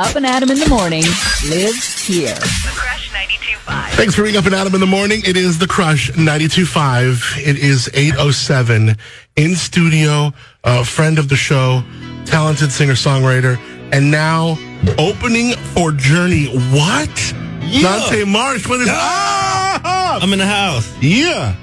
Up 0.00 0.16
and 0.16 0.24
Adam 0.24 0.50
in 0.50 0.58
the 0.58 0.66
morning 0.70 1.02
lives 1.50 2.06
here. 2.06 2.32
The 2.32 2.72
Crush 2.74 3.10
92.5. 3.10 3.90
Thanks 3.90 4.14
for 4.14 4.22
being 4.22 4.38
up 4.38 4.46
and 4.46 4.54
Adam 4.54 4.74
in 4.74 4.80
the 4.80 4.86
morning. 4.86 5.20
It 5.26 5.36
is 5.36 5.58
the 5.58 5.66
Crush 5.66 6.10
92.5. 6.12 7.46
It 7.46 7.58
is 7.58 7.86
8.07 7.92 8.98
in 9.36 9.54
studio, 9.54 10.32
a 10.64 10.86
friend 10.86 11.18
of 11.18 11.28
the 11.28 11.36
show, 11.36 11.84
talented 12.24 12.72
singer-songwriter, 12.72 13.58
and 13.92 14.10
now 14.10 14.56
opening 14.96 15.52
for 15.74 15.92
Journey. 15.92 16.46
What? 16.46 17.34
Yeah. 17.60 17.82
Dante 17.82 18.24
Marsh. 18.24 18.66
What 18.66 18.80
is 18.80 18.88
ah! 18.90 20.18
I'm 20.22 20.32
in 20.32 20.38
the 20.38 20.46
house. 20.46 20.96
Yeah. 21.02 21.54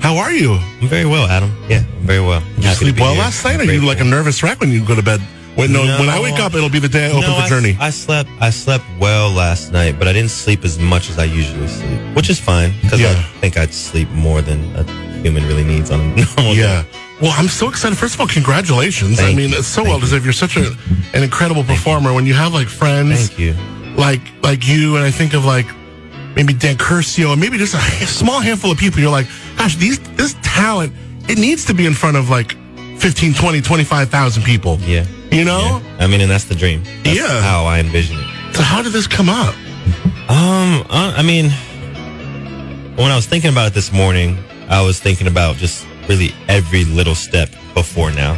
How 0.00 0.16
are 0.16 0.32
you? 0.32 0.54
I'm 0.54 0.88
very 0.88 1.06
well, 1.06 1.28
Adam. 1.28 1.56
Yeah, 1.68 1.84
I'm 1.86 2.04
very 2.04 2.20
well. 2.20 2.40
Did 2.56 2.64
you 2.64 2.70
sleep 2.70 2.98
well 2.98 3.14
last 3.14 3.44
night? 3.44 3.60
Or 3.60 3.62
are 3.62 3.72
you 3.72 3.86
like 3.86 4.00
a 4.00 4.04
nervous 4.04 4.42
wreck 4.42 4.58
when 4.58 4.70
you 4.72 4.84
go 4.84 4.96
to 4.96 5.04
bed? 5.04 5.20
When, 5.56 5.72
no, 5.72 5.84
No. 5.84 5.98
when 5.98 6.08
I 6.10 6.20
wake 6.20 6.38
up, 6.38 6.54
it'll 6.54 6.68
be 6.68 6.78
the 6.78 6.88
day 6.88 7.06
I 7.06 7.10
open 7.10 7.22
no, 7.22 7.34
for 7.34 7.42
I, 7.42 7.48
Journey. 7.48 7.76
I 7.80 7.90
slept. 7.90 8.28
I 8.40 8.50
slept 8.50 8.84
well 9.00 9.30
last 9.30 9.72
night, 9.72 9.98
but 9.98 10.06
I 10.06 10.12
didn't 10.12 10.30
sleep 10.30 10.64
as 10.64 10.78
much 10.78 11.08
as 11.10 11.18
I 11.18 11.24
usually 11.24 11.66
sleep, 11.66 11.98
which 12.14 12.28
is 12.28 12.38
fine 12.38 12.72
because 12.82 13.00
Yeah. 13.00 13.10
I 13.10 13.22
think 13.40 13.56
I'd 13.56 13.72
sleep 13.72 14.08
more 14.10 14.42
than 14.42 14.60
a 14.76 14.84
human 15.22 15.44
really 15.46 15.64
needs 15.64 15.90
on 15.90 16.00
a 16.00 16.04
normal 16.36 16.54
day. 16.54 16.60
Yeah. 16.60 16.84
Well, 17.22 17.32
I'm 17.34 17.48
so 17.48 17.68
excited. 17.70 17.96
First 17.96 18.14
of 18.14 18.20
all, 18.20 18.28
congratulations. 18.28 19.18
I 19.18 19.32
mean, 19.34 19.50
you. 19.50 19.56
it's 19.58 19.66
so 19.66 19.80
Thank 19.82 19.88
well 19.88 20.00
deserved. 20.00 20.24
You're 20.24 20.34
such 20.34 20.58
a, 20.58 20.76
an 21.14 21.22
incredible 21.22 21.64
performer. 21.64 22.12
When 22.12 22.26
you 22.26 22.34
have 22.34 22.52
like 22.52 22.68
friends 22.68 23.28
Thank 23.28 23.38
you. 23.38 23.54
like 23.96 24.20
like 24.42 24.68
you, 24.68 24.96
and 24.96 25.04
I 25.04 25.10
think 25.10 25.32
of 25.32 25.46
like 25.46 25.66
maybe 26.34 26.52
Dan 26.52 26.76
Curcio, 26.76 27.32
and 27.32 27.40
maybe 27.40 27.56
just 27.56 27.72
a 27.74 27.78
small 28.06 28.40
handful 28.40 28.70
of 28.70 28.76
people, 28.76 29.00
you're 29.00 29.10
like, 29.10 29.26
gosh, 29.56 29.76
these 29.76 29.98
this 30.16 30.36
talent, 30.42 30.92
it 31.30 31.38
needs 31.38 31.64
to 31.64 31.72
be 31.74 31.86
in 31.86 31.94
front 31.94 32.18
of 32.18 32.28
like 32.28 32.54
15, 32.98 33.34
20, 33.34 33.60
25,000 33.60 34.42
people. 34.42 34.78
Yeah. 34.80 35.06
You 35.30 35.44
know? 35.44 35.80
Yeah. 35.82 36.04
I 36.04 36.06
mean, 36.06 36.20
and 36.20 36.30
that's 36.30 36.44
the 36.44 36.54
dream. 36.54 36.82
That's 37.02 37.16
Yeah. 37.18 37.42
How 37.42 37.64
I 37.64 37.78
envision 37.80 38.18
it. 38.18 38.54
So 38.56 38.62
how 38.62 38.82
did 38.82 38.92
this 38.92 39.06
come 39.06 39.28
up? 39.28 39.54
Um, 40.28 40.84
I 40.90 41.22
mean, 41.22 41.50
when 42.96 43.10
I 43.10 43.16
was 43.16 43.26
thinking 43.26 43.50
about 43.50 43.68
it 43.68 43.74
this 43.74 43.92
morning, 43.92 44.38
I 44.68 44.82
was 44.82 44.98
thinking 44.98 45.26
about 45.26 45.56
just 45.56 45.86
really 46.08 46.32
every 46.48 46.84
little 46.84 47.14
step 47.14 47.50
before 47.74 48.10
now. 48.10 48.36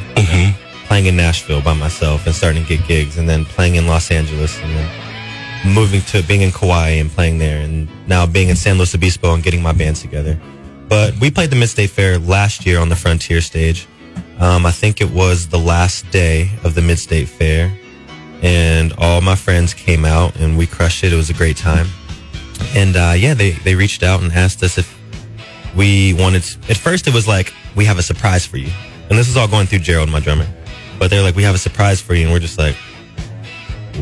Playing 0.86 1.06
in 1.06 1.16
Nashville 1.16 1.60
by 1.62 1.74
myself 1.74 2.26
and 2.26 2.34
starting 2.34 2.64
to 2.64 2.76
get 2.76 2.86
gigs, 2.88 3.18
and 3.18 3.28
then 3.28 3.44
playing 3.44 3.74
in 3.76 3.86
Los 3.86 4.10
Angeles, 4.10 4.58
and 4.62 4.74
then 4.74 5.74
moving 5.74 6.00
to 6.02 6.22
being 6.22 6.40
in 6.40 6.50
Kauai 6.50 6.90
and 6.98 7.10
playing 7.10 7.38
there, 7.38 7.60
and 7.60 7.88
now 8.08 8.26
being 8.26 8.48
in 8.48 8.56
San 8.56 8.76
Luis 8.78 8.94
Obispo 8.94 9.34
and 9.34 9.42
getting 9.42 9.62
my 9.62 9.72
band 9.72 9.96
together. 9.96 10.38
But 10.88 11.14
we 11.20 11.30
played 11.30 11.50
the 11.50 11.56
Mid 11.56 11.68
State 11.68 11.90
Fair 11.90 12.18
last 12.18 12.64
year 12.66 12.78
on 12.80 12.88
the 12.88 12.96
Frontier 12.96 13.40
stage. 13.42 13.86
Um, 14.40 14.64
I 14.66 14.70
think 14.70 15.00
it 15.00 15.10
was 15.10 15.48
the 15.48 15.58
last 15.58 16.08
day 16.10 16.50
of 16.64 16.74
the 16.74 16.82
Mid 16.82 16.98
State 16.98 17.28
Fair, 17.28 17.76
and 18.42 18.92
all 18.98 19.20
my 19.20 19.34
friends 19.34 19.74
came 19.74 20.04
out 20.04 20.36
and 20.36 20.56
we 20.56 20.66
crushed 20.66 21.02
it. 21.02 21.12
It 21.12 21.16
was 21.16 21.28
a 21.30 21.34
great 21.34 21.56
time. 21.56 21.88
And 22.74 22.96
uh, 22.96 23.14
yeah, 23.16 23.34
they, 23.34 23.50
they 23.50 23.74
reached 23.74 24.02
out 24.02 24.22
and 24.22 24.32
asked 24.32 24.62
us 24.62 24.78
if 24.78 24.96
we 25.74 26.14
wanted. 26.14 26.42
To, 26.44 26.70
at 26.70 26.76
first, 26.76 27.06
it 27.08 27.14
was 27.14 27.26
like, 27.26 27.52
we 27.74 27.84
have 27.84 27.98
a 27.98 28.02
surprise 28.02 28.46
for 28.46 28.56
you. 28.58 28.70
And 29.10 29.18
this 29.18 29.28
is 29.28 29.36
all 29.36 29.48
going 29.48 29.66
through 29.66 29.80
Gerald, 29.80 30.08
my 30.10 30.20
drummer. 30.20 30.46
But 30.98 31.10
they're 31.10 31.22
like, 31.22 31.34
we 31.34 31.42
have 31.44 31.54
a 31.54 31.58
surprise 31.58 32.00
for 32.00 32.14
you. 32.14 32.24
And 32.24 32.32
we're 32.32 32.38
just 32.40 32.58
like, 32.58 32.76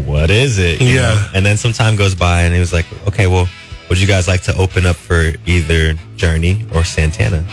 what 0.04 0.30
is 0.30 0.58
it? 0.58 0.80
You 0.82 0.88
Yeah. 0.88 1.00
know? 1.02 1.28
And 1.34 1.46
then 1.46 1.56
some 1.56 1.72
time 1.72 1.96
goes 1.96 2.14
by 2.14 2.42
and 2.42 2.52
he 2.52 2.60
was 2.60 2.72
like, 2.72 2.86
okay, 3.08 3.26
well, 3.26 3.48
would 3.88 3.98
you 4.00 4.06
guys 4.06 4.26
like 4.28 4.42
to 4.42 4.56
open 4.56 4.84
up 4.84 4.96
for 4.96 5.32
either 5.46 5.94
Journey 6.16 6.66
or 6.74 6.84
Santana? 6.84 7.46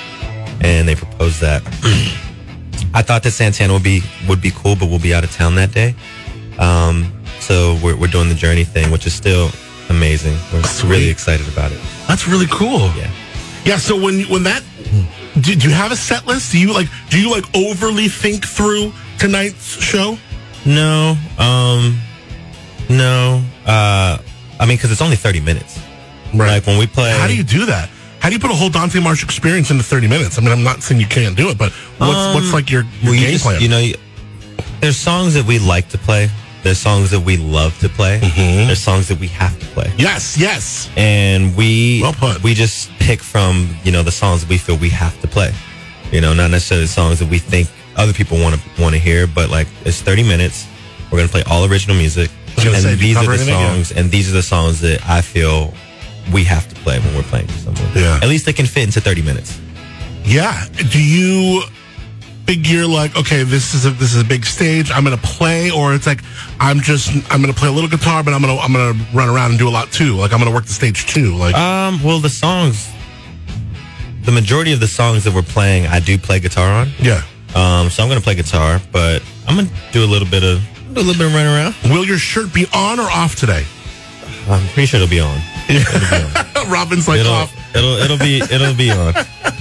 And 0.61 0.87
they 0.87 0.95
proposed 0.95 1.39
that. 1.41 1.61
I 2.93 3.01
thought 3.01 3.23
that 3.23 3.31
Santana 3.31 3.73
would 3.73 3.83
be 3.83 4.01
would 4.27 4.41
be 4.41 4.51
cool, 4.51 4.75
but 4.75 4.87
we'll 4.89 4.99
be 4.99 5.13
out 5.13 5.23
of 5.23 5.31
town 5.31 5.55
that 5.55 5.71
day. 5.71 5.95
Um, 6.59 7.11
so 7.39 7.77
we're, 7.83 7.97
we're 7.97 8.07
doing 8.07 8.29
the 8.29 8.35
Journey 8.35 8.63
thing, 8.63 8.91
which 8.91 9.07
is 9.07 9.13
still 9.13 9.49
amazing. 9.89 10.37
We're 10.53 10.63
Sweet. 10.63 10.89
really 10.89 11.09
excited 11.09 11.47
about 11.47 11.71
it. 11.71 11.79
That's 12.07 12.27
really 12.27 12.47
cool. 12.47 12.91
Yeah. 12.95 13.11
Yeah. 13.65 13.77
So 13.77 13.99
when 13.99 14.21
when 14.23 14.43
that, 14.43 14.63
do, 15.39 15.55
do 15.55 15.67
you 15.67 15.73
have 15.73 15.91
a 15.91 15.95
set 15.95 16.27
list? 16.27 16.51
Do 16.51 16.59
you 16.59 16.73
like 16.73 16.87
do 17.09 17.19
you 17.19 17.31
like 17.31 17.45
overly 17.55 18.07
think 18.07 18.45
through 18.45 18.93
tonight's 19.17 19.81
show? 19.81 20.17
No, 20.65 21.17
um, 21.39 21.99
no. 22.89 23.43
Uh, 23.65 24.17
I 24.59 24.65
mean, 24.65 24.77
because 24.77 24.91
it's 24.91 25.01
only 25.01 25.15
thirty 25.17 25.41
minutes. 25.41 25.79
Right. 26.33 26.53
Like 26.55 26.67
when 26.67 26.77
we 26.77 26.87
play. 26.87 27.11
How 27.11 27.27
do 27.27 27.35
you 27.35 27.43
do 27.43 27.65
that? 27.65 27.89
How 28.23 28.29
do 28.29 28.35
you 28.35 28.39
put 28.39 28.51
a 28.51 28.55
whole 28.55 28.69
Dante 28.69 29.01
Marsh 29.01 29.21
experience 29.21 29.69
into 29.69 29.83
30 29.83 30.07
minutes? 30.07 30.37
I 30.37 30.41
mean, 30.41 30.53
I'm 30.53 30.63
not 30.63 30.81
saying 30.81 31.01
you 31.01 31.07
can't 31.07 31.35
do 31.35 31.49
it, 31.49 31.57
but 31.57 31.73
what's 31.97 32.13
Um, 32.17 32.33
what's 32.35 32.53
like 32.53 32.71
your, 32.71 32.83
your 33.01 33.11
Well, 33.11 33.13
you 33.15 33.19
game 33.19 33.31
just- 33.33 33.43
plan? 33.43 33.61
You 33.61 33.67
know, 33.67 33.79
you- 33.79 33.95
there's 34.79 34.95
songs 34.95 35.33
that 35.33 35.45
we 35.45 35.59
like 35.59 35.89
to 35.89 35.97
play. 35.97 36.29
There's 36.63 36.77
songs 36.77 37.09
that 37.11 37.19
we 37.19 37.35
love 37.35 37.77
to 37.79 37.89
play. 37.89 38.21
Mm-hmm. 38.23 38.67
There's 38.67 38.79
songs 38.79 39.09
that 39.09 39.19
we 39.19 39.27
have 39.27 39.59
to 39.59 39.65
play. 39.75 39.91
yes, 39.97 40.37
yes. 40.37 40.87
and 40.95 41.53
we 41.57 41.99
Well 42.01 42.13
put. 42.13 42.41
we 42.43 42.53
just 42.53 42.89
pick 42.99 43.21
from 43.21 43.75
you 43.83 43.91
know 43.91 44.03
the 44.03 44.11
songs 44.11 44.39
that 44.41 44.49
we 44.49 44.57
feel 44.57 44.77
we 44.77 44.87
have 44.89 45.19
to 45.21 45.27
play 45.27 45.51
you 46.13 46.21
know 46.21 46.33
not 46.33 46.51
necessarily 46.51 46.87
songs 46.87 47.19
that 47.19 47.27
we 47.27 47.37
think 47.39 47.67
other 47.97 48.13
people 48.13 48.39
want 48.39 48.55
to 48.55 48.81
want 48.81 48.93
to 48.95 48.99
hear 48.99 49.27
but 49.27 49.49
like 49.49 49.67
it's 49.83 49.99
30 49.99 50.23
minutes 50.23 50.65
we're 51.11 51.17
going 51.17 51.27
to 51.27 51.31
play 51.33 51.43
all 51.51 51.65
original 51.65 51.97
music 51.97 52.29
and 52.57 52.75
say, 52.77 52.95
these 52.95 53.17
are 53.17 53.25
the 53.25 53.37
songs 53.37 53.91
and 53.91 54.09
these 54.09 54.29
are 54.29 54.33
the 54.33 54.41
songs 54.43 54.79
that 54.79 54.99
i 55.09 55.19
feel 55.21 55.73
we 56.31 56.43
have 56.43 56.67
to 56.69 56.75
play 56.75 56.99
when 56.99 57.15
we're 57.15 57.23
playing 57.23 57.47
for 57.47 57.57
someone 57.59 57.83
Yeah. 57.95 58.19
at 58.21 58.29
least 58.29 58.45
they 58.45 58.53
can 58.53 58.65
fit 58.65 58.83
into 58.83 59.01
30 59.01 59.21
minutes 59.21 59.59
Yeah. 60.25 60.65
Do 60.91 61.03
you 61.03 61.63
figure 62.45 62.85
like, 62.85 63.15
okay, 63.17 63.43
this 63.43 63.73
is 63.73 63.85
a 63.85 63.89
this 63.91 64.13
is 64.13 64.21
a 64.21 64.25
big 64.25 64.45
stage. 64.45 64.89
I'm 64.91 65.03
gonna 65.03 65.17
play, 65.17 65.69
or 65.71 65.93
it's 65.93 66.07
like 66.07 66.21
I'm 66.61 66.79
just 66.79 67.09
I'm 67.31 67.41
gonna 67.41 67.53
play 67.53 67.67
a 67.67 67.71
little 67.71 67.89
guitar, 67.89 68.23
but 68.23 68.33
I'm 68.33 68.41
gonna 68.41 68.57
I'm 68.57 68.71
gonna 68.73 68.97
run 69.13 69.27
around 69.29 69.51
and 69.51 69.59
do 69.59 69.67
a 69.67 69.75
lot 69.79 69.91
too. 69.91 70.15
Like 70.15 70.31
I'm 70.31 70.39
gonna 70.39 70.51
work 70.55 70.65
the 70.65 70.71
stage 70.73 71.07
too. 71.07 71.35
Like 71.35 71.55
um 71.55 72.01
well 72.03 72.19
the 72.19 72.29
songs 72.29 72.89
the 74.23 74.31
majority 74.31 74.71
of 74.71 74.79
the 74.79 74.87
songs 74.87 75.25
that 75.25 75.33
we're 75.33 75.41
playing 75.41 75.85
i 75.87 75.99
do 75.99 76.17
play 76.17 76.39
guitar 76.39 76.71
on 76.71 76.89
yeah. 76.97 77.21
um 77.55 77.89
so 77.89 78.01
i'm 78.01 78.07
going 78.07 78.17
to 78.17 78.23
play 78.23 78.35
guitar 78.35 78.79
but 78.93 79.21
i'm 79.47 79.55
going 79.55 79.67
to 79.67 79.73
do 79.91 80.01
a 80.03 80.07
little 80.07 80.27
bit 80.27 80.43
of 80.43 80.61
do 80.93 81.01
a 81.01 81.03
little 81.03 81.13
bit 81.15 81.27
of 81.27 81.33
running 81.33 81.51
around 81.51 81.75
Will 81.91 82.05
your 82.05 82.17
shirt 82.17 82.53
be 82.53 82.65
on 82.73 82.99
or 83.01 83.09
off 83.11 83.35
today? 83.35 83.65
I'm 84.49 84.65
pretty 84.69 84.85
sure 84.87 84.99
it'll 85.01 85.09
be 85.09 85.19
on. 85.21 85.39
Robin's 86.69 87.07
like 87.07 87.19
It'll, 87.19 87.31
off. 87.33 87.75
it'll 87.75 87.95
it'll 87.97 88.17
be 88.17 88.39
it'll 88.39 88.73
be 88.75 88.91
on. 88.91 89.13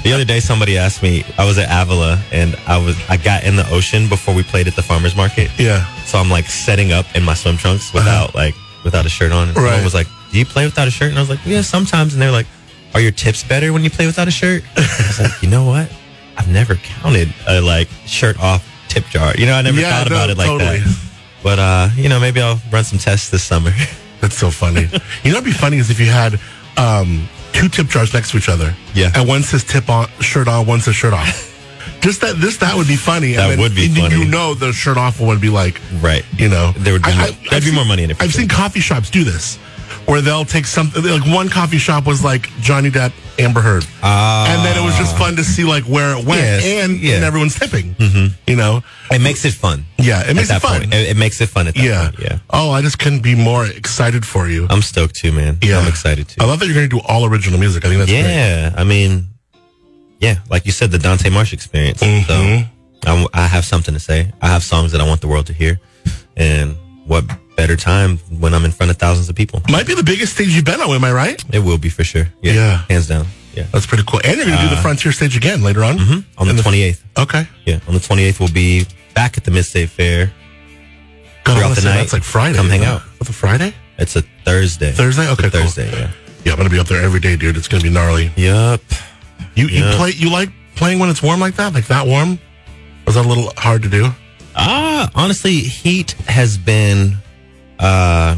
The 0.03 0.12
other 0.12 0.25
day, 0.25 0.41
somebody 0.41 0.76
asked 0.78 1.03
me. 1.03 1.25
I 1.38 1.44
was 1.44 1.59
at 1.59 1.69
Avila, 1.70 2.20
and 2.32 2.56
I 2.66 2.78
was 2.78 2.97
I 3.09 3.16
got 3.16 3.44
in 3.44 3.56
the 3.56 3.69
ocean 3.70 4.09
before 4.09 4.34
we 4.34 4.43
played 4.43 4.66
at 4.66 4.75
the 4.76 4.82
farmers 4.82 5.15
market. 5.16 5.50
Yeah. 5.59 5.84
So 6.04 6.19
I'm 6.19 6.28
like 6.28 6.47
setting 6.47 6.93
up 6.93 7.06
in 7.15 7.22
my 7.22 7.34
swim 7.34 7.56
trunks 7.56 7.93
without 7.94 8.34
like 8.34 8.54
without 8.84 9.06
a 9.06 9.09
shirt 9.09 9.32
on. 9.32 9.48
And 9.48 9.56
Uh-huh. 9.56 9.65
Right. 9.66 9.70
someone 9.70 9.84
was 9.84 9.94
like, 9.94 10.09
"Do 10.32 10.38
you 10.38 10.44
play 10.44 10.65
without 10.65 10.88
a 10.88 10.91
shirt?" 10.91 11.10
And 11.10 11.19
I 11.19 11.22
was 11.22 11.31
like, 11.31 11.41
"Yeah, 11.47 11.62
sometimes." 11.62 12.12
And 12.14 12.22
they're 12.22 12.31
like, 12.32 12.47
"Are 12.94 13.00
your 13.00 13.12
tips 13.12 13.43
better 13.44 13.72
when 13.72 13.84
you 13.84 13.91
play 13.91 14.06
without 14.06 14.26
a 14.28 14.32
shirt?" 14.32 14.64
I 14.76 14.81
was 14.81 15.20
like, 15.20 15.43
"You 15.43 15.49
know 15.49 15.64
what? 15.64 15.88
I've 16.37 16.49
never 16.49 16.75
counted 16.76 17.32
a 17.47 17.60
like 17.60 17.88
shirt 18.06 18.38
off 18.41 18.66
tip 18.88 19.04
jar. 19.06 19.34
You 19.37 19.47
know, 19.47 19.54
I 19.54 19.62
never 19.62 19.81
Yeah, 19.81 19.91
thought 19.91 20.10
no, 20.10 20.16
about 20.16 20.31
it 20.31 20.38
like 20.38 20.49
totally. 20.49 20.78
that." 20.78 20.99
But 21.43 21.59
uh, 21.59 21.88
you 21.97 22.09
know, 22.09 22.19
maybe 22.20 22.41
I'll 22.41 22.60
run 22.72 22.84
some 22.84 22.99
tests 22.99 23.31
this 23.31 23.43
summer. 23.44 23.72
That's 24.22 24.37
so 24.38 24.50
funny. 24.50 24.83
you 25.25 25.31
know 25.33 25.38
what'd 25.41 25.44
be 25.44 25.53
funny 25.53 25.77
is 25.77 25.91
if 25.91 26.00
you 26.00 26.06
had 26.06 26.41
um, 26.78 27.28
two 27.53 27.69
tip 27.69 27.88
jars 27.88 28.15
next 28.15 28.31
to 28.31 28.38
each 28.38 28.49
other. 28.49 28.75
Yeah. 28.94 29.10
And 29.15 29.28
one 29.28 29.43
says 29.43 29.65
tip 29.65 29.91
on 29.91 30.09
shirt 30.21 30.49
on, 30.49 30.65
one 30.66 30.81
says 30.81 30.94
shirt 30.94 31.12
off. 31.12 31.50
Just 32.00 32.21
that 32.22 32.37
this 32.37 32.56
that 32.59 32.75
would 32.77 32.87
be 32.88 32.97
funny. 32.97 33.32
That 33.34 33.59
would 33.59 33.75
be 33.75 33.82
you, 33.88 34.03
funny. 34.03 34.16
You 34.16 34.25
know 34.25 34.55
the 34.55 34.72
shirt 34.72 34.97
off 34.97 35.21
one 35.21 35.28
would 35.28 35.41
be 35.41 35.50
like 35.50 35.81
right. 36.00 36.25
you 36.37 36.49
know 36.49 36.72
There 36.78 36.93
would 36.94 37.03
be 37.03 37.15
more- 37.16 37.27
there'd 37.27 37.53
I've 37.53 37.65
be 37.65 37.72
more 37.75 37.84
money 37.84 38.05
in 38.05 38.11
it 38.11 38.16
I've 38.22 38.31
sure. 38.32 38.41
seen 38.41 38.49
coffee 38.49 38.81
shops 38.81 39.11
do 39.11 39.22
this, 39.25 39.59
where 40.07 40.21
they'll 40.21 40.45
take 40.45 40.67
something 40.67 41.03
like 41.03 41.25
one 41.27 41.49
coffee 41.49 41.79
shop 41.79 42.07
was 42.07 42.23
like 42.25 42.49
Johnny 42.61 42.91
Depp, 42.91 43.13
Amber 43.39 43.61
Heard, 43.61 43.85
and 44.03 44.65
then 44.65 44.77
it 44.77 44.85
was 44.85 44.97
just 44.97 45.17
fun 45.17 45.37
to 45.37 45.45
see 45.45 45.65
like 45.65 45.85
where 45.85 46.17
it 46.17 46.25
went, 46.27 46.41
Yes, 46.43 46.65
and, 46.65 46.99
yeah. 47.01 47.15
and 47.17 47.25
everyone's 47.25 47.59
tipping. 47.59 47.95
You 48.47 48.57
know, 48.57 48.83
It 49.11 49.21
makes 49.21 49.45
it 49.45 49.55
fun. 49.55 49.85
yeah, 49.99 50.29
it 50.29 50.35
makes 50.35 50.51
it 50.51 50.61
fun. 50.61 50.81
point. 50.83 50.95
It, 50.95 51.17
makes 51.17 51.41
it 51.41 51.49
fun 51.49 51.67
at 51.69 51.75
that 51.75 51.83
yeah, 51.83 52.11
point. 52.11 52.21
Yeah. 52.21 52.39
Oh, 52.51 52.71
I 52.71 52.83
just 52.83 52.99
couldn't 52.99 53.23
be 53.23 53.35
more 53.35 53.67
excited 53.67 54.25
for 54.27 54.49
you. 54.49 54.67
I'm 54.71 54.83
stoked 54.83 55.15
too, 55.15 55.33
man. 55.33 55.59
yeah, 55.62 55.79
I'm 55.79 55.89
excited 55.89 56.29
too. 56.29 56.43
I 56.43 56.47
love 56.47 56.59
that 56.61 56.67
you're 56.67 56.75
going 56.75 56.88
to 56.91 56.97
do 56.97 57.03
all 57.06 57.25
original 57.25 57.59
music. 57.59 57.85
I 57.85 57.88
think 57.88 57.99
that's 58.00 58.11
great. 58.11 58.23
yeah. 58.25 58.75
I 58.77 58.85
mean, 58.85 59.29
yeah, 60.21 60.37
like 60.50 60.67
you 60.67 60.73
said, 60.73 60.91
the 60.91 60.99
Dante 60.99 61.31
Marsh 61.31 61.53
experience. 61.53 62.00
Mhm. 62.03 62.27
So 62.27 62.67
I, 63.11 63.27
I 63.35 63.47
have 63.47 63.65
something 63.65 63.95
to 63.95 64.00
say. 64.00 64.31
I 64.41 64.49
have 64.49 64.62
songs 64.62 64.93
that 64.93 65.00
I 65.00 65.06
want 65.06 65.21
the 65.21 65.29
world 65.29 65.47
to 65.47 65.53
hear. 65.53 65.81
And 66.37 66.77
what 67.06 67.25
better 67.56 67.76
time 67.76 68.19
when 68.38 68.54
I'm 68.54 68.64
in 68.64 68.70
front 68.72 68.90
of 68.90 68.96
thousands 68.99 69.28
of 69.28 69.34
people? 69.37 69.62
Might 69.69 69.87
be 69.87 69.94
the 69.94 70.02
biggest 70.02 70.34
stage 70.34 70.49
you've 70.49 70.64
been 70.64 70.81
on. 70.81 70.90
Am 70.90 71.04
I 71.04 71.12
right? 71.12 71.43
It 71.52 71.60
will 71.60 71.78
be 71.78 71.88
for 71.88 72.04
sure. 72.04 72.28
Yeah. 72.43 72.52
Yeah. 72.54 72.76
Hands 72.90 73.06
down. 73.06 73.26
Yeah. 73.54 73.64
That's 73.72 73.87
pretty 73.87 74.04
cool. 74.06 74.20
And 74.25 74.37
you're 74.37 74.46
going 74.46 74.56
to 74.58 74.64
do 74.69 74.70
the 74.75 74.81
Frontier 74.81 75.12
stage 75.12 75.37
again 75.37 75.62
later 75.62 75.84
on. 75.84 75.99
Mhm. 75.99 76.25
On 76.38 76.49
In 76.49 76.56
the 76.56 76.62
28th. 76.62 77.02
Okay. 77.19 77.46
Yeah. 77.66 77.81
On 77.87 77.94
the 77.94 78.00
28th, 78.00 78.40
we'll 78.40 78.49
be 78.49 78.87
back 79.14 79.37
at 79.37 79.44
the 79.44 79.50
Mid 79.50 79.64
State 79.66 79.90
Fair. 79.90 80.32
God, 81.44 81.54
Throughout 81.54 81.69
wanna 81.69 81.75
the 81.81 81.84
night, 81.88 81.96
That's 81.99 82.12
like 82.12 82.22
Friday. 82.22 82.56
come 82.56 82.70
hang 82.70 82.84
out. 82.84 83.02
What's 83.19 83.28
a 83.28 83.32
Friday? 83.32 83.75
It's 83.99 84.16
a 84.16 84.22
Thursday. 84.44 84.93
Thursday? 84.93 85.28
Okay, 85.28 85.46
It's 85.46 85.54
a 85.54 85.58
cool. 85.58 85.66
Thursday, 85.69 85.90
yeah. 85.90 86.10
Yeah, 86.44 86.52
I'm 86.52 86.56
going 86.58 86.69
to 86.69 86.75
be 86.75 86.78
up 86.81 86.87
there 86.88 87.02
every 87.02 87.20
day, 87.20 87.37
dude. 87.37 87.56
It's 87.56 87.69
going 87.69 87.82
to 87.82 87.87
be 87.88 87.93
gnarly. 87.93 88.32
Yup. 88.37 88.81
You 89.54 89.66
you 89.69 89.84
Yeah. 89.84 89.96
play 89.96 90.10
you 90.16 90.31
like 90.31 90.49
playing 90.76 90.99
when 90.99 91.10
it's 91.10 91.22
warm 91.22 91.38
like 91.40 91.56
that, 91.56 91.75
like 91.75 91.87
that 91.88 92.06
warm? 92.06 92.38
Was 93.06 93.16
that 93.16 93.26
a 93.26 93.28
little 93.28 93.52
hard 93.58 93.82
to 93.82 93.88
do? 93.88 94.14
Ah, 94.56 95.10
honestly, 95.14 95.58
heat 95.60 96.12
has 96.26 96.56
been 96.58 97.19
uh, 97.79 98.37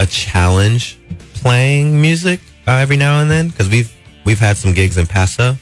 a 0.00 0.06
challenge 0.06 0.98
playing 1.34 2.00
music 2.00 2.40
uh, 2.66 2.72
every 2.72 2.96
now 2.96 3.20
and 3.20 3.30
then 3.30 3.48
because 3.48 3.68
we've 3.68 3.92
we've 4.24 4.38
had 4.38 4.56
some 4.56 4.72
gigs 4.72 4.96
in 4.96 5.06
Paso, 5.06 5.56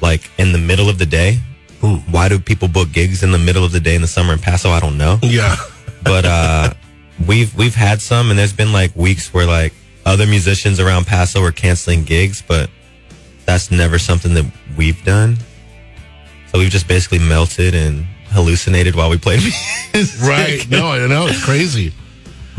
like 0.00 0.30
in 0.38 0.52
the 0.52 0.58
middle 0.58 0.88
of 0.88 0.98
the 0.98 1.06
day. 1.06 1.38
Why 2.10 2.30
do 2.30 2.38
people 2.38 2.68
book 2.68 2.92
gigs 2.92 3.22
in 3.22 3.30
the 3.30 3.38
middle 3.38 3.62
of 3.62 3.70
the 3.72 3.80
day 3.80 3.94
in 3.94 4.00
the 4.00 4.08
summer 4.08 4.32
in 4.32 4.38
Paso? 4.38 4.70
I 4.70 4.80
don't 4.80 4.96
know 4.96 5.18
Yeah. 5.22 5.54
but 6.02 6.24
uh 6.24 6.72
we've 7.26 7.54
we've 7.54 7.74
had 7.74 8.00
some 8.00 8.30
and 8.30 8.38
there's 8.38 8.54
been 8.54 8.72
like 8.72 8.96
weeks 8.96 9.34
where 9.34 9.46
like 9.46 9.74
other 10.06 10.26
musicians 10.26 10.80
around 10.80 11.06
Paso 11.06 11.42
are 11.42 11.52
canceling 11.52 12.04
gigs, 12.04 12.42
but 12.46 12.70
that's 13.44 13.70
never 13.70 13.98
something 13.98 14.32
that 14.34 14.46
we've 14.78 15.02
done. 15.04 15.36
So 16.50 16.58
we've 16.58 16.70
just 16.70 16.88
basically 16.88 17.18
melted 17.18 17.74
and 17.74 18.06
hallucinated 18.28 18.94
while 18.94 19.10
we 19.10 19.18
played 19.18 19.40
music. 19.94 20.20
Right. 20.22 20.66
No, 20.70 20.88
I 20.88 21.06
know. 21.06 21.26
It's 21.26 21.44
crazy. 21.44 21.92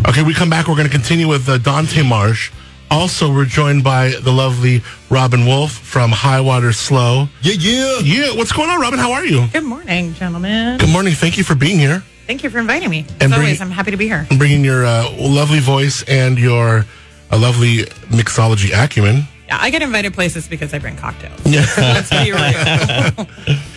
Okay, 0.07 0.24
we 0.24 0.33
come 0.33 0.50
back. 0.50 0.68
We're 0.68 0.75
going 0.75 0.88
to 0.88 0.92
continue 0.94 1.27
with 1.27 1.47
uh, 1.50 1.57
Dante 1.57 2.03
Marsh. 2.03 2.51
Also, 2.92 3.33
we're 3.33 3.45
joined 3.45 3.83
by 3.83 4.09
the 4.21 4.31
lovely 4.31 4.83
Robin 5.09 5.45
Wolf 5.45 5.71
from 5.71 6.12
High 6.12 6.42
Water 6.42 6.71
Slow. 6.74 7.27
Yeah, 7.42 7.53
yeah. 7.57 8.00
Yeah, 8.03 8.36
what's 8.38 8.51
going 8.51 8.69
on, 8.69 8.80
Robin? 8.80 9.00
How 9.00 9.13
are 9.13 9.25
you? 9.25 9.47
Good 9.51 9.63
morning, 9.63 10.13
gentlemen. 10.13 10.77
Good 10.77 10.89
morning. 10.92 11.13
Thank 11.13 11.38
you 11.38 11.44
for 11.44 11.56
being 11.56 11.80
here 11.80 12.03
Thank 12.27 12.44
you 12.44 12.50
for 12.50 12.57
inviting 12.57 12.89
me. 12.89 13.00
And 13.19 13.24
As 13.24 13.30
bring- 13.30 13.33
always, 13.42 13.62
I'm 13.62 13.69
happy 13.71 13.92
to 13.92 13.97
be 13.97 14.07
here. 14.07 14.25
and 14.30 14.39
bringing 14.39 14.63
your 14.65 14.83
uh, 14.86 15.12
lovely 15.19 15.59
voice 15.59 16.03
and 16.07 16.38
your 16.39 16.86
uh, 17.31 17.38
lovely 17.38 17.83
mixology 18.09 18.71
acumen. 18.74 19.27
Yeah, 19.48 19.57
I 19.62 19.69
get 19.69 19.83
invited 19.83 20.13
places 20.15 20.48
because 20.48 20.74
I 20.74 20.80
bring 20.80 20.95
cocktails. 20.98 21.39
Yeah. 21.45 21.65
Let's 21.77 22.09
be 22.09 22.31
real. 22.31 23.27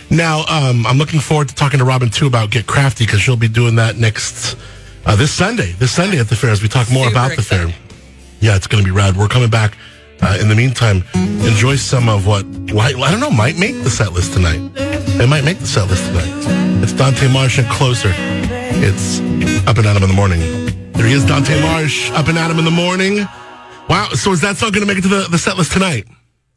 Now, 0.09 0.45
um, 0.49 0.87
I'm 0.87 0.97
looking 0.97 1.19
forward 1.19 1.49
to 1.49 1.55
talking 1.55 1.77
to 1.77 1.85
Robin 1.85 2.09
too 2.09 2.25
about 2.25 2.49
Get 2.49 2.65
Crafty 2.65 3.05
because 3.05 3.21
she'll 3.21 3.37
be 3.37 3.47
doing 3.47 3.75
that 3.75 3.97
next 3.97 4.57
uh, 5.09 5.15
this 5.15 5.33
Sunday. 5.33 5.71
This 5.73 5.91
Sunday 5.91 6.19
at 6.19 6.29
the 6.29 6.35
fair 6.35 6.51
as 6.51 6.61
we 6.61 6.67
talk 6.67 6.91
more 6.91 7.05
Super 7.05 7.17
about 7.17 7.35
the 7.35 7.41
fair. 7.41 7.67
Yeah, 8.41 8.55
it's 8.55 8.67
going 8.67 8.83
to 8.83 8.87
be 8.87 8.95
rad. 8.95 9.17
We're 9.17 9.27
coming 9.27 9.49
back. 9.49 9.75
Uh, 10.21 10.37
in 10.39 10.49
the 10.49 10.55
meantime, 10.55 11.03
enjoy 11.15 11.77
some 11.77 12.09
of 12.09 12.27
what 12.27 12.45
I, 12.77 12.89
I 12.89 13.09
don't 13.09 13.19
know 13.19 13.31
might 13.31 13.57
make 13.57 13.81
the 13.83 13.89
set 13.89 14.13
list 14.13 14.33
tonight. 14.33 14.59
It 14.75 15.27
might 15.27 15.43
make 15.43 15.59
the 15.59 15.65
set 15.65 15.87
list 15.89 16.05
tonight. 16.05 16.83
It's 16.83 16.93
Dante 16.93 17.31
Marsh 17.31 17.57
and 17.57 17.67
Closer. 17.69 18.11
It's 18.13 19.19
Up 19.67 19.77
and 19.77 19.87
Adam 19.87 20.03
in 20.03 20.09
the 20.09 20.15
morning. 20.15 20.39
There 20.91 21.07
he 21.07 21.13
is, 21.13 21.25
Dante 21.25 21.59
Marsh, 21.61 22.11
Up 22.11 22.27
and 22.27 22.37
Adam 22.37 22.59
in 22.59 22.65
the 22.65 22.71
morning. 22.71 23.19
Wow. 23.87 24.09
So 24.13 24.31
is 24.31 24.41
that 24.41 24.57
song 24.57 24.71
going 24.71 24.85
to 24.85 24.87
make 24.87 24.99
it 24.99 25.03
to 25.03 25.07
the, 25.07 25.27
the 25.29 25.37
set 25.37 25.57
list 25.57 25.71
tonight? 25.71 26.05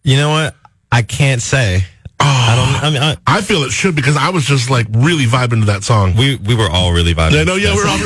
You 0.03 0.17
know 0.17 0.31
what? 0.31 0.57
I 0.91 1.03
can't 1.03 1.41
say. 1.41 1.85
I 2.25 2.55
don't 2.57 2.85
I 2.85 2.91
mean 2.91 3.03
I, 3.03 3.17
I 3.39 3.41
feel 3.43 3.63
it 3.65 3.71
should 3.73 3.95
because 3.97 4.17
I 4.17 4.31
was 4.31 4.45
just 4.45 4.71
like 4.71 4.87
really 4.91 5.25
vibing 5.27 5.61
to 5.61 5.67
that 5.67 5.83
song. 5.85 6.15
we 6.17 6.37
we 6.37 6.55
were 6.55 6.69
all 6.71 6.93
really 6.93 7.15
vibing. 7.15 7.41
I 7.41 7.45
know, 7.45 7.57
yeah, 7.57 7.75
we're 7.75 7.87
all 7.89 7.99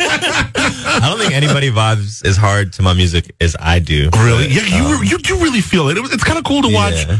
I 0.00 1.00
don't 1.02 1.18
think 1.18 1.32
anybody 1.32 1.70
vibes 1.70 2.24
as 2.24 2.36
hard 2.36 2.72
to 2.74 2.82
my 2.82 2.92
music 2.94 3.34
as 3.40 3.56
I 3.58 3.78
do. 3.78 4.10
really, 4.16 4.44
But, 4.44 4.52
yeah. 4.52 4.76
You 4.76 4.96
um, 4.96 5.04
you 5.04 5.18
do 5.18 5.36
really 5.38 5.60
feel 5.60 5.88
it. 5.88 5.96
it 5.96 6.00
was, 6.00 6.12
it's 6.12 6.24
kind 6.24 6.38
of 6.38 6.44
cool 6.44 6.62
to 6.62 6.72
watch 6.72 7.06
Yeah. 7.06 7.18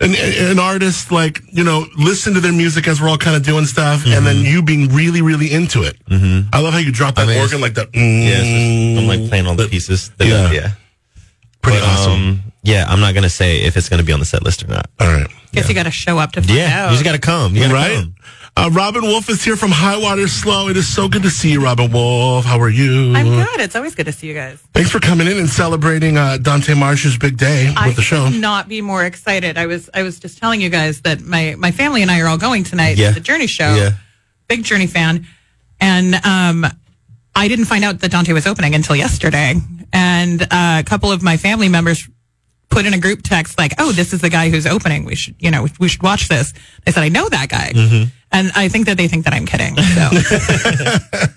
an, 0.00 0.14
an 0.52 0.58
artist 0.58 1.10
like 1.12 1.40
you 1.52 1.64
know 1.64 1.86
listen 1.96 2.34
to 2.34 2.40
their 2.40 2.52
music 2.52 2.86
as 2.88 3.00
we're 3.00 3.08
all 3.08 3.18
kind 3.18 3.36
of 3.36 3.42
doing 3.42 3.64
stuff, 3.66 4.04
and 4.04 4.12
Mm-hmm. 4.14 4.24
then 4.24 4.36
you 4.44 4.62
being 4.62 4.88
really 4.94 5.22
really 5.22 5.52
into 5.52 5.82
it. 5.82 5.96
Mm-hmm. 6.06 6.48
I 6.52 6.60
love 6.60 6.72
how 6.72 6.78
you 6.80 6.92
drop 6.92 7.14
that 7.16 7.22
I 7.28 7.32
mean, 7.32 7.40
organ 7.40 7.60
like 7.60 7.74
that. 7.74 7.88
Yeah, 7.94 8.36
just- 8.42 9.00
I'm 9.02 9.06
like 9.06 9.28
playing 9.28 9.46
all 9.46 9.54
the 9.54 9.64
But- 9.64 9.70
pieces. 9.70 10.10
yeah. 10.20 10.50
yeah. 10.52 10.70
pretty 11.62 11.80
But, 11.80 11.88
awesome. 11.88 12.12
um, 12.12 12.42
yeah, 12.66 12.84
I'm 12.88 13.00
not 13.00 13.14
gonna 13.14 13.30
say 13.30 13.62
if 13.62 13.76
it's 13.76 13.88
gonna 13.88 14.02
be 14.02 14.12
on 14.12 14.20
the 14.20 14.26
set 14.26 14.42
list 14.42 14.62
or 14.64 14.68
not. 14.68 14.86
all 15.00 15.06
right, 15.08 15.26
Guess 15.52 15.68
you 15.68 15.74
got 15.74 15.84
to 15.84 15.90
show 15.90 16.18
up 16.18 16.32
to 16.32 16.42
find 16.42 16.54
Yeah, 16.58 16.84
out. 16.84 16.90
you 16.90 16.94
just 16.96 17.04
gotta 17.04 17.18
come. 17.18 17.54
You 17.54 17.62
gotta 17.62 17.74
right. 17.74 17.94
come. 17.96 18.14
Uh, 18.58 18.70
Robin 18.72 19.02
Wolf 19.02 19.28
is 19.28 19.44
here 19.44 19.54
from 19.56 19.70
High 19.70 19.98
Water 19.98 20.26
Slow. 20.28 20.68
It 20.68 20.76
is 20.78 20.86
so 20.92 21.08
good 21.08 21.22
to 21.24 21.30
see 21.30 21.50
you, 21.52 21.62
Robin 21.62 21.90
Wolf. 21.92 22.44
How 22.46 22.58
are 22.58 22.70
you? 22.70 23.14
I'm 23.14 23.26
good. 23.28 23.60
It's 23.60 23.76
always 23.76 23.94
good 23.94 24.06
to 24.06 24.12
see 24.12 24.26
you 24.28 24.34
guys. 24.34 24.58
Thanks 24.74 24.90
for 24.90 24.98
coming 24.98 25.26
in 25.26 25.36
and 25.38 25.48
celebrating 25.48 26.16
uh, 26.16 26.38
Dante 26.38 26.72
Marsh's 26.74 27.16
big 27.18 27.36
day 27.36 27.72
I 27.76 27.88
with 27.88 27.96
the 27.96 28.02
show. 28.02 28.30
could 28.30 28.40
not 28.40 28.66
be 28.68 28.80
more 28.80 29.04
excited. 29.04 29.56
I 29.58 29.66
was 29.66 29.88
I 29.94 30.02
was 30.02 30.18
just 30.18 30.38
telling 30.38 30.60
you 30.62 30.68
guys 30.70 31.02
that 31.02 31.20
my 31.20 31.54
my 31.58 31.70
family 31.70 32.00
and 32.02 32.10
I 32.10 32.20
are 32.22 32.28
all 32.28 32.38
going 32.38 32.64
tonight 32.64 32.96
Yeah. 32.98 33.08
to 33.08 33.14
the 33.14 33.20
Journey 33.20 33.46
show. 33.46 33.74
Yeah. 33.74 33.90
Big 34.48 34.64
Journey 34.64 34.86
fan, 34.86 35.26
and 35.80 36.14
um, 36.24 36.66
I 37.34 37.48
didn't 37.48 37.66
find 37.66 37.84
out 37.84 37.98
that 38.00 38.10
Dante 38.10 38.32
was 38.32 38.46
opening 38.46 38.74
until 38.74 38.96
yesterday, 38.96 39.54
and 39.92 40.42
uh, 40.42 40.46
a 40.80 40.82
couple 40.86 41.10
of 41.12 41.22
my 41.22 41.36
family 41.36 41.68
members 41.68 42.08
put 42.68 42.84
in 42.86 42.94
a 42.94 42.98
group 42.98 43.22
text 43.22 43.58
like, 43.58 43.74
"Oh, 43.78 43.92
this 43.92 44.12
is 44.12 44.20
the 44.20 44.30
guy 44.30 44.50
who's 44.50 44.66
opening. 44.66 45.04
We 45.04 45.14
should, 45.14 45.34
you 45.38 45.50
know, 45.50 45.66
we 45.80 45.88
should 45.88 46.02
watch 46.02 46.28
this." 46.28 46.52
I 46.86 46.90
said, 46.90 47.02
"I 47.02 47.08
know 47.08 47.28
that 47.28 47.48
guy," 47.48 47.72
Mm-hmm. 47.74 48.08
and 48.32 48.50
I 48.54 48.68
think 48.68 48.86
that 48.86 48.96
they 48.96 49.08
think 49.08 49.24
that 49.24 49.34
I'm 49.34 49.46
kidding. 49.46 49.76
So 49.76 50.00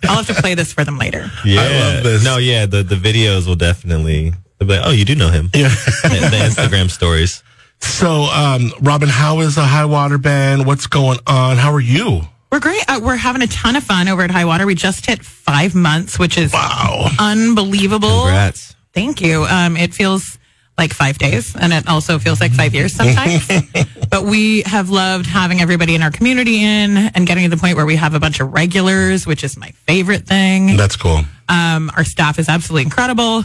I'll 0.09 0.17
have 0.23 0.27
to 0.27 0.33
play 0.41 0.55
this 0.55 0.73
for 0.73 0.83
them 0.83 0.97
later. 0.97 1.29
Yeah. 1.45 1.61
love 1.95 2.03
this. 2.03 2.23
No, 2.23 2.37
yeah, 2.37 2.65
the, 2.65 2.83
the 2.83 2.95
videos 2.95 3.47
will 3.47 3.55
definitely 3.55 4.31
they'll 4.59 4.67
be 4.67 4.75
like, 4.77 4.85
Oh, 4.85 4.91
you 4.91 5.05
do 5.05 5.15
know 5.15 5.29
him. 5.29 5.49
Yeah. 5.53 5.69
the, 5.69 6.27
the 6.31 6.37
Instagram 6.61 6.89
stories. 6.89 7.43
So, 7.81 8.23
um, 8.23 8.73
Robin, 8.81 9.07
how 9.07 9.39
is 9.39 9.55
the 9.55 9.61
High 9.63 9.85
Water 9.85 10.17
Band? 10.17 10.65
What's 10.65 10.87
going 10.87 11.19
on? 11.25 11.55
How 11.57 11.71
are 11.71 11.79
you? 11.79 12.21
We're 12.51 12.59
great. 12.59 12.83
Uh, 12.89 12.99
we're 13.01 13.15
having 13.15 13.41
a 13.41 13.47
ton 13.47 13.75
of 13.77 13.83
fun 13.85 14.09
over 14.09 14.21
at 14.23 14.31
High 14.31 14.43
Water. 14.45 14.65
We 14.65 14.75
just 14.75 15.05
hit 15.05 15.23
five 15.23 15.75
months, 15.75 16.19
which 16.19 16.37
is 16.37 16.51
Wow. 16.51 17.07
unbelievable. 17.19 18.23
Congrats. 18.23 18.75
Thank 18.93 19.21
you. 19.21 19.45
Um, 19.45 19.77
it 19.77 19.93
feels 19.93 20.37
like 20.79 20.93
five 20.93 21.19
days, 21.19 21.55
and 21.55 21.71
it 21.71 21.87
also 21.87 22.17
feels 22.17 22.41
like 22.41 22.51
five 22.51 22.73
years 22.73 22.93
sometimes. 22.93 23.47
but 24.09 24.23
we 24.23 24.61
have 24.61 24.89
loved 24.89 25.27
having 25.27 25.61
everybody 25.61 25.93
in 25.93 26.01
our 26.01 26.09
community 26.09 26.63
in 26.63 26.97
and 26.97 27.27
getting 27.27 27.43
to 27.43 27.55
the 27.55 27.61
point 27.61 27.75
where 27.75 27.85
we 27.85 27.97
have 27.97 28.15
a 28.15 28.19
bunch 28.19 28.39
of 28.39 28.51
regulars, 28.51 29.27
which 29.27 29.43
is 29.43 29.57
my 29.57 29.69
favorite 29.85 30.25
thing. 30.25 30.77
That's 30.77 30.95
cool. 30.95 31.21
Um, 31.49 31.91
our 31.95 32.03
staff 32.03 32.39
is 32.39 32.49
absolutely 32.49 32.83
incredible, 32.83 33.43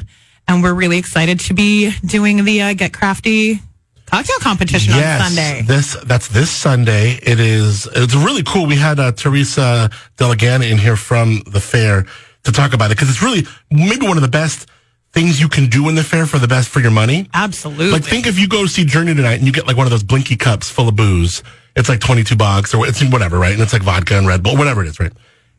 and 0.49 0.63
we're 0.63 0.75
really 0.75 0.97
excited 0.97 1.41
to 1.41 1.55
be 1.55 1.91
doing 2.07 2.45
the 2.45 2.63
uh, 2.63 2.75
Get 2.75 2.95
Crafty 2.95 3.61
cocktail 4.07 4.39
competition 4.41 4.95
on 4.95 5.29
Sunday. 5.29 5.63
This 5.63 5.97
that's 6.05 6.29
this 6.29 6.51
Sunday. 6.51 7.19
It 7.23 7.41
is. 7.41 7.89
It's 7.95 8.15
really 8.15 8.45
cool. 8.45 8.67
We 8.67 8.77
had 8.77 9.01
uh, 9.01 9.13
Teresa 9.13 9.91
Delegana 10.17 10.71
in 10.71 10.79
here 10.79 10.97
from 10.97 11.43
the 11.47 11.61
fair 11.61 12.07
to 12.45 12.53
talk 12.53 12.75
about 12.75 12.91
it 12.91 12.97
because 12.97 13.11
it's 13.11 13.23
really 13.23 13.47
maybe 13.71 14.07
one 14.07 14.17
of 14.17 14.23
the 14.23 14.29
best 14.29 14.69
things 15.15 15.41
you 15.41 15.49
can 15.49 15.69
do 15.69 15.89
in 15.89 15.95
the 15.95 16.03
fair 16.05 16.27
for 16.27 16.39
the 16.39 16.49
best 16.49 16.69
for 16.69 16.81
your 16.81 16.91
money. 16.91 17.29
Absolutely. 17.33 17.91
Like 17.91 18.05
think 18.05 18.27
if 18.27 18.39
you 18.39 18.49
go 18.49 18.67
see 18.67 18.85
Journey 18.85 19.15
tonight 19.15 19.35
and 19.39 19.47
you 19.47 19.53
get 19.53 19.67
like 19.67 19.77
one 19.77 19.87
of 19.87 19.91
those 19.91 20.03
blinky 20.03 20.37
cups 20.37 20.69
full 20.71 20.89
of 20.89 20.97
booze. 20.97 21.43
It's 21.77 21.89
like 21.89 22.01
twenty 22.01 22.23
two 22.25 22.37
bucks 22.37 22.75
or 22.75 22.87
it's 22.87 23.03
whatever, 23.11 23.39
right? 23.39 23.53
And 23.53 23.63
it's 23.63 23.73
like 23.73 23.83
vodka 23.83 24.17
and 24.19 24.27
Red 24.27 24.43
Bull, 24.43 24.57
whatever 24.57 24.83
it 24.85 24.89
is, 24.89 25.01
right? 25.01 25.13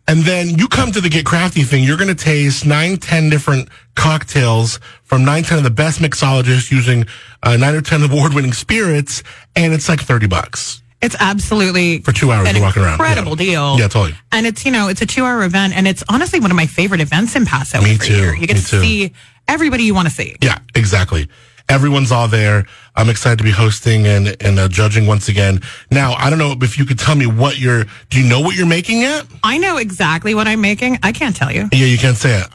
And 0.08 0.20
then 0.24 0.50
you 0.60 0.68
come 0.68 0.92
to 0.92 1.02
the 1.02 1.10
Get 1.10 1.26
Crafty 1.26 1.64
thing. 1.64 1.84
You're 1.84 1.98
going 1.98 2.16
to 2.16 2.24
taste 2.24 2.64
nine, 2.64 2.98
ten 2.98 3.28
different 3.32 3.70
cocktails 3.96 4.80
from 5.04 5.26
nine, 5.26 5.44
ten 5.44 5.58
of 5.58 5.64
the 5.64 5.72
best 5.72 6.00
mixologists 6.00 6.72
using 6.72 7.06
uh, 7.44 7.58
nine 7.58 7.74
or 7.76 7.82
ten 7.82 8.04
award 8.04 8.34
winning 8.34 8.54
spirits, 8.54 9.24
and 9.56 9.74
it's 9.74 9.90
like 9.90 10.00
thirty 10.02 10.28
bucks. 10.28 10.82
It's 11.02 11.16
absolutely 11.20 12.00
For 12.00 12.12
two 12.14 12.32
hours 12.32 12.48
an 12.48 12.56
you're 12.56 12.64
walking 12.64 12.82
around. 12.84 12.94
Incredible 12.94 13.32
Yeah. 13.42 13.52
deal. 13.52 13.80
Yeah, 13.80 13.88
totally. 13.90 14.16
And 14.32 14.46
it's 14.48 14.64
you 14.66 14.72
know 14.72 14.88
it's 14.90 15.02
a 15.02 15.06
two 15.06 15.24
hour 15.26 15.44
event, 15.44 15.74
and 15.76 15.88
it's 15.88 16.04
honestly 16.08 16.40
one 16.40 16.52
of 16.52 16.58
my 16.58 16.68
favorite 16.68 17.02
events 17.02 17.36
in 17.36 17.46
Paso. 17.46 17.82
Me 17.82 17.98
too. 17.98 18.14
Year. 18.14 18.36
You 18.36 18.48
get 18.48 18.56
Me 18.58 18.62
to 18.62 18.68
too. 18.70 18.82
see 18.82 19.14
everybody 19.48 19.84
you 19.84 19.94
want 19.94 20.08
to 20.08 20.14
see. 20.14 20.36
Yeah, 20.42 20.60
exactly. 20.76 21.30
Everyone's 21.68 22.12
all 22.12 22.28
there. 22.28 22.66
I'm 22.98 23.10
excited 23.10 23.38
to 23.40 23.44
be 23.44 23.52
hosting 23.52 24.08
and 24.08 24.36
and 24.42 24.58
uh, 24.58 24.68
judging 24.68 25.06
once 25.06 25.28
again. 25.28 25.62
Now, 25.92 26.14
I 26.14 26.30
don't 26.30 26.40
know 26.40 26.56
if 26.62 26.78
you 26.78 26.86
could 26.86 26.98
tell 27.00 27.16
me 27.16 27.26
what 27.28 27.60
you're. 27.60 27.86
Do 28.10 28.22
you 28.22 28.28
know 28.28 28.40
what 28.40 28.56
you're 28.56 28.68
making 28.68 29.02
yet? 29.02 29.26
I 29.44 29.58
know 29.58 29.78
exactly 29.78 30.34
what 30.34 30.48
I'm 30.48 30.62
making. 30.62 31.00
I 31.04 31.12
can't 31.12 31.36
tell 31.36 31.52
you. 31.52 31.68
Yeah, 31.72 31.86
you 31.88 31.98
can't 31.98 32.18
say 32.18 32.40
it 32.40 32.48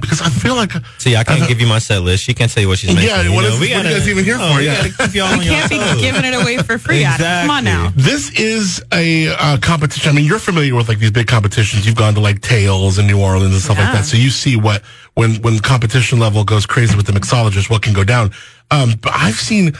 because 0.00 0.20
I 0.20 0.28
feel 0.28 0.54
like. 0.56 0.72
See, 0.98 1.16
I 1.16 1.24
can't 1.24 1.48
give 1.48 1.60
you 1.60 1.66
my 1.66 1.78
set 1.78 2.02
list. 2.02 2.24
She 2.24 2.34
can't 2.34 2.50
tell 2.50 2.62
you 2.62 2.68
what 2.68 2.78
she's 2.78 2.94
making. 2.94 3.08
Yeah, 3.08 3.22
you 3.22 3.32
what 3.32 3.42
know? 3.42 3.48
is- 3.48 3.60
we 3.60 3.72
what 3.72 3.86
are 3.86 3.88
you 3.90 3.96
guys 3.96 4.08
even 4.08 4.24
here 4.24 4.36
oh, 4.38 4.54
for? 4.56 4.60
Yeah. 4.60 4.88
gotta 4.88 5.08
keep 5.08 5.14
y'all 5.14 5.26
I 5.26 5.38
can't 5.44 5.70
be 5.70 5.78
toes. 5.78 6.00
giving 6.00 6.24
it 6.24 6.34
away 6.34 6.58
for 6.58 6.78
free. 6.78 7.04
Adam. 7.04 7.48
Come 7.48 7.50
on 7.50 7.64
now. 7.64 7.92
This 7.96 8.38
is 8.38 8.82
a 8.92 9.28
uh, 9.28 9.58
competition. 9.58 10.10
I 10.10 10.14
mean, 10.14 10.24
you're 10.26 10.38
familiar 10.38 10.74
with 10.74 10.88
like 10.88 10.98
these 10.98 11.10
big 11.10 11.26
competitions. 11.26 11.86
You've 11.86 11.96
gone 11.96 12.14
to 12.14 12.20
like 12.20 12.40
Tales 12.40 12.98
and 12.98 13.06
New 13.08 13.20
Orleans 13.20 13.52
and 13.54 13.62
stuff 13.62 13.78
like 13.78 13.92
that. 13.92 14.04
So 14.04 14.16
you 14.16 14.30
see 14.30 14.56
what 14.56 14.82
when 15.14 15.36
when 15.42 15.58
competition 15.58 16.18
level 16.18 16.44
goes 16.44 16.66
crazy 16.66 16.96
with 16.96 17.06
the 17.06 17.12
mixologist, 17.12 17.70
what 17.70 17.82
can 17.82 17.92
go 17.92 18.04
down. 18.04 18.32
Um, 18.70 18.94
but 19.00 19.12
I've 19.14 19.36
seen 19.36 19.72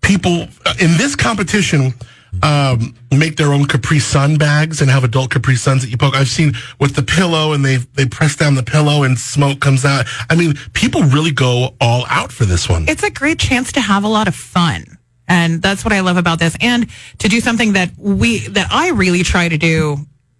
people 0.00 0.46
uh, 0.64 0.74
in 0.80 0.96
this 0.96 1.16
competition 1.16 1.94
um, 2.42 2.94
make 3.10 3.36
their 3.36 3.52
own 3.52 3.66
Capri 3.66 3.98
Sun 3.98 4.36
bags 4.36 4.80
and 4.80 4.90
have 4.90 5.04
adult 5.04 5.30
Capri 5.30 5.56
Suns 5.56 5.82
that 5.82 5.90
you 5.90 5.96
poke. 5.96 6.14
I've 6.14 6.28
seen 6.28 6.52
with 6.78 6.94
the 6.94 7.02
pillow 7.02 7.52
and 7.52 7.64
they 7.64 7.76
they 7.76 8.06
press 8.06 8.36
down 8.36 8.54
the 8.54 8.62
pillow 8.62 9.02
and 9.02 9.18
smoke 9.18 9.60
comes 9.60 9.84
out. 9.84 10.06
I 10.30 10.36
mean, 10.36 10.54
people 10.72 11.02
really 11.02 11.32
go 11.32 11.74
all 11.80 12.04
out 12.08 12.30
for 12.32 12.44
this 12.44 12.68
one. 12.68 12.84
It's 12.88 13.02
a 13.02 13.10
great 13.10 13.38
chance 13.38 13.72
to 13.72 13.80
have 13.80 14.04
a 14.04 14.08
lot 14.08 14.28
of 14.28 14.34
fun. 14.34 14.98
And 15.26 15.60
that's 15.60 15.84
what 15.84 15.92
I 15.92 16.00
love 16.00 16.16
about 16.16 16.38
this. 16.38 16.56
And 16.60 16.88
to 17.18 17.28
do 17.28 17.40
something 17.40 17.74
that 17.74 17.90
we, 17.98 18.38
that 18.48 18.68
I 18.70 18.90
really 18.90 19.22
try 19.22 19.48
to 19.48 19.58
do 19.58 19.98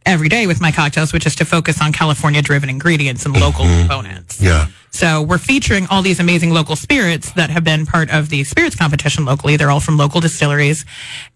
every 0.09 0.29
day 0.29 0.47
with 0.47 0.61
my 0.61 0.73
cocktails, 0.73 1.13
which 1.13 1.27
is 1.27 1.37
to 1.37 1.45
focus 1.45 1.81
on 1.83 1.93
California 1.93 2.41
driven 2.41 2.71
ingredients 2.71 3.27
and 3.27 3.39
local 3.39 3.65
components. 3.65 4.37
Mm-hmm. 4.37 4.47
yeah. 4.47 4.67
So 4.91 5.23
we're 5.23 5.39
featuring 5.39 5.87
all 5.91 6.01
these 6.01 6.19
amazing 6.19 6.51
local 6.51 6.75
spirits 6.75 7.31
that 7.33 7.51
have 7.51 7.63
been 7.63 7.85
part 7.85 8.11
of 8.11 8.31
the 8.31 8.43
spirits 8.45 8.75
competition 8.75 9.27
locally. 9.27 9.57
They're 9.57 9.71
all 9.71 9.81
from 9.81 9.99
local 9.99 10.21
distilleries. 10.21 10.87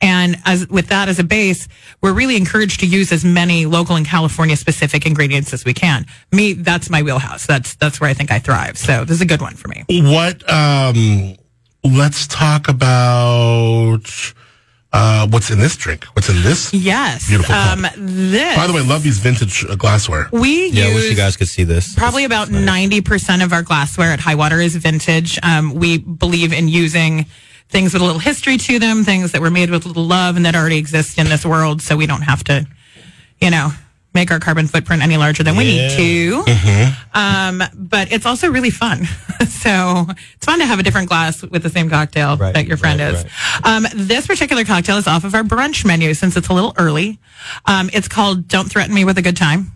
And 0.00 0.36
as 0.46 0.66
with 0.68 0.88
that 0.88 1.08
as 1.10 1.18
a 1.18 1.24
base, 1.24 1.68
we're 2.00 2.14
really 2.14 2.36
encouraged 2.36 2.80
to 2.80 2.86
use 2.86 3.12
as 3.12 3.24
many 3.24 3.66
local 3.66 3.94
and 3.94 4.06
California 4.06 4.56
specific 4.56 5.04
ingredients 5.04 5.52
as 5.52 5.66
we 5.66 5.74
can. 5.74 6.06
Me, 6.32 6.54
that's 6.54 6.88
my 6.88 7.02
wheelhouse. 7.02 7.46
That's 7.46 7.74
that's 7.74 8.00
where 8.00 8.08
I 8.08 8.14
think 8.14 8.32
I 8.32 8.38
thrive. 8.38 8.78
So 8.78 9.04
this 9.04 9.16
is 9.16 9.20
a 9.20 9.26
good 9.26 9.42
one 9.42 9.54
for 9.54 9.68
me. 9.68 9.84
What? 9.88 10.50
Um, 10.50 11.36
let's 11.84 12.26
talk 12.26 12.68
about 12.68 14.32
uh, 14.92 15.26
what's 15.28 15.50
in 15.50 15.58
this 15.58 15.76
drink. 15.76 16.04
What's 16.14 16.28
in 16.28 16.42
this? 16.42 16.72
Yes. 16.74 17.28
Beautiful 17.28 17.54
Um, 17.54 17.82
cup. 17.82 17.94
this 17.96 18.56
By 18.56 18.66
the 18.66 18.72
way, 18.72 18.82
love 18.82 19.02
these 19.02 19.18
vintage 19.18 19.64
uh, 19.64 19.74
glassware. 19.74 20.28
we 20.32 20.68
Yeah, 20.68 20.86
I 20.86 20.94
wish 20.94 21.08
you 21.10 21.16
guys 21.16 21.36
could 21.36 21.48
see 21.48 21.64
this. 21.64 21.94
Probably 21.94 22.24
about 22.24 22.50
ninety 22.50 23.00
percent 23.00 23.42
of 23.42 23.52
our 23.52 23.62
glassware 23.62 24.10
at 24.12 24.20
High 24.20 24.34
Water 24.34 24.60
is 24.60 24.76
vintage. 24.76 25.38
Um, 25.42 25.74
we 25.74 25.98
believe 25.98 26.52
in 26.52 26.68
using 26.68 27.26
things 27.68 27.94
with 27.94 28.02
a 28.02 28.04
little 28.04 28.20
history 28.20 28.58
to 28.58 28.78
them, 28.78 29.02
things 29.02 29.32
that 29.32 29.40
were 29.40 29.50
made 29.50 29.70
with 29.70 29.84
a 29.86 29.88
little 29.88 30.04
love 30.04 30.36
and 30.36 30.44
that 30.44 30.54
already 30.54 30.76
exist 30.76 31.16
in 31.18 31.26
this 31.28 31.46
world, 31.46 31.80
so 31.80 31.96
we 31.96 32.06
don't 32.06 32.20
have 32.22 32.44
to, 32.44 32.66
you 33.40 33.50
know, 33.50 33.72
make 34.14 34.30
our 34.30 34.38
carbon 34.38 34.66
footprint 34.66 35.02
any 35.02 35.16
larger 35.16 35.42
than 35.42 35.56
we 35.56 35.64
need 35.64 35.90
to. 35.96 36.44
Um, 37.14 37.62
but 37.74 38.12
it's 38.12 38.26
also 38.26 38.50
really 38.50 38.70
fun. 38.70 39.04
so 39.48 40.06
it's 40.34 40.46
fun 40.46 40.58
to 40.58 40.66
have 40.66 40.78
a 40.78 40.82
different 40.82 41.08
glass 41.08 41.42
with 41.42 41.62
the 41.62 41.70
same 41.70 41.88
cocktail 41.88 42.36
Right, 42.36 42.54
that 42.54 42.66
your 42.66 42.76
friend 42.76 43.00
right, 43.00 43.14
is. 43.14 43.24
Um, 43.64 43.86
this 43.94 44.26
particular 44.26 44.64
cocktail 44.64 44.96
is 44.98 45.06
off 45.06 45.24
of 45.24 45.34
our 45.34 45.42
brunch 45.42 45.84
menu 45.84 46.14
since 46.14 46.36
it's 46.36 46.48
a 46.48 46.52
little 46.52 46.74
early. 46.78 47.18
Um, 47.66 47.90
it's 47.92 48.08
called 48.08 48.48
Don't 48.48 48.70
Threaten 48.70 48.94
Me 48.94 49.04
with 49.04 49.18
a 49.18 49.22
Good 49.22 49.36
Time. 49.36 49.72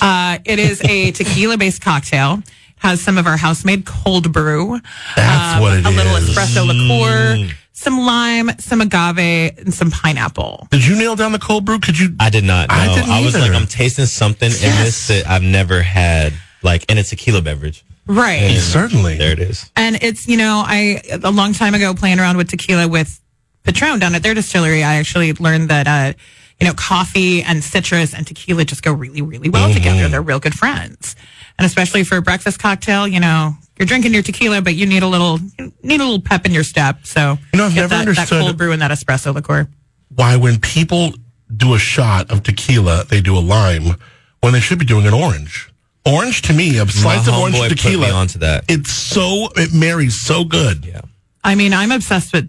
Uh, 0.00 0.38
it 0.44 0.58
is 0.58 0.82
a 0.84 1.10
tequila 1.12 1.56
based 1.56 1.82
cocktail. 1.82 2.42
Has 2.78 3.00
some 3.00 3.16
of 3.16 3.26
our 3.26 3.38
house 3.38 3.64
made 3.64 3.86
cold 3.86 4.30
brew. 4.30 4.78
That's 5.16 5.56
um, 5.56 5.62
what 5.62 5.78
it 5.78 5.86
a 5.86 5.90
little 5.90 6.12
espresso 6.16 6.66
liqueur, 6.66 7.54
some 7.76 7.98
lime, 8.06 8.50
some 8.58 8.80
agave, 8.80 9.58
and 9.58 9.74
some 9.74 9.90
pineapple. 9.90 10.68
Did 10.70 10.86
you 10.86 10.96
nail 10.96 11.16
down 11.16 11.32
the 11.32 11.38
cold 11.38 11.64
brew? 11.64 11.78
Could 11.80 11.98
you? 11.98 12.14
I 12.18 12.30
did 12.30 12.44
not 12.44 12.68
know. 12.70 12.74
I 12.74 12.86
I, 12.88 12.94
didn't 12.94 13.10
I 13.10 13.20
was 13.22 13.34
either. 13.34 13.46
like, 13.52 13.60
I'm 13.60 13.66
tasting 13.66 14.06
something 14.06 14.46
in 14.48 14.52
this 14.82 15.08
that 15.08 15.26
I've 15.28 15.42
never 15.42 15.82
had, 15.82 16.32
like 16.62 16.90
in 16.90 16.98
a 16.98 17.02
tequila 17.02 17.42
beverage. 17.42 17.84
Right. 18.06 18.56
Certainly. 18.58 19.18
There 19.18 19.32
it 19.32 19.38
is. 19.38 19.70
And 19.76 19.96
it's, 20.02 20.28
you 20.28 20.36
know, 20.36 20.62
I, 20.64 21.02
a 21.22 21.30
long 21.30 21.52
time 21.52 21.74
ago, 21.74 21.94
playing 21.94 22.18
around 22.20 22.36
with 22.36 22.48
tequila 22.48 22.86
with 22.86 23.20
Patron 23.64 23.98
down 23.98 24.14
at 24.14 24.22
their 24.22 24.34
distillery, 24.34 24.84
I 24.84 24.96
actually 24.96 25.32
learned 25.32 25.70
that, 25.70 25.86
uh, 25.88 26.12
you 26.60 26.66
know, 26.68 26.74
coffee 26.74 27.42
and 27.42 27.64
citrus 27.64 28.14
and 28.14 28.26
tequila 28.26 28.64
just 28.64 28.82
go 28.82 28.92
really, 28.92 29.22
really 29.22 29.48
well 29.48 29.64
Mm-hmm. 29.68 29.74
together. 29.74 30.08
They're 30.08 30.22
real 30.22 30.38
good 30.38 30.54
friends. 30.54 31.16
And 31.58 31.64
especially 31.66 32.04
for 32.04 32.16
a 32.18 32.22
breakfast 32.22 32.58
cocktail, 32.60 33.08
you 33.08 33.20
know, 33.20 33.56
you're 33.78 33.86
drinking 33.86 34.14
your 34.14 34.22
tequila, 34.22 34.62
but 34.62 34.74
you 34.74 34.86
need 34.86 35.02
a 35.02 35.06
little, 35.08 35.38
need 35.82 36.00
a 36.00 36.04
little 36.04 36.20
pep 36.20 36.46
in 36.46 36.52
your 36.52 36.64
step. 36.64 37.06
So, 37.06 37.38
You 37.52 37.58
know, 37.58 37.66
I've 37.66 37.74
never 37.74 37.88
that, 37.88 38.00
understood- 38.00 38.38
that 38.38 38.44
cold 38.44 38.56
brew 38.58 38.72
and 38.72 38.82
that 38.82 38.90
espresso 38.90 39.34
liqueur. 39.34 39.68
Why, 40.14 40.36
when 40.36 40.60
people 40.60 41.14
do 41.54 41.74
a 41.74 41.78
shot 41.78 42.30
of 42.30 42.42
tequila, 42.42 43.04
they 43.04 43.20
do 43.20 43.36
a 43.36 43.40
lime 43.40 43.96
when 44.40 44.52
they 44.52 44.60
should 44.60 44.78
be 44.78 44.84
doing 44.84 45.06
an 45.06 45.14
orange. 45.14 45.70
Orange 46.06 46.42
to 46.42 46.52
me, 46.52 46.78
a 46.78 46.86
slice 46.86 47.26
of 47.26 47.34
orange 47.34 47.56
homeboy 47.56 47.68
put 47.70 47.78
tequila. 47.78 48.06
me 48.06 48.12
onto 48.12 48.38
that. 48.40 48.64
It's 48.68 48.92
so 48.92 49.48
it 49.56 49.72
marries 49.72 50.20
so 50.20 50.44
good. 50.44 50.84
Yeah. 50.84 51.00
I 51.42 51.54
mean, 51.54 51.72
I'm 51.72 51.90
obsessed 51.92 52.32
with 52.34 52.48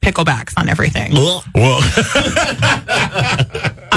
picklebacks 0.00 0.54
on 0.56 0.68
everything. 0.68 1.12
Well, 1.12 1.42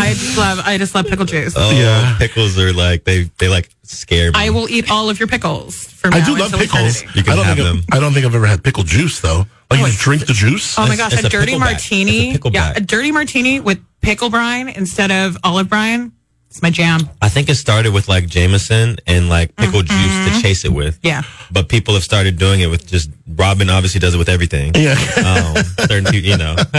I 0.06 0.14
just 0.14 0.38
love, 0.38 0.60
I 0.64 0.78
just 0.78 0.96
love 0.96 1.08
pickle 1.08 1.26
juice. 1.26 1.54
Oh, 1.58 1.72
Yeah. 1.72 2.16
pickles 2.20 2.58
are 2.60 2.72
like 2.74 3.04
they 3.04 3.24
they 3.40 3.48
like 3.48 3.70
scare 3.84 4.32
me. 4.32 4.38
I 4.40 4.50
will 4.52 4.70
eat 4.70 4.90
all 4.92 5.10
of 5.10 5.20
your 5.20 5.28
pickles 5.28 5.86
from 5.88 6.14
I 6.14 6.20
now 6.20 6.26
do 6.26 6.32
love 6.38 6.54
until 6.54 6.60
pickles. 6.60 6.98
eternity. 7.02 7.20
You 7.20 7.24
can 7.24 7.34
I 7.34 7.36
don't 7.36 7.46
have 7.46 7.58
think 7.58 7.68
them. 7.68 7.78
I've, 7.92 7.98
I 7.98 8.00
don't 8.02 8.14
think 8.14 8.26
I've 8.26 8.36
ever 8.36 8.46
had 8.46 8.64
pickle 8.64 8.84
juice 8.84 9.20
though. 9.20 9.46
Like 9.72 9.80
you 9.80 9.86
Oh, 9.86 9.90
just 9.90 10.00
drink 10.00 10.26
the 10.28 10.34
juice. 10.34 10.78
Oh 10.78 10.86
my 10.88 10.96
gosh, 10.96 11.14
it's 11.14 11.24
a 11.24 11.28
a 11.28 11.30
dirty 11.30 11.54
pickleback. 11.54 11.60
martini. 11.60 12.32
It's 12.36 12.46
a 12.46 12.50
yeah, 12.52 12.74
a 12.76 12.80
dirty 12.82 13.12
martini 13.12 13.60
with 13.60 13.80
pickle 14.02 14.30
brine 14.30 14.70
instead 14.70 15.12
of 15.12 15.38
olive 15.44 15.70
brine. 15.70 16.12
It's 16.56 16.62
my 16.62 16.70
jam. 16.70 17.10
I 17.22 17.28
think 17.28 17.50
it 17.50 17.56
started 17.56 17.92
with 17.94 18.08
like 18.08 18.28
Jameson 18.28 18.96
and 19.06 19.28
like 19.28 19.54
pickle 19.58 19.82
Mm-hmm. 19.82 20.28
juice 20.32 20.38
to 20.38 20.42
chase 20.42 20.64
it 20.64 20.72
with. 20.72 20.98
Yeah. 21.04 21.24
But 21.52 21.68
people 21.68 21.96
have 21.96 22.04
started 22.04 22.38
doing 22.40 22.62
it 22.62 22.68
with 22.68 22.88
just 22.88 23.10
Robin 23.28 23.70
obviously 23.70 24.00
does 24.00 24.16
it 24.16 24.18
with 24.18 24.30
everything. 24.30 24.72
yeah, 24.74 24.94
Um, 25.18 25.64
certain 25.86 26.14
you 26.14 26.38
know. 26.38 26.56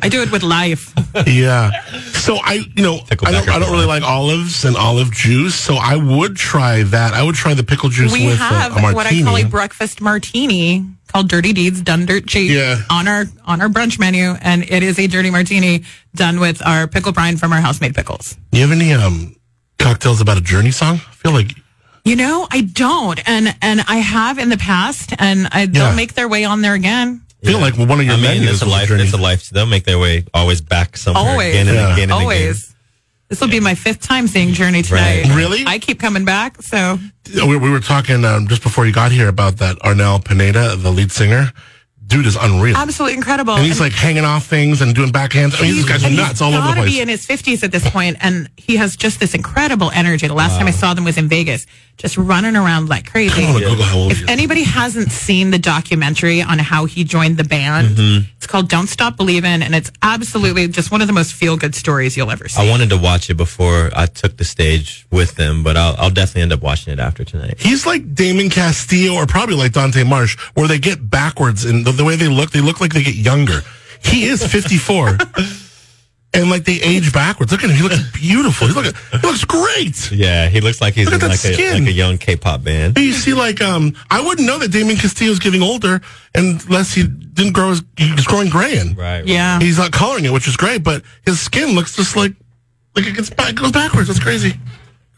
I 0.00 0.08
do 0.08 0.22
it 0.22 0.32
with 0.32 0.42
life. 0.42 0.94
yeah. 1.26 1.70
So 2.14 2.36
I, 2.42 2.64
you 2.74 2.82
know, 2.82 2.96
Pickleback 3.00 3.26
I 3.28 3.32
don't, 3.32 3.48
I 3.50 3.58
don't 3.58 3.70
really 3.72 3.84
pickleback. 3.84 3.88
like 3.88 4.02
olives 4.04 4.64
and 4.64 4.74
olive 4.74 5.12
juice. 5.12 5.54
So 5.54 5.74
I 5.74 5.96
would 5.96 6.34
try 6.36 6.82
that. 6.84 7.12
I 7.12 7.22
would 7.22 7.34
try 7.34 7.52
the 7.52 7.62
pickle 7.64 7.90
juice 7.90 8.14
We 8.14 8.24
with 8.26 8.38
have 8.38 8.72
a, 8.72 8.78
a 8.78 8.80
martini. 8.80 8.94
what 8.94 9.06
I 9.06 9.22
call 9.22 9.36
a 9.36 9.44
breakfast 9.50 10.00
martini 10.00 10.86
called 11.12 11.28
Dirty 11.28 11.52
Deeds 11.52 11.80
Done 11.82 12.06
Dirt 12.06 12.26
Cheap 12.26 12.50
Yeah. 12.50 12.82
on 12.90 13.08
our 13.08 13.24
on 13.44 13.60
our 13.60 13.68
brunch 13.68 13.98
menu, 13.98 14.34
and 14.40 14.62
it 14.62 14.82
is 14.82 14.98
a 14.98 15.06
dirty 15.06 15.30
martini 15.30 15.84
done 16.14 16.40
with 16.40 16.64
our 16.66 16.86
pickle 16.86 17.12
brine 17.12 17.36
from 17.36 17.52
our 17.52 17.60
house 17.60 17.80
made 17.80 17.94
pickles. 17.94 18.36
Do 18.52 18.58
you 18.58 18.66
have 18.66 18.72
any 18.76 18.92
um 18.92 19.34
cocktails 19.78 20.20
about 20.20 20.38
a 20.38 20.40
journey 20.40 20.70
song? 20.70 20.96
I 20.96 21.14
feel 21.14 21.32
like 21.32 21.54
You 22.04 22.16
know, 22.16 22.46
I 22.50 22.62
don't, 22.62 23.20
and 23.28 23.54
and 23.60 23.82
I 23.86 23.96
have 23.96 24.38
in 24.38 24.48
the 24.48 24.56
past, 24.56 25.12
and 25.18 25.48
I, 25.52 25.60
Yeah. 25.62 25.66
they'll 25.66 25.94
make 25.94 26.14
their 26.14 26.28
way 26.28 26.44
on 26.44 26.62
there 26.62 26.74
again. 26.74 27.20
I 27.42 27.46
feel 27.46 27.58
like 27.60 27.76
one 27.76 27.98
of 28.00 28.04
your 28.06 28.14
I 28.14 28.16
mean, 28.16 28.40
menus 28.42 28.50
it's 28.54 28.62
a 28.62 28.66
life. 28.66 28.88
journey. 28.88 29.04
It's 29.04 29.12
a 29.14 29.16
life. 29.16 29.48
They'll 29.50 29.66
make 29.66 29.84
their 29.84 29.98
way 29.98 30.24
always 30.34 30.60
back 30.60 30.96
somewhere 30.96 31.24
Always. 31.32 31.54
again 31.54 31.68
and 31.68 31.76
Yeah. 31.76 31.92
again 31.94 32.10
and 32.10 32.22
again. 32.30 32.54
This 33.30 33.40
will 33.40 33.48
be 33.48 33.60
my 33.60 33.76
fifth 33.76 34.00
time 34.00 34.26
seeing 34.26 34.52
Journey 34.52 34.82
tonight. 34.82 35.22
Right. 35.22 35.36
Really? 35.36 35.62
I 35.64 35.78
keep 35.78 36.00
coming 36.00 36.24
back, 36.24 36.60
so 36.60 36.98
we, 37.32 37.56
we 37.56 37.70
were 37.70 37.78
talking 37.78 38.24
um, 38.24 38.48
just 38.48 38.60
before 38.60 38.86
you 38.86 38.92
got 38.92 39.12
here 39.12 39.28
about 39.28 39.58
that 39.58 39.78
Arnell 39.78 40.22
Pineda, 40.22 40.74
the 40.74 40.90
lead 40.90 41.12
singer. 41.12 41.52
Dude 42.10 42.26
is 42.26 42.36
unreal. 42.36 42.76
absolutely 42.76 43.16
incredible. 43.16 43.54
and 43.54 43.64
he's 43.64 43.80
like 43.80 43.92
hanging 43.92 44.24
off 44.24 44.46
things 44.46 44.82
and 44.82 44.94
doing 44.94 45.10
backhands. 45.10 45.58
I 45.58 45.62
mean, 45.62 45.74
these 45.74 45.86
guys 45.88 46.04
are 46.04 46.10
nuts 46.10 46.42
all 46.42 46.52
over 46.52 46.68
the 46.68 46.74
gotta 46.74 46.86
be 46.86 47.00
in 47.00 47.08
his 47.08 47.24
fifties 47.24 47.62
at 47.64 47.72
this 47.72 47.88
point, 47.88 48.16
and 48.20 48.48
he 48.56 48.76
has 48.76 48.96
just 48.96 49.18
this 49.20 49.34
incredible 49.34 49.90
energy. 49.94 50.26
The 50.26 50.34
last 50.34 50.58
time 50.58 50.66
I 50.66 50.72
saw 50.72 50.92
them 50.92 51.04
was 51.04 51.16
in 51.16 51.28
Vegas, 51.28 51.66
just 51.96 52.16
running 52.16 52.56
around 52.56 52.88
like 52.88 53.10
crazy. 53.10 53.44
I 53.44 53.52
want 53.52 53.64
Google 53.64 53.84
how 53.84 53.96
old 53.96 54.12
he 54.12 54.18
If 54.18 54.22
is. 54.24 54.28
anybody 54.30 54.62
hasn't 54.64 55.12
seen 55.12 55.50
the 55.50 55.58
documentary 55.58 56.42
on 56.42 56.58
how 56.58 56.84
he 56.86 57.04
joined 57.04 57.36
the 57.36 57.44
band, 57.44 57.96
Mm-hmm. 57.96 58.26
it's 58.36 58.46
called 58.46 58.68
"Don't 58.68 58.88
Stop 58.88 59.16
Believing," 59.16 59.62
and 59.62 59.74
it's 59.74 59.90
absolutely 60.02 60.66
just 60.68 60.90
one 60.90 61.00
of 61.02 61.06
the 61.06 61.12
most 61.12 61.32
feel-good 61.34 61.74
stories 61.74 62.16
you'll 62.16 62.30
ever 62.30 62.48
see. 62.48 62.60
I 62.60 62.68
wanted 62.68 62.90
to 62.90 62.96
watch 62.98 63.30
it 63.30 63.34
before 63.36 63.90
I 63.94 64.06
took 64.06 64.36
the 64.36 64.44
stage 64.44 65.06
with 65.12 65.36
them, 65.36 65.62
but 65.62 65.76
I'll, 65.76 65.94
I'll 65.98 66.10
definitely 66.10 66.42
end 66.42 66.52
up 66.54 66.62
watching 66.62 66.92
it 66.92 66.98
after 66.98 67.24
tonight. 67.24 67.60
He's 67.60 67.86
like 67.86 68.14
Damon 68.14 68.50
Castillo 68.50 69.14
or 69.14 69.26
probably 69.26 69.54
like 69.56 69.72
Dante 69.72 70.02
Marsh, 70.04 70.36
where 70.54 70.66
they 70.66 70.78
get 70.78 71.08
backwards 71.10 71.64
and 71.64 71.84
the, 72.00 72.04
the 72.04 72.08
way 72.08 72.16
they 72.16 72.28
look, 72.28 72.50
they 72.50 72.60
look 72.60 72.80
like 72.80 72.92
they 72.92 73.02
get 73.02 73.14
younger. 73.14 73.60
He 74.02 74.24
is 74.24 74.46
54. 74.46 75.18
and 76.34 76.50
like 76.50 76.64
they 76.64 76.80
age 76.80 77.12
backwards. 77.12 77.52
Look 77.52 77.64
at 77.64 77.70
him. 77.70 77.76
He 77.76 77.82
looks 77.82 78.00
beautiful. 78.12 78.68
He, 78.68 78.74
look, 78.74 78.94
he 78.96 79.26
looks 79.26 79.44
great. 79.44 80.10
Yeah, 80.12 80.48
he 80.48 80.60
looks 80.60 80.80
like 80.80 80.94
he's 80.94 81.06
Look 81.06 81.22
in 81.22 81.30
at 81.30 81.38
that 81.38 81.44
like 81.44 81.58
a, 81.58 81.78
like 81.78 81.88
a 81.88 81.92
young 81.92 82.18
K-pop 82.18 82.62
band. 82.62 82.98
You 82.98 83.12
see, 83.12 83.34
like, 83.34 83.60
um, 83.60 83.94
I 84.10 84.20
wouldn't 84.20 84.46
know 84.46 84.58
that 84.58 84.70
Damon 84.70 84.96
Castillo's 84.96 85.38
getting 85.38 85.62
older 85.62 86.00
unless 86.34 86.94
he 86.94 87.06
didn't 87.06 87.52
grow 87.52 87.70
his, 87.70 87.82
he's 87.96 88.26
growing 88.26 88.48
gray 88.48 88.78
in. 88.78 88.94
Right. 88.94 89.26
yeah, 89.26 89.60
He's 89.60 89.78
not 89.78 89.92
coloring 89.92 90.24
it, 90.24 90.32
which 90.32 90.48
is 90.48 90.56
great, 90.56 90.82
but 90.84 91.02
his 91.24 91.40
skin 91.40 91.74
looks 91.74 91.96
just 91.96 92.16
like 92.16 92.32
like 92.96 93.06
it 93.06 93.14
gets 93.14 93.30
back, 93.30 93.54
goes 93.54 93.72
backwards. 93.72 94.08
That's 94.08 94.20
crazy. 94.20 94.54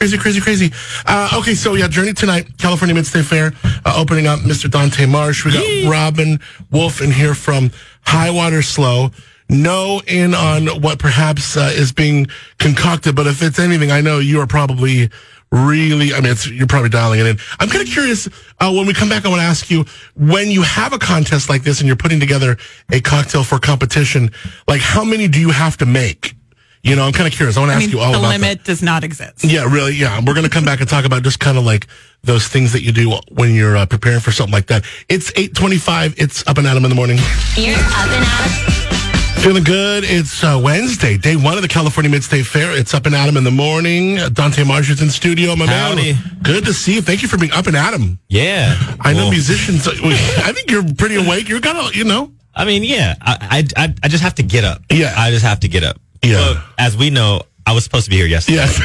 Crazy, 0.02 0.18
crazy, 0.18 0.40
crazy. 0.40 0.73
Uh, 1.06 1.30
okay, 1.38 1.54
so 1.54 1.75
yeah, 1.75 1.87
Journey 1.87 2.12
tonight, 2.12 2.59
California 2.59 2.92
Mid 2.92 3.06
State 3.06 3.25
Fair, 3.25 3.52
uh, 3.85 3.94
opening 3.97 4.26
up 4.26 4.40
Mr. 4.40 4.68
Dante 4.68 5.06
Marsh. 5.06 5.44
We 5.44 5.52
got 5.52 5.88
Robin 5.88 6.40
Wolf 6.73 7.00
in 7.00 7.12
here 7.12 7.37
from 7.37 7.71
High 8.00 8.32
Water 8.32 8.62
Slow. 8.62 9.12
No 9.49 10.02
in 10.09 10.35
on 10.35 10.66
what 10.82 10.99
perhaps 10.99 11.56
uh, 11.56 11.71
is 11.73 11.92
being 11.92 12.26
concocted, 12.59 13.14
but 13.14 13.28
if 13.28 13.44
it's 13.44 13.61
anything, 13.61 13.92
I 13.92 14.00
know 14.00 14.18
you 14.18 14.40
are 14.40 14.47
probably 14.49 15.09
really, 15.52 16.12
I 16.12 16.21
mean, 16.21 16.32
it's, 16.32 16.50
you're 16.50 16.66
probably 16.66 16.90
dialing 16.90 17.21
it 17.21 17.26
in. 17.26 17.38
I'm 17.61 17.68
kind 17.68 17.87
of 17.87 17.88
curious, 17.88 18.26
uh, 18.59 18.73
when 18.73 18.88
we 18.88 18.94
come 18.94 19.09
back, 19.09 19.25
I 19.25 19.28
want 19.28 19.38
to 19.38 19.47
ask 19.47 19.71
you, 19.71 19.85
when 20.16 20.50
you 20.50 20.62
have 20.62 20.92
a 20.92 20.99
contest 20.99 21.49
like 21.49 21.62
this 21.62 21.78
and 21.78 21.87
you're 21.87 21.94
putting 21.94 22.18
together 22.18 22.56
a 22.90 23.00
cocktail 23.00 23.44
for 23.44 23.61
competition, 23.61 24.32
like 24.66 24.80
how 24.80 25.04
many 25.04 25.28
do 25.28 25.38
you 25.38 25.50
have 25.50 25.76
to 25.76 25.87
make? 25.87 26.35
You 26.84 26.96
know, 26.96 27.04
I'm 27.04 27.12
kind 27.12 27.28
of 27.28 27.32
curious. 27.32 27.56
I 27.56 27.60
want 27.60 27.70
to 27.70 27.76
ask 27.76 27.82
mean, 27.86 27.90
you 27.90 28.00
all 28.00 28.10
the 28.10 28.18
about 28.18 28.28
limit 28.30 28.58
that. 28.58 28.64
does 28.64 28.82
not 28.82 29.04
exist. 29.04 29.44
Yeah, 29.44 29.64
really. 29.72 29.94
Yeah. 29.94 30.18
We're 30.18 30.34
going 30.34 30.42
to 30.44 30.50
come 30.50 30.64
back 30.64 30.80
and 30.80 30.88
talk 30.88 31.04
about 31.04 31.22
just 31.22 31.38
kind 31.38 31.56
of 31.56 31.64
like 31.64 31.86
those 32.22 32.48
things 32.48 32.72
that 32.72 32.82
you 32.82 32.90
do 32.90 33.12
when 33.30 33.54
you're 33.54 33.76
uh, 33.76 33.86
preparing 33.86 34.18
for 34.18 34.32
something 34.32 34.52
like 34.52 34.66
that. 34.66 34.84
It's 35.08 35.30
825. 35.36 36.14
It's 36.18 36.44
up 36.48 36.58
and 36.58 36.66
at 36.66 36.76
'em 36.76 36.84
in 36.84 36.88
the 36.90 36.96
morning. 36.96 37.18
You're 37.56 37.76
up 37.78 38.08
and 38.10 38.24
out. 38.26 39.42
Feeling 39.42 39.62
good. 39.64 40.02
It's 40.06 40.42
uh, 40.42 40.60
Wednesday, 40.62 41.16
day 41.16 41.34
one 41.36 41.54
of 41.56 41.62
the 41.62 41.68
California 41.68 42.10
Mid 42.10 42.24
State 42.24 42.46
Fair. 42.46 42.72
It's 42.76 42.94
up 42.94 43.06
and 43.06 43.14
at 43.14 43.28
'em 43.28 43.36
in 43.36 43.44
the 43.44 43.50
morning. 43.52 44.18
Uh, 44.18 44.28
Dante 44.28 44.64
Marsh 44.64 44.90
is 44.90 45.00
in 45.02 45.08
studio, 45.10 45.54
my 45.54 45.66
Howdy. 45.66 46.14
man. 46.14 46.38
Good 46.42 46.64
to 46.64 46.72
see 46.74 46.94
you. 46.94 47.02
Thank 47.02 47.22
you 47.22 47.28
for 47.28 47.38
being 47.38 47.52
up 47.52 47.68
and 47.68 47.76
at 47.76 47.94
'em. 47.94 48.18
Yeah. 48.28 48.76
I 49.00 49.12
know 49.12 49.22
Well, 49.22 49.30
musicians. 49.30 49.86
I 49.86 50.52
think 50.52 50.68
you're 50.70 50.84
pretty 50.94 51.14
awake. 51.14 51.48
You're 51.48 51.60
gonna, 51.60 51.90
you 51.92 52.02
know. 52.04 52.32
I 52.54 52.64
mean, 52.64 52.82
yeah. 52.84 53.14
I, 53.22 53.64
I 53.76 53.84
I 53.84 53.94
I 54.02 54.08
just 54.08 54.22
have 54.24 54.34
to 54.36 54.42
get 54.42 54.64
up. 54.64 54.82
Yeah. 54.90 55.14
I 55.16 55.30
just 55.30 55.44
have 55.44 55.60
to 55.60 55.68
get 55.68 55.84
up. 55.84 55.96
Yeah. 56.23 56.37
Well, 56.37 56.64
as 56.79 56.97
we 56.97 57.11
know, 57.11 57.43
I 57.67 57.73
was 57.73 57.85
supposed 57.85 58.05
to 58.05 58.11
be 58.11 58.17
here 58.17 58.26
yesterday. 58.26 58.57
Yes. 58.59 58.79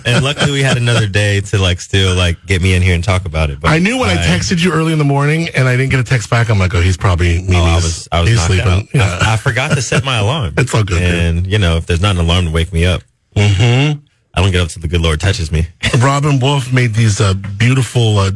and 0.06 0.24
luckily 0.24 0.52
we 0.52 0.62
had 0.62 0.76
another 0.76 1.06
day 1.06 1.40
to 1.40 1.58
like 1.58 1.80
still 1.80 2.14
like 2.14 2.44
get 2.46 2.60
me 2.62 2.74
in 2.74 2.82
here 2.82 2.94
and 2.94 3.04
talk 3.04 3.24
about 3.24 3.50
it. 3.50 3.60
But 3.60 3.70
I 3.70 3.78
knew 3.78 3.98
when 3.98 4.10
I, 4.10 4.16
texted 4.20 4.62
you 4.62 4.72
early 4.72 4.92
in 4.92 4.98
the 4.98 5.04
morning 5.04 5.48
and 5.54 5.68
I 5.68 5.76
didn't 5.76 5.90
get 5.90 6.00
a 6.00 6.04
text 6.04 6.28
back. 6.30 6.50
I'm 6.50 6.58
like, 6.58 6.74
oh, 6.74 6.80
he's 6.80 6.96
probably 6.96 7.40
meaning 7.42 7.54
Oh, 7.56 7.64
I 7.64 7.74
was 7.76 8.08
I 8.10 8.20
was 8.20 8.30
he's 8.30 8.42
sleeping. 8.42 8.88
Yeah. 8.92 9.18
I, 9.22 9.34
I 9.34 9.36
forgot 9.36 9.72
to 9.72 9.82
set 9.82 10.04
my 10.04 10.18
alarm. 10.18 10.54
It's 10.58 10.74
all 10.74 10.84
good, 10.84 10.98
dude. 10.98 11.14
And 11.14 11.46
you 11.46 11.58
know, 11.58 11.76
if 11.76 11.86
there's 11.86 12.00
not 12.00 12.16
an 12.16 12.22
alarm 12.22 12.46
to 12.46 12.50
wake 12.50 12.72
me 12.72 12.84
up, 12.86 13.02
Mm-hmm. 13.36 13.98
I 14.34 14.40
don't 14.40 14.52
get 14.52 14.60
up 14.62 14.68
till 14.68 14.80
the 14.82 14.88
good 14.88 15.00
Lord 15.00 15.20
touches 15.20 15.50
me. 15.52 15.66
Robin 16.00 16.38
Wolf 16.40 16.72
made 16.72 16.94
these 16.94 17.20
uh, 17.20 17.34
beautiful 17.34 18.18
uh, 18.18 18.30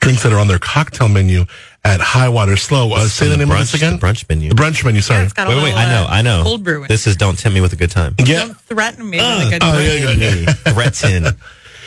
drinks 0.00 0.22
that 0.22 0.32
are 0.32 0.38
on 0.38 0.48
their 0.48 0.58
cocktail 0.58 1.08
menu 1.08 1.44
at 1.84 2.00
High 2.00 2.28
Water 2.28 2.56
Slow. 2.56 2.92
Uh, 2.92 3.06
say 3.08 3.28
the 3.28 3.36
name 3.36 3.48
brunch, 3.48 3.52
of 3.54 3.58
this 3.72 3.74
again. 3.74 3.98
The 3.98 4.06
brunch 4.06 4.28
menu. 4.28 4.48
The 4.50 4.54
brunch 4.54 4.84
menu. 4.84 5.00
Sorry. 5.00 5.24
It's 5.24 5.36
Wait, 5.36 5.46
wait, 5.48 5.54
little, 5.56 5.78
I 5.78 5.84
know, 5.86 6.02
uh, 6.04 6.06
I 6.10 6.22
know. 6.22 6.42
Cold 6.42 6.64
brew. 6.64 6.86
This 6.86 7.06
is 7.06 7.16
don't 7.16 7.38
tempt 7.38 7.54
me 7.54 7.60
with 7.60 7.72
a 7.72 7.76
good 7.76 7.90
time. 7.90 8.14
yeah. 8.24 8.46
Don't 8.46 8.60
threaten 8.60 9.08
me 9.08 9.18
with 9.18 9.46
a 9.46 9.50
good 9.50 9.60
time. 9.60 9.74
Oh, 9.76 9.80
yeah, 9.80 10.10
yeah, 10.12 10.34
yeah. 10.34 10.52
Threaten. 10.72 11.26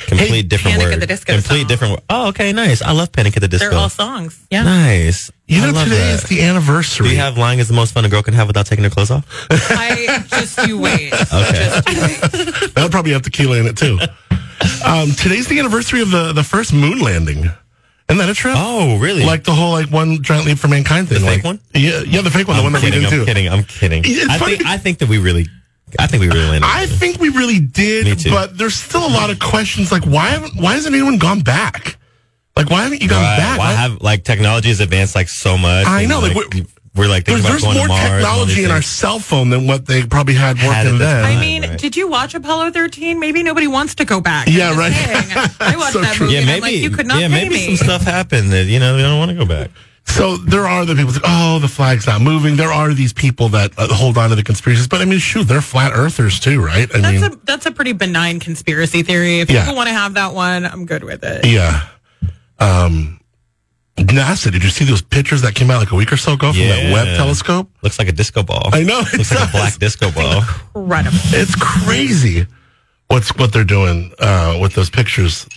Complete 0.07 0.49
different 0.49 0.77
Panic 0.77 0.85
word. 0.87 0.93
at 0.95 0.99
the 0.99 1.05
Disco 1.07 1.33
Complete 1.33 1.59
song. 1.59 1.67
different. 1.67 1.91
word. 1.93 2.03
Oh, 2.09 2.27
okay, 2.29 2.51
nice. 2.53 2.81
I 2.81 2.91
love 2.91 3.11
Panic 3.11 3.37
at 3.37 3.41
the 3.41 3.47
Disco. 3.47 3.69
They're 3.69 3.77
all 3.77 3.87
songs. 3.87 4.43
Yeah. 4.49 4.63
nice. 4.63 5.29
You 5.47 5.61
I 5.61 5.67
know, 5.67 5.73
love 5.73 5.83
today 5.83 5.99
that. 5.99 6.15
is 6.15 6.23
the 6.23 6.41
anniversary. 6.41 7.09
Do 7.09 7.13
you 7.13 7.19
have 7.19 7.37
lying 7.37 7.59
is 7.59 7.67
the 7.67 7.75
most 7.75 7.93
fun 7.93 8.03
a 8.03 8.09
girl 8.09 8.23
can 8.23 8.33
have 8.33 8.47
without 8.47 8.65
taking 8.65 8.83
her 8.83 8.89
clothes 8.89 9.11
off? 9.11 9.27
I 9.51 10.25
just 10.29 10.65
you 10.67 10.79
wait. 10.79 11.13
Okay. 11.33 11.51
Just 11.53 11.89
you 11.89 12.01
wait. 12.01 12.73
That'll 12.73 12.89
probably 12.89 13.11
have 13.11 13.21
tequila 13.21 13.59
in 13.59 13.67
it 13.67 13.77
too. 13.77 13.99
um, 14.85 15.11
today's 15.11 15.47
the 15.47 15.59
anniversary 15.59 16.01
of 16.01 16.09
the, 16.09 16.33
the 16.33 16.43
first 16.43 16.73
moon 16.73 16.99
landing. 16.99 17.51
Isn't 18.11 18.17
that 18.17 18.29
a 18.29 18.33
trip? 18.33 18.55
Oh, 18.57 18.97
really? 18.99 19.23
Like 19.23 19.43
the 19.45 19.53
whole 19.53 19.71
like 19.71 19.89
one 19.89 20.21
giant 20.21 20.45
leap 20.45 20.57
for 20.57 20.67
mankind 20.67 21.07
thing. 21.09 21.19
The 21.19 21.25
like, 21.25 21.35
fake 21.37 21.43
one? 21.45 21.59
Yeah, 21.73 22.01
yeah, 22.05 22.21
the 22.21 22.29
fake 22.29 22.47
one, 22.47 22.57
the 22.57 22.63
I'm 22.63 22.65
one 22.65 22.73
that 22.73 22.81
kidding, 22.81 22.99
we 22.99 23.05
I'm 23.05 23.09
didn't 23.11 23.25
do. 23.25 23.33
kidding. 23.33 23.49
I'm 23.49 23.63
kidding. 23.63 24.03
It's 24.05 24.29
I 24.29 24.37
funny. 24.37 24.57
think 24.57 24.67
I 24.67 24.77
think 24.77 24.99
that 24.99 25.09
we 25.09 25.17
really, 25.17 25.45
I 25.97 26.07
think 26.07 26.21
we 26.21 26.27
really 26.27 26.45
landed. 26.47 26.67
I 26.69 26.85
think 26.87 27.19
we 27.19 27.29
really 27.29 27.59
did, 27.59 28.05
Me 28.05 28.15
too. 28.15 28.29
but 28.31 28.57
there's 28.57 28.75
still 28.75 29.05
a 29.05 29.09
lot 29.13 29.29
of 29.29 29.39
questions. 29.39 29.91
Like, 29.91 30.03
why 30.05 30.27
haven't 30.27 30.55
why 30.61 30.73
hasn't 30.73 30.93
anyone 30.93 31.17
gone 31.17 31.39
back? 31.41 31.97
Like, 32.57 32.69
why 32.69 32.83
haven't 32.83 33.01
you 33.01 33.07
gone 33.07 33.23
Right. 33.23 33.37
back? 33.37 33.57
Why 33.59 33.71
have 33.71 34.01
like 34.01 34.25
technology 34.25 34.67
has 34.69 34.81
advanced 34.81 35.15
like 35.15 35.29
so 35.29 35.57
much? 35.57 35.87
I 35.87 36.05
know, 36.05 36.19
like, 36.19 36.35
we're- 36.35 36.65
we're 36.93 37.07
like 37.07 37.23
there's 37.25 37.37
thinking 37.41 37.51
there's 37.51 37.63
about 37.63 37.73
going 37.75 37.87
more 37.87 37.97
to 37.97 38.03
Mars. 38.03 38.09
technology 38.23 38.63
in 38.65 38.71
our 38.71 38.81
cell 38.81 39.19
phone 39.19 39.49
than 39.49 39.65
what 39.65 39.85
they 39.85 40.05
probably 40.05 40.33
had 40.33 40.57
Had 40.57 40.85
working 40.85 40.95
at 40.95 40.99
then. 40.99 41.23
time. 41.23 41.37
I 41.37 41.39
mean, 41.39 41.61
right. 41.63 41.79
did 41.79 41.95
you 41.95 42.09
watch 42.09 42.33
Apollo 42.35 42.71
13? 42.71 43.19
Maybe 43.19 43.43
nobody 43.43 43.67
wants 43.67 43.95
to 43.95 44.05
go 44.05 44.19
back. 44.19 44.47
I'm 44.49 44.53
Yeah, 44.53 44.77
right. 44.77 44.91
saying. 44.91 45.49
I 45.61 45.77
watched 45.77 45.93
So 45.93 46.01
that 46.01 46.15
true. 46.15 46.25
movie. 46.27 46.35
Yeah, 46.35 46.41
and 46.41 46.47
maybe 46.47 46.57
I'm 46.57 46.73
like, 46.73 46.81
you 46.81 46.89
could 46.91 47.07
not 47.07 47.21
yeah, 47.21 47.27
pay 47.29 47.33
maybe 47.43 47.55
me. 47.55 47.75
some 47.77 47.85
stuff 47.87 48.01
happened 48.03 48.51
that 48.51 48.65
you 48.65 48.79
know 48.79 48.97
they 48.97 49.03
don't 49.03 49.19
want 49.19 49.29
to 49.31 49.37
go 49.37 49.45
back. 49.45 49.71
So 50.03 50.35
there 50.35 50.67
are 50.67 50.83
the 50.83 50.95
people. 50.95 51.13
That, 51.13 51.21
oh, 51.23 51.59
the 51.59 51.67
flag's 51.69 52.07
not 52.07 52.21
moving. 52.21 52.57
There 52.57 52.71
are 52.73 52.91
these 52.93 53.13
people 53.13 53.47
that 53.49 53.71
uh, 53.77 53.87
hold 53.93 54.17
on 54.17 54.29
to 54.31 54.35
the 54.35 54.43
conspiracies, 54.43 54.87
but 54.87 54.99
I 54.99 55.05
mean, 55.05 55.19
shoot, 55.19 55.43
they're 55.47 55.61
flat 55.61 55.93
earthers 55.93 56.39
too, 56.41 56.59
right? 56.59 56.89
I 56.93 56.99
That's 56.99 57.21
mean, 57.21 57.31
a 57.31 57.35
that's 57.45 57.65
a 57.67 57.71
pretty 57.71 57.93
benign 57.93 58.39
conspiracy 58.41 59.03
theory. 59.03 59.39
If 59.39 59.49
Yeah. 59.49 59.61
people 59.61 59.75
want 59.77 59.87
to 59.87 59.93
have 59.93 60.15
that 60.15 60.33
one, 60.33 60.65
I'm 60.65 60.85
good 60.85 61.03
with 61.05 61.23
it. 61.23 61.45
yeah. 61.45 61.87
Um, 62.59 63.20
NASA. 63.97 64.51
Did 64.51 64.63
you 64.63 64.69
see 64.69 64.85
those 64.85 65.01
pictures 65.01 65.41
that 65.41 65.53
came 65.55 65.69
out 65.69 65.79
like 65.79 65.91
a 65.91 65.95
week 65.95 66.11
or 66.11 66.17
so 66.17 66.33
ago 66.33 66.51
from 66.51 66.61
that 66.61 66.83
Yeah. 66.83 66.93
Webb 66.93 67.17
telescope? 67.17 67.69
Looks 67.83 67.99
like 67.99 68.07
a 68.07 68.11
disco 68.13 68.41
ball. 68.43 68.69
I 68.73 68.83
know 68.83 68.99
it 69.01 69.17
Looks 69.17 69.31
like 69.33 69.49
a 69.49 69.51
black 69.51 69.77
disco 69.77 70.11
ball. 70.11 70.39
Incredible. 70.75 71.17
It's 71.33 71.55
crazy 71.55 72.47
what's 73.07 73.35
what 73.35 73.51
they're 73.53 73.63
doing 73.63 74.13
uh, 74.19 74.57
with 74.61 74.73
those 74.73 74.89
pictures. 74.89 75.47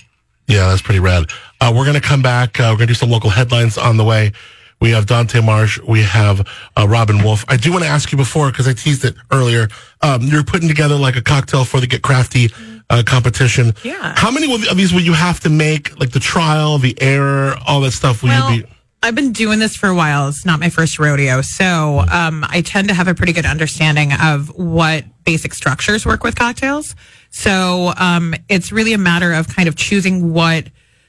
Yeah, 0.49 0.69
that's 0.69 0.83
pretty 0.83 1.01
rad. 1.01 1.25
Uh, 1.61 1.73
we're 1.75 1.87
gonna 1.87 2.01
come 2.01 2.21
back. 2.23 2.59
Uh, 2.61 2.69
we're 2.73 2.77
gonna 2.79 2.89
do 2.89 2.95
some 2.95 3.11
local 3.11 3.31
headlines 3.31 3.79
on 3.79 3.97
the 3.97 4.05
way. 4.05 4.33
We 4.81 4.91
have 4.91 5.07
Dante 5.07 5.41
Marsh. 5.41 5.79
We 5.89 6.03
have 6.03 6.47
uh, 6.77 6.87
Robin 6.87 7.23
Wolf. 7.23 7.45
I 7.49 7.57
do 7.57 7.71
want 7.73 7.85
to 7.85 7.89
ask 7.89 8.13
you 8.13 8.19
before 8.19 8.51
because 8.51 8.69
I 8.69 8.75
teased 8.75 9.05
it 9.05 9.15
earlier. 9.31 9.69
Um, 10.03 10.23
you're 10.23 10.45
putting 10.45 10.69
together 10.69 10.97
like 10.97 11.17
a 11.17 11.23
cocktail 11.23 11.65
for 11.65 11.81
the 11.81 11.87
Get 11.87 12.03
Crafty 12.03 12.51
uh, 12.91 13.03
competition. 13.07 13.73
Yeah. 13.83 14.15
How 14.17 14.31
many 14.31 14.53
of 14.53 14.77
these 14.77 14.93
will 14.93 15.01
you 15.01 15.13
have 15.15 15.41
to 15.41 15.51
make? 15.51 15.99
Like 15.99 16.11
the 16.11 16.21
trial, 16.21 16.79
the 16.79 16.97
error, 17.01 17.57
all 17.67 17.81
that 17.83 17.93
stuff. 17.93 18.23
Will 18.23 18.31
Well, 18.31 18.53
you 18.53 18.63
be? 18.65 18.69
I've 19.03 19.15
been 19.15 19.33
doing 19.33 19.59
this 19.59 19.77
for 19.77 19.89
a 19.89 19.95
while. 19.95 20.29
It's 20.29 20.47
not 20.47 20.61
my 20.61 20.71
first 20.71 20.99
rodeo. 20.99 21.43
So 21.43 22.05
um, 22.11 22.45
I 22.49 22.63
tend 22.63 22.89
to 22.89 22.95
have 22.95 23.07
a 23.07 23.15
pretty 23.15 23.35
good 23.35 23.45
understanding 23.45 24.13
of 24.15 24.49
what 24.57 25.05
basic 25.25 25.53
structures 25.53 26.07
work 26.07 26.25
with 26.25 26.37
cocktails. 26.37 26.95
So 27.31 27.93
um, 27.99 28.35
it's 28.49 28.73
really 28.73 28.95
a 28.95 28.99
matter 28.99 29.35
of 29.35 29.47
kind 29.49 29.69
of 29.69 29.77
choosing 29.77 30.33
what 30.33 30.69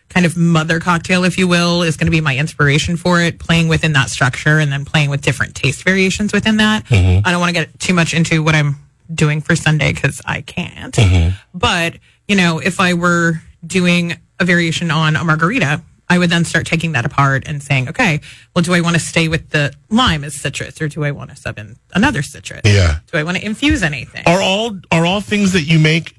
kind 0.10 0.26
of 0.26 0.36
mother 0.36 0.80
cocktail, 0.80 1.24
if 1.24 1.38
you 1.38 1.48
will, 1.48 1.84
is 1.84 1.96
going 1.98 2.08
to 2.08 2.12
be 2.12 2.22
my 2.22 2.36
inspiration 2.38 2.98
for 2.98 3.22
it, 3.22 3.40
playing 3.40 3.70
within 3.70 3.94
that 3.94 4.10
structure 4.10 4.60
and 4.60 4.72
then 4.72 4.84
playing 4.86 5.10
with 5.10 5.22
different 5.22 5.56
taste 5.56 5.84
variations 5.84 6.34
within 6.34 6.58
that. 6.58 6.84
I 6.92 7.22
don't 7.32 7.40
want 7.40 7.56
to 7.56 7.66
get 7.66 7.80
too 7.80 7.94
much 7.94 8.14
into 8.14 8.44
what 8.44 8.56
I'm 8.56 8.76
doing 9.14 9.42
for 9.42 9.56
Sunday 9.56 9.94
because 9.94 10.22
I 10.26 10.42
can't. 10.42 10.94
Mm-hmm. 10.94 11.36
But, 11.54 11.96
you 12.28 12.36
know, 12.36 12.60
if 12.60 12.80
I 12.80 12.94
were 12.94 13.42
doing 13.66 14.18
a 14.40 14.46
variation 14.46 14.92
on 14.92 15.16
a 15.16 15.24
margarita, 15.24 15.82
I 16.08 16.20
would 16.20 16.30
then 16.30 16.46
start 16.46 16.68
taking 16.68 16.92
that 16.92 17.06
apart 17.06 17.44
and 17.48 17.64
saying, 17.64 17.90
okay, 17.90 18.22
well, 18.56 18.62
do 18.62 18.74
I 18.74 18.82
want 18.82 18.96
to 18.96 19.00
stay 19.00 19.28
with 19.28 19.50
the 19.50 19.74
lime 19.90 20.24
as 20.24 20.40
citrus 20.40 20.80
or 20.82 20.88
do 20.88 21.04
I 21.04 21.12
want 21.12 21.32
to 21.32 21.36
sub 21.36 21.58
in 21.58 21.78
another 21.94 22.22
citrus? 22.22 22.62
Yeah. 22.64 23.00
Do 23.12 23.18
I 23.18 23.24
want 23.24 23.38
to 23.38 23.46
infuse 23.46 23.82
anything? 23.82 24.24
Are 24.28 24.42
all 24.42 24.80
are 24.92 25.06
all 25.06 25.22
things 25.22 25.54
that 25.54 25.64
you 25.64 25.80
make 25.80 26.16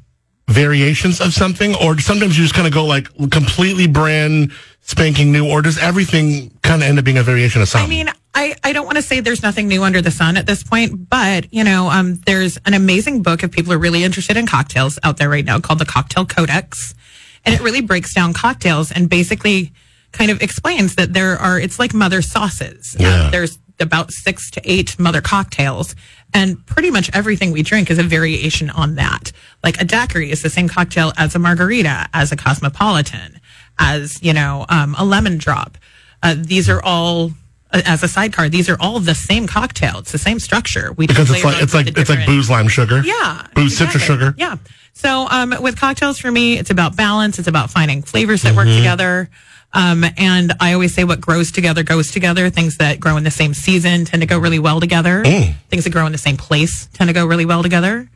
variations 0.48 1.20
of 1.20 1.32
something, 1.32 1.74
or 1.76 1.98
sometimes 1.98 2.36
you 2.36 2.44
just 2.44 2.54
kind 2.54 2.66
of 2.66 2.72
go 2.72 2.84
like 2.84 3.08
completely 3.30 3.86
brand 3.86 4.52
spanking 4.80 5.32
new, 5.32 5.48
or 5.48 5.62
does 5.62 5.78
everything 5.78 6.56
kind 6.62 6.82
of 6.82 6.88
end 6.88 6.98
up 6.98 7.04
being 7.04 7.18
a 7.18 7.22
variation 7.22 7.62
of 7.62 7.68
I 7.68 7.70
something? 7.70 7.90
mean, 7.90 8.10
I, 8.36 8.54
I 8.62 8.72
don't 8.74 8.84
want 8.84 8.96
to 8.96 9.02
say 9.02 9.20
there's 9.20 9.42
nothing 9.42 9.66
new 9.66 9.82
under 9.82 10.02
the 10.02 10.10
sun 10.10 10.36
at 10.36 10.46
this 10.46 10.62
point, 10.62 11.08
but 11.08 11.52
you 11.54 11.64
know, 11.64 11.88
um, 11.88 12.16
there's 12.26 12.58
an 12.66 12.74
amazing 12.74 13.22
book 13.22 13.42
if 13.42 13.50
people 13.50 13.72
are 13.72 13.78
really 13.78 14.04
interested 14.04 14.36
in 14.36 14.46
cocktails 14.46 14.98
out 15.02 15.16
there 15.16 15.30
right 15.30 15.44
now 15.44 15.58
called 15.58 15.78
the 15.78 15.86
Cocktail 15.86 16.26
Codex, 16.26 16.94
and 17.46 17.54
it 17.54 17.62
really 17.62 17.80
breaks 17.80 18.12
down 18.12 18.34
cocktails 18.34 18.92
and 18.92 19.08
basically 19.08 19.72
kind 20.12 20.30
of 20.30 20.42
explains 20.42 20.96
that 20.96 21.14
there 21.14 21.36
are 21.38 21.58
it's 21.58 21.78
like 21.78 21.94
mother 21.94 22.20
sauces. 22.20 22.94
Uh, 23.00 23.02
Yeah. 23.02 23.30
there's 23.30 23.58
about 23.80 24.12
six 24.12 24.50
to 24.50 24.60
eight 24.64 24.98
mother 24.98 25.20
cocktails, 25.22 25.94
and 26.34 26.64
pretty 26.66 26.90
much 26.90 27.10
everything 27.14 27.52
we 27.52 27.62
drink 27.62 27.90
is 27.90 27.98
a 27.98 28.02
variation 28.02 28.68
on 28.70 28.96
that. 28.96 29.32
Like 29.64 29.80
a 29.80 29.84
daiquiri 29.84 30.30
is 30.30 30.42
the 30.42 30.50
same 30.50 30.68
cocktail 30.68 31.12
as 31.16 31.34
a 31.34 31.38
margarita, 31.38 32.08
as 32.12 32.32
a 32.32 32.36
cosmopolitan, 32.36 33.40
as 33.78 34.22
you 34.22 34.34
know, 34.34 34.66
um, 34.68 34.94
a 34.98 35.04
lemon 35.06 35.38
drop. 35.38 35.78
Uh, 36.22 36.34
these 36.38 36.68
are 36.68 36.82
all 36.82 37.32
as 37.72 38.02
a 38.02 38.08
sidecar. 38.08 38.48
These 38.48 38.68
are 38.68 38.76
all 38.80 39.00
the 39.00 39.14
same 39.14 39.46
cocktail. 39.46 39.98
It's 39.98 40.12
the 40.12 40.18
same 40.18 40.38
structure. 40.38 40.92
We 40.92 41.06
because 41.06 41.30
it's 41.30 41.44
like 41.44 41.62
it's 41.62 41.74
like 41.74 41.86
it's 41.88 42.10
like 42.10 42.26
booze, 42.26 42.48
lime, 42.48 42.68
sugar. 42.68 43.02
yeah. 43.04 43.46
booze, 43.54 43.76
citrus, 43.76 44.02
sugar. 44.02 44.34
Yeah. 44.36 44.56
So 44.92 45.26
um, 45.30 45.54
with 45.60 45.78
cocktails 45.78 46.18
for 46.18 46.30
me, 46.30 46.58
it's 46.58 46.70
about 46.70 46.96
balance. 46.96 47.38
It's 47.38 47.48
about 47.48 47.70
finding 47.70 48.02
flavors 48.02 48.42
that 48.42 48.54
work 48.56 48.66
together. 48.68 49.28
Um, 49.72 50.04
and 50.16 50.54
I 50.58 50.72
always 50.72 50.94
say 50.94 51.04
what 51.04 51.20
grows 51.20 51.52
together 51.52 51.82
goes 51.82 52.10
together. 52.10 52.48
Things 52.48 52.78
that 52.78 52.98
grow 52.98 53.16
in 53.18 53.24
the 53.24 53.30
same 53.30 53.52
season 53.52 54.06
tend 54.06 54.22
to 54.22 54.26
go 54.26 54.38
really 54.38 54.58
well 54.58 54.80
together. 54.80 55.22
Things 55.68 55.84
that 55.84 55.90
grow 55.90 56.06
in 56.06 56.12
the 56.12 56.18
same 56.18 56.38
place 56.38 56.86
tend 56.94 57.08
to 57.08 57.14
go 57.14 57.26
really 57.26 57.44
well 57.44 57.62
together. 57.62 58.08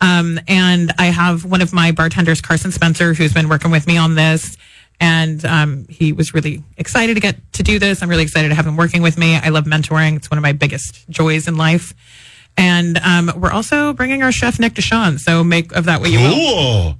Um, 0.00 0.38
and 0.46 0.92
I 0.98 1.06
have 1.06 1.44
one 1.44 1.62
of 1.62 1.72
my 1.72 1.92
bartenders, 1.92 2.40
Carson 2.40 2.72
Spencer, 2.72 3.14
who's 3.14 3.32
been 3.32 3.48
working 3.48 3.70
with 3.70 3.86
me 3.86 3.96
on 3.96 4.14
this. 4.14 4.56
And 5.00 5.44
um, 5.44 5.86
he 5.88 6.12
was 6.12 6.34
really 6.34 6.64
excited 6.76 7.14
to 7.14 7.20
get 7.20 7.36
to 7.54 7.62
do 7.62 7.78
this. 7.78 8.02
I'm 8.02 8.08
really 8.08 8.24
excited 8.24 8.48
to 8.48 8.54
have 8.54 8.66
him 8.66 8.76
working 8.76 9.00
with 9.02 9.16
me. 9.16 9.36
I 9.36 9.50
love 9.50 9.64
mentoring. 9.64 10.16
It's 10.16 10.30
one 10.30 10.38
of 10.38 10.42
my 10.42 10.52
biggest 10.52 11.08
joys 11.08 11.46
in 11.46 11.56
life. 11.56 11.94
And 12.56 12.98
um, 12.98 13.30
we're 13.36 13.52
also 13.52 13.92
bringing 13.92 14.24
our 14.24 14.32
chef, 14.32 14.58
Nick 14.58 14.74
Deshawn. 14.74 15.20
So 15.20 15.44
make 15.44 15.72
of 15.72 15.84
that 15.84 16.00
what 16.00 16.10
you 16.10 16.18
will. 16.18 16.34
Cool. 16.34 16.94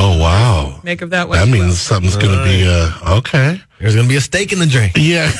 Oh 0.00 0.18
wow, 0.20 0.80
Make 0.84 1.02
of 1.02 1.10
that 1.10 1.28
what 1.28 1.36
that 1.38 1.48
you 1.48 1.54
will. 1.54 1.60
means 1.66 1.80
something's 1.80 2.16
going 2.16 2.36
to 2.36 2.44
be 2.44 2.64
uh, 2.68 3.16
okay. 3.18 3.60
There's 3.80 3.94
gonna 3.94 4.08
be 4.08 4.16
a 4.16 4.20
steak 4.20 4.52
in 4.52 4.58
the 4.58 4.66
drink. 4.66 4.92
Yeah. 4.96 5.26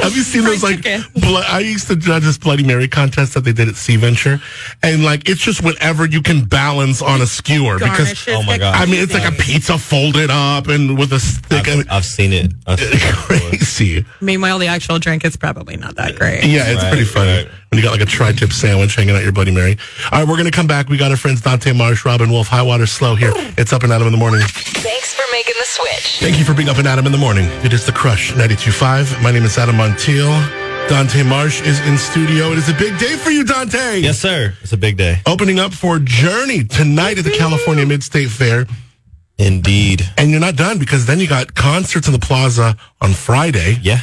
Have 0.00 0.16
you 0.16 0.22
seen 0.22 0.44
those 0.44 0.62
like? 0.62 0.82
Blo- 1.14 1.42
I 1.46 1.60
used 1.60 1.86
to 1.88 1.96
judge 1.96 2.22
this 2.22 2.38
Bloody 2.38 2.62
Mary 2.64 2.88
contest 2.88 3.34
that 3.34 3.40
they 3.44 3.52
did 3.52 3.68
at 3.68 3.76
Sea 3.76 3.96
Venture, 3.96 4.40
and 4.82 5.04
like 5.04 5.28
it's 5.28 5.40
just 5.40 5.62
whatever 5.62 6.06
you 6.06 6.22
can 6.22 6.44
balance 6.44 7.02
on 7.02 7.20
a 7.20 7.26
skewer 7.26 7.78
because 7.78 8.26
Oh 8.28 8.42
my 8.42 8.54
get 8.54 8.60
God. 8.60 8.74
I 8.76 8.86
mean 8.86 9.02
it's 9.02 9.12
like 9.12 9.28
a 9.30 9.32
pizza 9.36 9.76
folded 9.78 10.30
up 10.30 10.68
and 10.68 10.98
with 10.98 11.12
a 11.12 11.20
stick. 11.20 11.68
I 11.68 11.72
mean, 11.72 11.80
I've, 11.82 11.92
I've 11.98 12.04
seen 12.04 12.32
it. 12.32 12.52
I've 12.66 12.80
seen 12.80 12.98
crazy. 13.00 14.04
Meanwhile, 14.20 14.58
the 14.58 14.66
actual 14.68 14.98
drink 14.98 15.24
is 15.24 15.36
probably 15.36 15.76
not 15.76 15.96
that 15.96 16.16
great. 16.16 16.44
Yeah, 16.44 16.68
it's 16.70 16.82
Right, 16.82 16.90
pretty 16.90 17.04
funny 17.04 17.30
right. 17.44 17.48
when 17.70 17.78
you 17.78 17.82
got 17.82 17.92
like 17.92 18.00
a 18.00 18.06
tri-tip 18.06 18.52
sandwich 18.52 18.94
hanging 18.94 19.14
out 19.14 19.22
your 19.22 19.32
Bloody 19.32 19.50
Mary. 19.52 19.76
All 20.12 20.20
right, 20.20 20.28
we're 20.28 20.36
gonna 20.36 20.50
come 20.50 20.66
back. 20.66 20.88
We 20.88 20.96
got 20.96 21.10
our 21.10 21.16
friends 21.16 21.40
Dante 21.42 21.72
Marsh, 21.72 22.04
Robin 22.04 22.30
Wolf, 22.30 22.48
High 22.48 22.62
Water 22.62 22.86
Slow 22.86 23.14
here. 23.14 23.32
It's 23.58 23.72
up 23.72 23.82
and 23.82 23.92
Adam 23.92 24.06
in 24.06 24.12
the 24.12 24.18
morning. 24.18 24.40
Thanks 24.46 25.14
for 25.14 25.15
making 25.36 25.54
the 25.58 25.66
switch. 25.66 26.18
Thank 26.20 26.38
you 26.38 26.46
for 26.46 26.54
being 26.54 26.70
up 26.70 26.78
and 26.78 26.88
Adam 26.88 27.04
in 27.04 27.12
the 27.12 27.18
morning. 27.18 27.44
It 27.62 27.74
is 27.74 27.84
the 27.84 27.92
Crush 27.92 28.32
92.5. 28.32 29.22
My 29.22 29.30
name 29.30 29.42
is 29.44 29.58
Adam 29.58 29.76
Montiel. 29.76 30.32
Dante 30.88 31.22
Marsh 31.22 31.60
is 31.60 31.78
in 31.86 31.98
studio. 31.98 32.52
It 32.52 32.58
is 32.58 32.70
a 32.70 32.72
big 32.72 32.98
day 32.98 33.16
for 33.16 33.28
you, 33.28 33.44
Dante. 33.44 33.98
Yes, 33.98 34.18
sir. 34.18 34.54
It's 34.62 34.72
a 34.72 34.78
big 34.78 34.96
day. 34.96 35.20
Opening 35.26 35.58
up 35.58 35.74
for 35.74 35.98
Journey 35.98 36.64
tonight 36.64 37.18
at 37.18 37.24
the 37.24 37.32
California 37.32 37.84
Mid-State 37.84 38.30
Fair. 38.30 38.66
Indeed. 39.36 40.08
And 40.16 40.30
you're 40.30 40.40
not 40.40 40.56
done 40.56 40.78
because 40.78 41.04
then 41.04 41.18
you 41.20 41.28
got 41.28 41.54
concerts 41.54 42.06
in 42.06 42.14
the 42.14 42.18
plaza 42.18 42.74
on 43.02 43.12
Friday. 43.12 43.76
Yeah. 43.82 44.00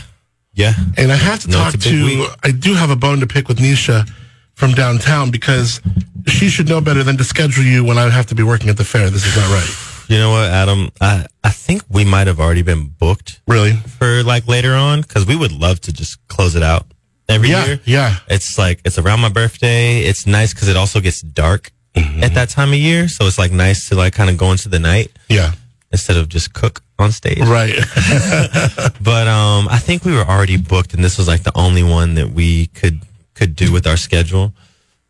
Yeah. 0.53 0.73
And 0.97 1.11
I 1.11 1.15
have 1.15 1.39
to 1.43 1.49
No, 1.49 1.57
talk 1.57 1.73
it's 1.73 1.87
a 1.87 1.89
big 1.89 1.99
to, 1.99 2.05
week. 2.05 2.29
I 2.43 2.51
do 2.51 2.75
have 2.75 2.91
a 2.91 2.95
bone 2.95 3.21
to 3.21 3.27
pick 3.27 3.47
with 3.47 3.57
Nisha 3.57 4.07
from 4.53 4.73
downtown 4.73 5.31
because 5.31 5.81
she 6.27 6.47
should 6.49 6.69
know 6.69 6.79
better 6.79 7.01
than 7.01 7.17
to 7.17 7.23
schedule 7.23 7.63
you 7.63 7.83
when 7.83 7.97
I 7.97 8.07
have 8.09 8.27
to 8.27 8.35
be 8.35 8.43
working 8.43 8.69
at 8.69 8.77
the 8.77 8.85
fair. 8.85 9.09
This 9.09 9.25
is 9.25 9.35
not 9.35 9.49
right. 9.49 9.92
You 10.09 10.17
know 10.19 10.31
what, 10.31 10.49
Adam? 10.49 10.89
I 11.01 11.25
I 11.43 11.49
think 11.49 11.83
we 11.89 12.03
might 12.05 12.27
have 12.27 12.39
already 12.39 12.61
been 12.63 12.87
booked 12.87 13.41
Really? 13.47 13.73
for 13.73 14.23
like 14.23 14.47
later 14.47 14.73
on 14.73 15.01
because 15.01 15.25
we 15.25 15.35
would 15.35 15.51
love 15.51 15.79
to 15.81 15.93
just 15.93 16.17
close 16.27 16.55
it 16.55 16.63
out 16.63 16.85
every 17.29 17.49
Yeah, 17.49 17.65
year. 17.65 17.79
yeah. 17.85 18.15
It's 18.27 18.57
like 18.57 18.79
it's 18.85 18.97
around 18.97 19.21
my 19.21 19.29
birthday. 19.29 19.99
It's 20.01 20.25
nice 20.27 20.53
because 20.53 20.67
it 20.67 20.77
also 20.77 20.99
gets 20.99 21.21
dark 21.21 21.71
at 21.95 22.33
that 22.33 22.49
time 22.49 22.69
of 22.69 22.79
year, 22.79 23.07
so 23.07 23.25
it's 23.27 23.37
like 23.37 23.51
nice 23.51 23.87
to 23.89 23.95
like 23.95 24.13
kind 24.13 24.29
of 24.29 24.37
go 24.37 24.51
into 24.51 24.67
the 24.69 24.79
night 24.79 25.11
Yeah. 25.29 25.51
instead 25.91 26.17
of 26.17 26.27
just 26.27 26.53
cook 26.53 26.81
on 26.97 27.11
stage. 27.11 27.39
Right. 27.39 27.75
But 29.01 29.27
um, 29.27 29.67
I 29.69 29.77
think 29.79 30.05
we 30.05 30.13
were 30.13 30.23
already 30.25 30.57
booked, 30.57 30.93
and 30.93 31.03
this 31.03 31.17
was 31.17 31.27
like 31.27 31.43
the 31.43 31.51
only 31.55 31.83
one 31.83 32.15
that 32.15 32.29
we 32.31 32.67
could 32.67 33.01
could 33.35 33.55
do 33.55 33.71
with 33.71 33.85
our 33.87 33.97
schedule. 33.97 34.53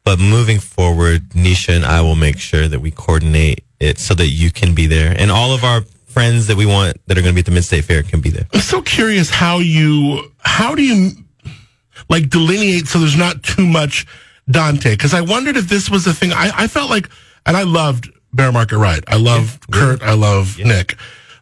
But 0.03 0.19
moving 0.19 0.59
forward, 0.59 1.29
Nisha 1.29 1.75
and 1.75 1.85
I 1.85 2.01
will 2.01 2.15
make 2.15 2.37
sure 2.39 2.67
that 2.67 2.79
we 2.81 2.91
coordinate 2.91 3.63
it 3.83 3.99
so 3.99 4.13
that 4.15 4.27
you 4.27 4.51
can 4.51 4.73
be 4.73 4.87
there, 4.87 5.15
and 5.17 5.29
all 5.31 5.53
of 5.53 5.63
our 5.63 5.81
friends 6.05 6.47
that 6.47 6.55
we 6.55 6.65
want 6.65 6.95
that 7.07 7.17
are 7.17 7.21
going 7.21 7.33
to 7.33 7.35
be 7.35 7.39
at 7.39 7.45
the 7.45 7.51
Mid 7.51 7.63
State 7.63 7.85
Fair 7.85 8.03
can 8.03 8.21
be 8.21 8.29
there. 8.29 8.45
I'm 8.53 8.61
so 8.61 8.81
curious 8.81 9.29
how 9.29 9.59
you 9.59 10.31
how 10.39 10.75
do 10.75 10.83
you 10.83 11.11
like 12.09 12.29
delineate 12.29 12.87
so 12.87 12.99
there's 12.99 13.17
not 13.17 13.43
too 13.43 13.65
much 13.65 14.05
Dante? 14.49 14.91
Because 14.91 15.13
I 15.13 15.21
wondered 15.21 15.57
if 15.57 15.67
this 15.67 15.89
was 15.89 16.05
a 16.07 16.13
thing. 16.13 16.31
I, 16.31 16.51
I 16.55 16.67
felt 16.67 16.89
like, 16.89 17.09
and 17.45 17.57
I 17.57 17.63
loved 17.63 18.11
Bear 18.33 18.51
Market 18.51 18.77
Riot. 18.77 19.03
I 19.07 19.17
love 19.17 19.59
Kurt. 19.71 20.01
I 20.01 20.13
love 20.13 20.57
Nick. 20.59 20.95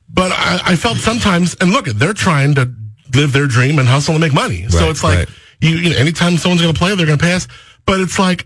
But 0.10 0.32
I, 0.34 0.62
I 0.66 0.76
felt 0.76 0.98
sometimes, 0.98 1.56
and 1.62 1.72
look, 1.72 1.86
they're 1.86 2.14
trying 2.14 2.56
to 2.56 2.74
live 3.16 3.34
their 3.34 3.48
dream 3.48 3.80
and 3.80 3.88
hustle 3.88 4.14
and 4.14 4.22
make 4.22 4.34
money. 4.34 4.68
so 4.70 4.90
it's 4.90 5.04
like 5.04 5.20
right. 5.20 5.30
you, 5.62 5.78
you 5.78 5.90
know, 5.92 5.98
anytime 5.98 6.38
someone's 6.38 6.62
going 6.62 6.74
to 6.74 6.78
play, 6.78 6.96
they're 6.96 7.06
going 7.06 7.18
to 7.18 7.24
pass. 7.24 7.48
But 7.86 8.00
it's 8.00 8.20
like 8.20 8.46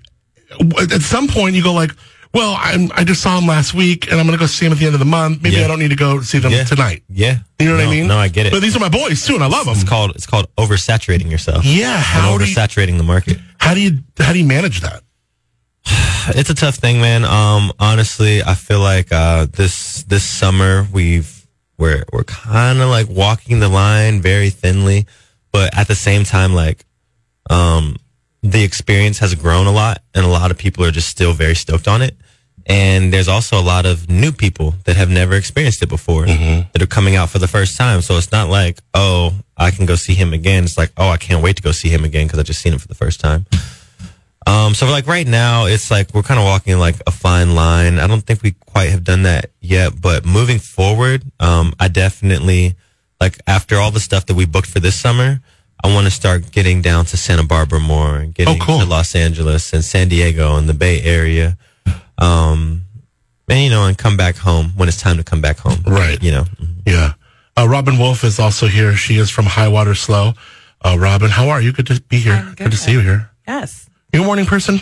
at 0.80 1.02
some 1.02 1.28
point 1.28 1.56
you 1.56 1.64
go 1.64 1.74
like, 1.74 1.92
well, 2.36 2.56
I'm, 2.60 2.92
I 2.94 3.04
just 3.04 3.22
saw 3.22 3.40
him 3.40 3.48
last 3.48 3.74
week, 3.74 4.12
and 4.12 4.20
I'm 4.20 4.28
going 4.28 4.38
to 4.38 4.44
go 4.44 4.46
see 4.46 4.66
him 4.66 4.74
at 4.74 4.78
the 4.78 4.86
end 4.86 4.94
of 4.94 5.00
the 5.00 5.06
month. 5.06 5.42
Maybe 5.42 5.56
Yeah. 5.56 5.66
I 5.66 5.68
don't 5.68 5.80
need 5.80 5.90
to 5.90 5.96
go 5.96 6.22
see 6.22 6.40
them 6.40 6.52
Yeah. 6.52 6.66
tonight. 6.66 7.02
Yeah, 7.10 7.40
You 7.60 7.66
know 7.68 7.76
what 7.78 7.84
No, 7.86 7.90
I 7.90 7.96
mean? 7.96 8.08
No, 8.08 8.18
I 8.18 8.28
get 8.28 8.46
it. 8.46 8.52
But 8.52 8.62
these 8.62 8.76
are 8.76 8.80
my 8.80 8.90
boys 8.90 9.26
too, 9.26 9.36
and 9.36 9.44
I 9.44 9.48
love 9.48 9.66
them. 9.66 9.74
it's 9.74 9.84
called 9.84 10.12
it's 10.16 10.28
called 10.28 10.48
oversaturating 10.58 11.32
yourself. 11.32 11.64
Yeah, 11.66 11.96
and 11.96 12.04
how 12.04 12.38
do 12.38 12.44
you, 12.46 12.56
oversaturating 12.56 12.98
the 12.98 13.04
market. 13.04 13.38
how 13.58 13.74
do 13.74 13.80
you 13.82 14.00
how 14.20 14.34
do 14.34 14.40
you 14.40 14.46
manage 14.46 14.82
that? 14.82 15.02
It's 16.28 16.50
a 16.50 16.56
tough 16.56 16.76
thing, 16.76 17.00
man. 17.02 17.24
Um, 17.24 17.72
honestly, 17.80 18.42
I 18.42 18.56
feel 18.56 18.80
like 18.80 19.12
uh, 19.12 19.46
this 19.52 20.04
this 20.04 20.24
summer 20.24 20.88
we've 20.92 21.32
we're 21.78 22.04
we're 22.12 22.24
kind 22.24 22.82
of 22.82 22.90
like 22.90 23.08
walking 23.10 23.60
the 23.60 23.70
line 23.70 24.22
very 24.22 24.50
thinly, 24.50 25.06
but 25.52 25.78
at 25.78 25.88
the 25.88 25.94
same 25.96 26.24
time, 26.24 26.54
like 26.56 26.84
um, 27.50 27.98
the 28.42 28.64
experience 28.64 29.20
has 29.20 29.36
grown 29.36 29.68
a 29.68 29.72
lot, 29.72 30.02
and 30.16 30.26
a 30.26 30.30
lot 30.30 30.50
of 30.50 30.58
people 30.58 30.84
are 30.84 30.90
just 30.92 31.10
still 31.10 31.34
very 31.34 31.54
stoked 31.56 31.88
on 31.88 32.02
it. 32.02 32.18
And 32.68 33.14
there's 33.14 33.28
also 33.28 33.60
a 33.60 33.62
lot 33.62 33.86
of 33.86 34.10
new 34.10 34.32
people 34.32 34.74
that 34.86 34.96
have 34.96 35.10
never 35.10 35.36
experienced 35.36 35.84
it 35.84 35.90
before 35.90 36.26
that 36.26 36.82
are 36.82 36.88
coming 36.88 37.16
out 37.16 37.30
for 37.30 37.38
the 37.38 37.48
first 37.48 37.78
time. 37.78 38.02
So 38.02 38.18
it's 38.18 38.32
not 38.32 38.50
like, 38.50 38.80
oh, 38.96 39.34
I 39.56 39.70
can 39.72 39.86
go 39.86 39.96
see 39.96 40.16
him 40.16 40.34
again. 40.34 40.64
It's 40.64 40.78
like, 40.78 40.92
oh, 40.98 41.10
I 41.10 41.18
can't 41.18 41.44
wait 41.44 41.58
to 41.58 41.62
go 41.62 41.72
see 41.72 41.90
him 41.90 42.04
again 42.04 42.26
because 42.26 42.40
I 42.40 42.44
just 42.44 42.62
seen 42.62 42.74
him 42.74 42.80
for 42.80 42.88
the 42.88 42.96
first 42.96 43.20
time. 43.20 43.46
Um, 44.48 44.74
so 44.76 44.88
like 44.88 45.08
right 45.08 45.28
now, 45.28 45.66
it's 45.66 45.90
like 45.90 46.14
we're 46.14 46.22
kind 46.24 46.40
of 46.40 46.46
walking 46.46 46.78
like 46.78 46.96
a 47.08 47.12
fine 47.12 47.56
line. 47.56 48.00
I 48.00 48.08
don't 48.08 48.22
think 48.22 48.42
we 48.44 48.52
quite 48.52 48.90
have 48.90 49.04
done 49.04 49.24
that 49.24 49.52
yet, 49.60 50.00
but 50.00 50.26
moving 50.26 50.60
forward, 50.60 51.24
um, 51.40 51.74
I 51.80 51.88
definitely 51.88 52.76
like 53.20 53.38
after 53.48 53.78
all 53.78 53.92
the 53.92 54.00
stuff 54.00 54.26
that 54.28 54.36
we 54.36 54.46
booked 54.46 54.70
for 54.70 54.80
this 54.80 55.00
summer, 55.00 55.40
I 55.84 55.94
want 55.94 56.06
to 56.06 56.12
start 56.12 56.52
getting 56.52 56.82
down 56.82 57.06
to 57.06 57.18
Santa 57.18 57.44
Barbara 57.44 57.80
more, 57.80 58.18
and 58.18 58.34
getting 58.36 58.60
Oh, 58.62 58.64
cool. 58.66 58.80
to 58.80 58.86
Los 58.86 59.16
Angeles 59.16 59.74
and 59.74 59.84
San 59.84 60.10
Diego 60.10 60.58
and 60.58 60.70
the 60.70 60.74
Bay 60.76 61.02
Area. 61.02 61.58
Um, 62.18 62.86
and 63.50 63.64
you 63.64 63.70
know, 63.70 63.86
and 63.86 63.98
come 63.98 64.18
back 64.18 64.38
home 64.38 64.72
when 64.76 64.88
it's 64.88 65.00
time 65.00 65.18
to 65.18 65.24
come 65.24 65.42
back 65.42 65.58
home. 65.60 65.84
Right. 65.86 66.22
You 66.22 66.32
know, 66.32 66.46
Yeah. 66.86 67.14
Uh, 67.58 67.68
Robin 67.70 67.98
Wolf 67.98 68.24
is 68.26 68.38
also 68.38 68.68
here. 68.68 68.96
She 68.96 69.16
is 69.18 69.30
from 69.30 69.46
High 69.46 69.70
Water 69.70 69.96
Slow. 69.96 70.34
Uh, 70.84 70.98
Robin, 71.00 71.30
how 71.30 71.48
are 71.50 71.62
you? 71.62 71.72
Good 71.72 71.88
to 71.88 72.02
be 72.02 72.18
here. 72.20 72.44
Good. 72.50 72.58
good. 72.58 72.72
to 72.72 72.78
see 72.78 72.92
you 72.92 73.00
here. 73.00 73.32
Yes. 73.48 73.90
You 74.12 74.24
a 74.24 74.26
morning 74.26 74.46
person? 74.46 74.82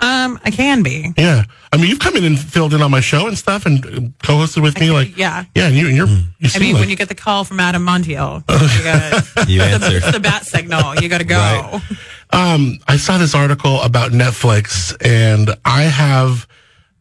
Um, 0.00 0.38
I 0.44 0.50
can 0.50 0.82
be. 0.82 1.12
Yeah. 1.18 1.44
I 1.70 1.76
mean, 1.76 1.90
you've 1.90 1.98
come 1.98 2.16
in 2.16 2.24
and 2.24 2.38
filled 2.38 2.72
in 2.72 2.80
on 2.82 2.90
my 2.90 3.00
show 3.00 3.26
and 3.26 3.36
stuff, 3.36 3.66
and 3.66 3.84
uh, 3.84 3.90
co-hosted 4.22 4.62
with 4.62 4.80
me. 4.80 4.90
Like, 4.90 5.18
yeah. 5.18 5.44
yeah. 5.54 5.66
And 5.66 5.76
you, 5.76 5.88
and 5.88 5.96
you're, 5.96 6.06
you 6.06 6.48
I 6.54 6.58
mean, 6.60 6.74
like, 6.74 6.80
when 6.80 6.88
you 6.88 6.96
get 6.96 7.08
the 7.08 7.14
call 7.14 7.44
from 7.44 7.60
Adam 7.60 7.84
Montiel, 7.84 8.42
you 8.78 8.84
gotta, 8.84 9.50
you 9.50 9.60
it's 9.60 9.84
answer. 9.84 10.10
the 10.12 10.20
bat 10.20 10.46
signal. 10.46 10.94
You 10.96 11.10
got 11.10 11.18
to 11.18 11.24
go. 11.24 11.36
Right. 11.36 11.82
um, 12.30 12.78
I 12.88 12.96
saw 12.96 13.18
this 13.18 13.34
article 13.34 13.82
about 13.82 14.12
Netflix, 14.12 14.96
and 15.04 15.50
I 15.64 15.82
have 15.82 16.47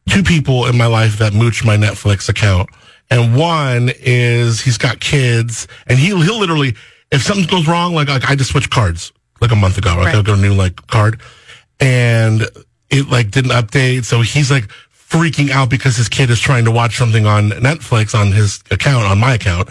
two 0.07 0.23
people 0.23 0.65
in 0.67 0.77
my 0.77 0.85
life 0.87 1.17
that 1.19 1.33
mooch 1.33 1.63
my 1.63 1.77
Netflix 1.77 2.29
account, 2.29 2.69
and 3.09 3.35
one 3.35 3.91
is 3.99 4.61
he's 4.61 4.77
got 4.77 4.99
kids, 4.99 5.67
and 5.87 5.97
he 5.99 6.07
he'll 6.07 6.39
literally 6.39 6.75
if 7.11 7.21
something 7.21 7.45
goes 7.47 7.67
wrong, 7.67 7.93
like 7.93 8.09
like 8.09 8.29
I 8.29 8.35
just 8.35 8.51
switched 8.51 8.69
cards 8.69 9.11
like 9.41 9.51
a 9.51 9.55
month 9.55 9.77
ago, 9.77 9.89
like 9.95 10.13
I 10.13 10.17
Right. 10.17 10.25
got 10.25 10.37
a 10.37 10.41
new 10.41 10.53
like 10.53 10.85
card, 10.87 11.21
and 11.79 12.41
it 12.89 13.09
like 13.09 13.31
didn't 13.31 13.51
update, 13.51 14.05
so 14.05 14.21
he's 14.21 14.49
like 14.51 14.67
freaking 14.91 15.51
out 15.51 15.69
because 15.69 15.95
his 15.95 16.09
kid 16.09 16.29
is 16.29 16.39
trying 16.39 16.65
to 16.65 16.71
watch 16.71 16.97
something 16.97 17.25
on 17.25 17.49
Netflix 17.51 18.13
on 18.19 18.31
his 18.31 18.61
account 18.71 19.05
on 19.05 19.19
my 19.19 19.35
account, 19.35 19.69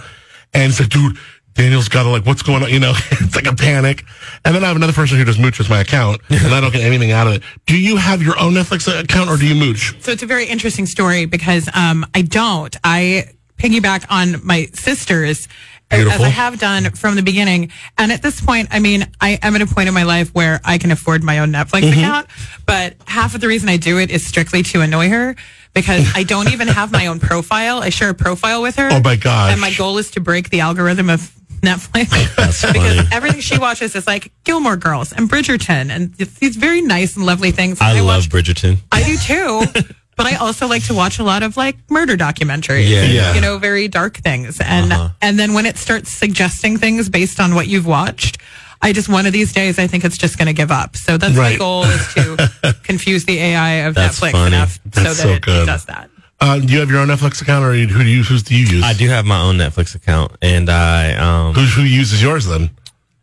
and 0.54 0.70
it's 0.70 0.80
like, 0.80 0.88
dude. 0.90 1.16
Daniel's 1.56 1.88
got 1.88 2.02
to 2.04 2.10
like, 2.10 2.26
what's 2.26 2.42
going 2.42 2.62
on? 2.62 2.70
You 2.70 2.80
know, 2.80 2.92
it's 3.10 3.34
like 3.34 3.46
a 3.46 3.54
panic. 3.54 4.04
And 4.44 4.54
then 4.54 4.62
I 4.62 4.68
have 4.68 4.76
another 4.76 4.92
person 4.92 5.18
who 5.18 5.24
just 5.24 5.38
mooches 5.38 5.68
my 5.70 5.80
account 5.80 6.20
and 6.30 6.54
I 6.54 6.60
don't 6.60 6.72
get 6.72 6.82
anything 6.82 7.12
out 7.12 7.26
of 7.26 7.34
it. 7.34 7.42
Do 7.66 7.76
you 7.78 7.96
have 7.96 8.22
your 8.22 8.38
own 8.38 8.52
Netflix 8.54 8.86
account 8.88 9.30
or 9.30 9.36
do 9.36 9.46
you 9.46 9.54
mooch? 9.54 9.94
So 10.00 10.12
it's 10.12 10.22
a 10.22 10.26
very 10.26 10.46
interesting 10.46 10.86
story 10.86 11.24
because 11.26 11.68
um, 11.74 12.06
I 12.14 12.22
don't. 12.22 12.76
I 12.84 13.30
piggyback 13.58 14.04
on 14.10 14.44
my 14.46 14.66
sisters. 14.74 15.48
As 15.88 16.20
I 16.20 16.28
have 16.30 16.58
done 16.58 16.90
from 16.90 17.14
the 17.14 17.22
beginning. 17.22 17.70
And 17.96 18.10
at 18.10 18.20
this 18.20 18.40
point, 18.40 18.66
I 18.72 18.80
mean, 18.80 19.06
I 19.20 19.38
am 19.40 19.54
at 19.54 19.62
a 19.62 19.66
point 19.68 19.86
in 19.86 19.94
my 19.94 20.02
life 20.02 20.34
where 20.34 20.60
I 20.64 20.78
can 20.78 20.90
afford 20.90 21.22
my 21.22 21.38
own 21.38 21.52
Netflix 21.52 21.82
Mm-hmm. 21.82 22.00
account. 22.00 22.26
But 22.66 22.96
half 23.06 23.36
of 23.36 23.40
the 23.40 23.46
reason 23.46 23.68
I 23.68 23.76
do 23.76 24.00
it 24.00 24.10
is 24.10 24.26
strictly 24.26 24.64
to 24.64 24.80
annoy 24.80 25.10
her 25.10 25.36
because 25.74 26.10
I 26.16 26.24
don't 26.24 26.52
even 26.52 26.66
have 26.66 26.90
my 26.90 27.06
own 27.06 27.20
profile. 27.20 27.78
I 27.78 27.90
share 27.90 28.10
a 28.10 28.14
profile 28.14 28.62
with 28.62 28.74
her. 28.76 28.88
Oh 28.96 29.00
my 29.00 29.14
god! 29.14 29.52
And 29.52 29.60
my 29.60 29.72
goal 29.74 29.96
is 29.98 30.10
to 30.12 30.20
break 30.20 30.50
the 30.50 30.58
algorithm 30.58 31.08
of 31.08 31.32
Netflix. 31.66 32.34
That's 32.36 32.64
because 32.64 33.12
everything 33.12 33.40
she 33.40 33.58
watches 33.58 33.94
is 33.94 34.06
like 34.06 34.32
Gilmore 34.44 34.76
Girls 34.76 35.12
and 35.12 35.28
Bridgerton 35.28 35.90
and 35.90 36.14
these 36.14 36.56
very 36.56 36.80
nice 36.80 37.16
and 37.16 37.26
lovely 37.26 37.50
things. 37.50 37.80
I 37.80 37.92
And 37.96 38.06
love 38.06 38.24
watch 38.24 38.28
Bridgerton. 38.30 38.78
I 38.92 39.02
do 39.02 39.16
too. 39.16 39.82
but 40.16 40.26
I 40.26 40.36
also 40.36 40.66
like 40.66 40.84
to 40.86 40.94
watch 40.94 41.18
a 41.18 41.24
lot 41.24 41.42
of 41.42 41.56
like 41.56 41.76
murder 41.90 42.16
documentaries. 42.16 42.88
Yeah, 42.88 43.04
yeah. 43.04 43.34
You 43.34 43.40
know, 43.40 43.58
very 43.58 43.88
dark 43.88 44.16
things. 44.16 44.60
And 44.60 44.92
Uh-huh. 44.92 45.08
and 45.20 45.38
then 45.38 45.52
when 45.52 45.66
it 45.66 45.76
starts 45.76 46.10
suggesting 46.10 46.78
things 46.78 47.08
based 47.08 47.38
on 47.40 47.54
what 47.54 47.66
you've 47.66 47.86
watched, 47.86 48.38
I 48.80 48.92
just 48.92 49.08
one 49.08 49.26
of 49.26 49.32
these 49.32 49.52
days 49.52 49.78
I 49.78 49.86
think 49.86 50.04
it's 50.04 50.18
just 50.18 50.38
going 50.38 50.46
to 50.46 50.52
give 50.54 50.70
up. 50.70 50.96
So 50.96 51.16
that's 51.18 51.34
Right. 51.34 51.52
my 51.52 51.58
goal 51.58 51.84
is 51.84 52.14
to 52.14 52.74
confuse 52.84 53.24
the 53.24 53.38
AI 53.38 53.70
of 53.88 53.94
That's 53.94 54.20
Netflix 54.20 54.32
funny. 54.32 54.56
enough 54.56 54.78
so 54.94 55.00
that 55.02 55.16
so 55.16 55.28
it, 55.30 55.42
good. 55.42 55.62
it 55.62 55.66
does 55.66 55.84
that. 55.86 56.10
Uh, 56.38 56.58
do 56.58 56.72
you 56.72 56.80
have 56.80 56.90
your 56.90 57.00
own 57.00 57.08
Netflix 57.08 57.40
account 57.40 57.64
or 57.64 57.72
who 57.72 57.86
do 58.04 58.08
you, 58.08 58.22
who's 58.22 58.42
do 58.42 58.54
you 58.54 58.66
use? 58.66 58.84
I 58.84 58.92
do 58.92 59.08
have 59.08 59.24
my 59.24 59.40
own 59.40 59.56
Netflix 59.56 59.94
account, 59.94 60.32
and 60.42 60.68
I 60.68 61.14
um 61.14 61.54
Who, 61.54 61.62
who 61.62 61.82
uses 61.82 62.22
yours 62.22 62.46
then? 62.46 62.70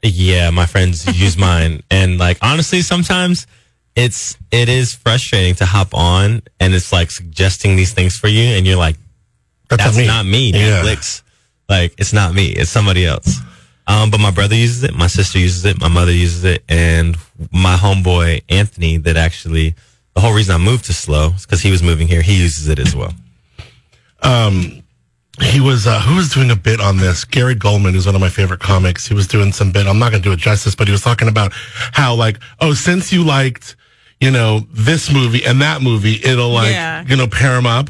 Yeah, 0.01 0.49
my 0.49 0.65
friends 0.65 1.05
use 1.19 1.37
mine, 1.37 1.83
and 1.91 2.17
like 2.17 2.37
honestly, 2.41 2.81
sometimes 2.81 3.45
it's 3.95 4.35
it 4.51 4.67
is 4.67 4.95
frustrating 4.95 5.53
to 5.55 5.65
hop 5.65 5.93
on 5.93 6.41
and 6.59 6.73
it's 6.73 6.91
like 6.91 7.11
suggesting 7.11 7.75
these 7.75 7.93
things 7.93 8.17
for 8.17 8.27
you, 8.27 8.43
and 8.57 8.65
you're 8.65 8.77
like, 8.77 8.97
that's 9.69 9.97
not 9.97 10.25
me, 10.25 10.51
Yeah. 10.51 10.81
Netflix. 10.83 11.21
Like 11.69 11.93
it's 11.97 12.13
not 12.13 12.33
me, 12.33 12.47
it's 12.47 12.69
somebody 12.71 13.05
else. 13.05 13.39
Um, 13.85 14.09
but 14.11 14.19
my 14.19 14.31
brother 14.31 14.55
uses 14.55 14.83
it, 14.83 14.95
my 14.95 15.07
sister 15.07 15.37
uses 15.39 15.65
it, 15.65 15.79
my 15.79 15.87
mother 15.87 16.11
uses 16.11 16.43
it, 16.45 16.63
and 16.69 17.15
my 17.51 17.75
homeboy 17.75 18.41
Anthony. 18.49 18.97
That 18.97 19.17
actually 19.17 19.75
the 20.15 20.21
whole 20.21 20.33
reason 20.33 20.53
I 20.55 20.57
moved 20.57 20.85
to 20.85 20.93
Slow 20.93 21.31
is 21.35 21.45
because 21.45 21.61
he 21.61 21.71
was 21.71 21.81
moving 21.83 22.07
here. 22.07 22.21
He 22.21 22.39
uses 22.41 22.69
it 22.69 22.79
as 22.79 22.95
well. 22.95 23.13
Um, 24.21 24.83
he 25.41 25.59
was 25.59 25.87
uh, 25.87 25.99
who 26.01 26.15
was 26.15 26.29
doing 26.29 26.51
a 26.51 26.55
bit 26.55 26.79
on 26.79 26.97
this. 26.97 27.25
Gary 27.25 27.55
Gulman 27.55 27.95
is 27.95 28.05
one 28.05 28.13
of 28.15 28.21
my 28.21 28.29
favorite 28.29 28.59
comics. 28.59 29.07
He 29.07 29.13
was 29.15 29.27
doing 29.27 29.51
some 29.51 29.71
bit. 29.71 29.87
I'm 29.87 29.97
not 29.99 30.11
going 30.11 30.21
to 30.21 30.29
do 30.29 30.33
it 30.33 30.39
justice, 30.39 30.75
but 30.75 30.87
he 30.87 30.91
was 30.91 31.01
talking 31.01 31.27
about 31.27 31.51
how 31.53 32.13
like, 32.13 32.39
oh, 32.61 32.73
since 32.73 33.11
you 33.11 33.23
liked, 33.23 33.75
you 34.21 34.29
know, 34.29 34.59
this 34.71 35.11
movie 35.11 35.43
and 35.43 35.59
that 35.61 35.81
movie, 35.81 36.19
it'll 36.23 36.51
like, 36.51 36.71
Yeah. 36.71 37.03
you 37.07 37.15
know, 37.15 37.27
pair 37.27 37.55
them 37.55 37.65
up. 37.65 37.89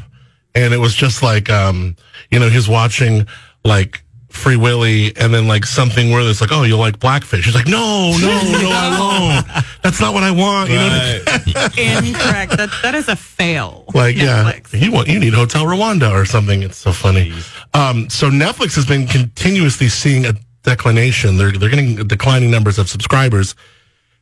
And 0.54 0.72
it 0.72 0.78
was 0.78 0.94
just 0.94 1.22
like, 1.22 1.50
um, 1.50 1.96
you 2.30 2.38
know, 2.38 2.48
he's 2.48 2.68
watching 2.68 3.26
like 3.64 4.02
Free 4.34 4.56
Willy 4.56 5.16
and 5.16 5.32
then 5.32 5.46
like 5.48 5.64
something 5.64 6.10
where 6.10 6.20
it's 6.28 6.40
like, 6.40 6.52
oh, 6.52 6.62
you'll 6.64 6.78
like 6.78 6.98
Blackfish. 6.98 7.44
He's 7.44 7.54
like, 7.54 7.66
no, 7.66 8.12
no, 8.20 8.26
no, 8.28 8.70
I 8.70 9.42
won't. 9.54 9.64
That's 9.82 10.00
not 10.00 10.12
what 10.14 10.22
I 10.22 10.30
want. 10.30 10.70
You 10.70 10.76
know, 10.76 11.20
Incorrect. 11.78 12.56
that 12.56 12.70
that 12.82 12.94
is 12.94 13.08
a 13.08 13.16
fail. 13.16 13.84
like 13.94 14.16
Netflix. 14.16 14.72
yeah, 14.72 14.78
you 14.84 14.92
want 14.92 15.08
you 15.08 15.18
need 15.18 15.34
Hotel 15.34 15.64
Rwanda 15.64 16.12
or 16.12 16.24
something. 16.24 16.62
It's 16.62 16.76
so 16.76 16.92
funny. 16.92 17.32
Um, 17.72 18.08
so 18.10 18.30
Netflix 18.30 18.74
has 18.76 18.86
been 18.86 19.06
continuously 19.06 19.88
seeing 19.88 20.26
a 20.26 20.34
declination. 20.62 21.36
They're 21.36 21.52
they're 21.52 21.70
getting 21.70 21.96
declining 22.06 22.50
numbers 22.50 22.78
of 22.78 22.88
subscribers, 22.88 23.54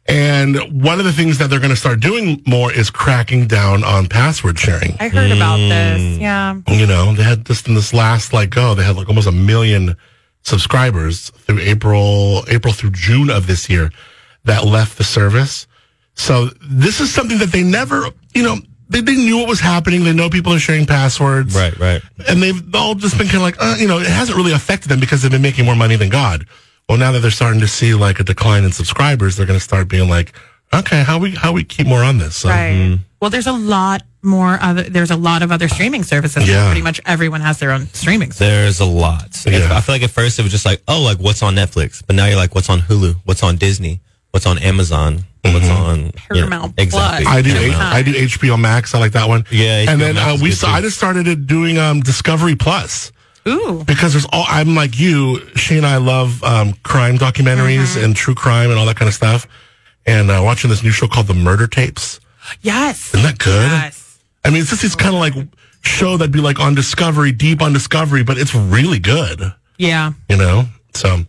And 0.06 0.82
one 0.82 0.98
of 0.98 1.04
the 1.04 1.12
things 1.12 1.38
that 1.38 1.48
they're 1.48 1.60
going 1.60 1.70
to 1.70 1.76
start 1.76 2.00
doing 2.00 2.42
more 2.44 2.72
is 2.72 2.90
cracking 2.90 3.46
down 3.46 3.84
on 3.84 4.08
password 4.08 4.58
sharing. 4.58 4.96
I 4.98 5.08
heard 5.08 5.30
about 5.30 5.58
this. 5.58 6.18
Yeah. 6.18 6.60
You 6.68 6.86
know, 6.86 7.14
they 7.14 7.22
had 7.22 7.46
just 7.46 7.68
in 7.68 7.74
this 7.74 7.94
last 7.94 8.32
like 8.32 8.56
oh, 8.56 8.74
they 8.74 8.82
had 8.82 8.96
like 8.96 9.08
almost 9.08 9.28
a 9.28 9.32
million 9.32 9.96
subscribers 10.42 11.30
through 11.30 11.60
April 11.60 12.42
April 12.48 12.72
through 12.72 12.90
June 12.90 13.30
of 13.30 13.46
this 13.46 13.70
year 13.70 13.92
that 14.44 14.64
left 14.64 14.98
the 14.98 15.04
service. 15.04 15.66
So 16.14 16.50
this 16.68 17.00
is 17.00 17.12
something 17.12 17.38
that 17.38 17.52
they 17.52 17.62
never, 17.62 18.06
you 18.34 18.42
know, 18.42 18.56
they, 18.88 19.00
they 19.00 19.14
knew 19.14 19.38
what 19.38 19.48
was 19.48 19.60
happening. 19.60 20.04
They 20.04 20.12
know 20.12 20.28
people 20.28 20.52
are 20.52 20.58
sharing 20.58 20.84
passwords. 20.84 21.54
Right, 21.54 21.76
right. 21.78 22.02
And 22.28 22.42
they've 22.42 22.74
all 22.74 22.94
just 22.94 23.16
been 23.16 23.28
kind 23.28 23.36
of 23.36 23.42
like, 23.42 23.56
uh, 23.58 23.76
you 23.78 23.88
know, 23.88 23.98
it 23.98 24.06
hasn't 24.06 24.36
really 24.36 24.52
affected 24.52 24.88
them 24.88 25.00
because 25.00 25.22
they've 25.22 25.30
been 25.30 25.42
making 25.42 25.64
more 25.64 25.76
money 25.76 25.96
than 25.96 26.10
God. 26.10 26.46
Well, 26.88 26.98
now 26.98 27.12
that 27.12 27.20
they're 27.20 27.30
starting 27.30 27.60
to 27.60 27.68
see 27.68 27.94
like 27.94 28.20
a 28.20 28.24
decline 28.24 28.64
in 28.64 28.72
subscribers, 28.72 29.36
they're 29.36 29.46
going 29.46 29.58
to 29.58 29.64
start 29.64 29.88
being 29.88 30.08
like, 30.08 30.32
okay, 30.74 31.02
how 31.02 31.18
we 31.18 31.30
how 31.32 31.52
we 31.52 31.64
keep 31.64 31.86
more 31.86 32.02
on 32.02 32.18
this? 32.18 32.36
So, 32.36 32.48
Right. 32.48 32.98
Well, 33.20 33.30
there's 33.30 33.46
a 33.46 33.52
lot 33.52 34.02
more 34.22 34.58
other, 34.60 34.82
there's 34.82 35.10
a 35.10 35.16
lot 35.16 35.42
of 35.42 35.52
other 35.52 35.68
streaming 35.68 36.02
services. 36.02 36.48
Yeah. 36.48 36.66
Pretty 36.66 36.82
much 36.82 37.00
everyone 37.06 37.40
has 37.40 37.58
their 37.58 37.70
own 37.70 37.86
streaming 37.88 38.32
service. 38.32 38.38
There's 38.38 38.80
a 38.80 38.84
lot. 38.84 39.36
Yeah. 39.46 39.68
I 39.70 39.80
feel 39.80 39.94
like 39.94 40.02
at 40.02 40.10
first 40.10 40.38
it 40.38 40.42
was 40.42 40.52
just 40.52 40.64
like, 40.66 40.82
oh, 40.88 41.00
like 41.02 41.18
what's 41.18 41.42
on 41.42 41.54
Netflix, 41.54 42.02
but 42.04 42.16
now 42.16 42.26
you're 42.26 42.36
like, 42.36 42.54
what's 42.54 42.68
on 42.68 42.80
Hulu, 42.80 43.16
what's 43.24 43.42
on 43.42 43.56
Disney, 43.56 44.00
what's 44.32 44.46
on 44.46 44.58
Amazon, 44.58 45.24
what's 45.42 45.68
on 45.68 45.98
you 45.98 46.04
know, 46.04 46.10
Paramount 46.30 46.74
exactly. 46.78 47.24
Plus. 47.24 47.36
I 47.36 47.42
do 47.42 47.52
Paramount. 47.52 47.94
I 47.94 48.02
do 48.02 48.12
HBO 48.12 48.60
Max. 48.60 48.94
I 48.94 48.98
like 48.98 49.12
that 49.12 49.28
one. 49.28 49.44
Yeah, 49.50 49.84
and 49.88 50.00
then 50.00 50.14
Max 50.16 50.40
uh, 50.40 50.42
we 50.42 50.50
saw. 50.50 50.68
I 50.68 50.80
just 50.80 50.96
started 50.96 51.46
doing 51.46 51.78
um, 51.78 52.00
Discovery 52.00 52.56
Plus. 52.56 53.12
Ooh. 53.48 53.82
because 53.84 54.12
there's 54.12 54.26
all 54.32 54.44
I'm 54.48 54.74
like 54.74 54.98
you, 54.98 55.40
Shane. 55.56 55.78
and 55.78 55.86
I 55.86 55.96
love 55.96 56.42
um, 56.44 56.74
crime 56.84 57.18
documentaries 57.18 57.94
Mm-hmm. 57.96 58.04
and 58.04 58.16
true 58.16 58.34
crime 58.34 58.70
and 58.70 58.78
all 58.78 58.86
that 58.86 58.96
kind 58.96 59.08
of 59.08 59.14
stuff. 59.14 59.46
And 60.06 60.30
uh, 60.30 60.40
watching 60.44 60.70
this 60.70 60.82
new 60.82 60.90
show 60.90 61.06
called 61.06 61.26
The 61.28 61.34
Murder 61.34 61.66
Tapes. 61.66 62.20
Yes. 62.60 63.14
Isn't 63.14 63.22
that 63.22 63.38
good? 63.38 63.70
Yes. 63.70 64.18
I 64.44 64.50
mean, 64.50 64.60
it's 64.62 64.70
just 64.70 64.82
this 64.82 64.96
kind 64.96 65.14
of 65.14 65.20
like 65.20 65.34
show 65.82 66.16
that'd 66.16 66.32
be 66.32 66.40
like 66.40 66.58
on 66.60 66.74
Discovery, 66.74 67.30
deep 67.32 67.62
on 67.62 67.72
Discovery, 67.72 68.24
but 68.24 68.36
it's 68.38 68.54
really 68.54 68.98
good. 68.98 69.40
Yeah. 69.78 70.12
You 70.28 70.36
know, 70.36 70.64
so. 70.94 71.20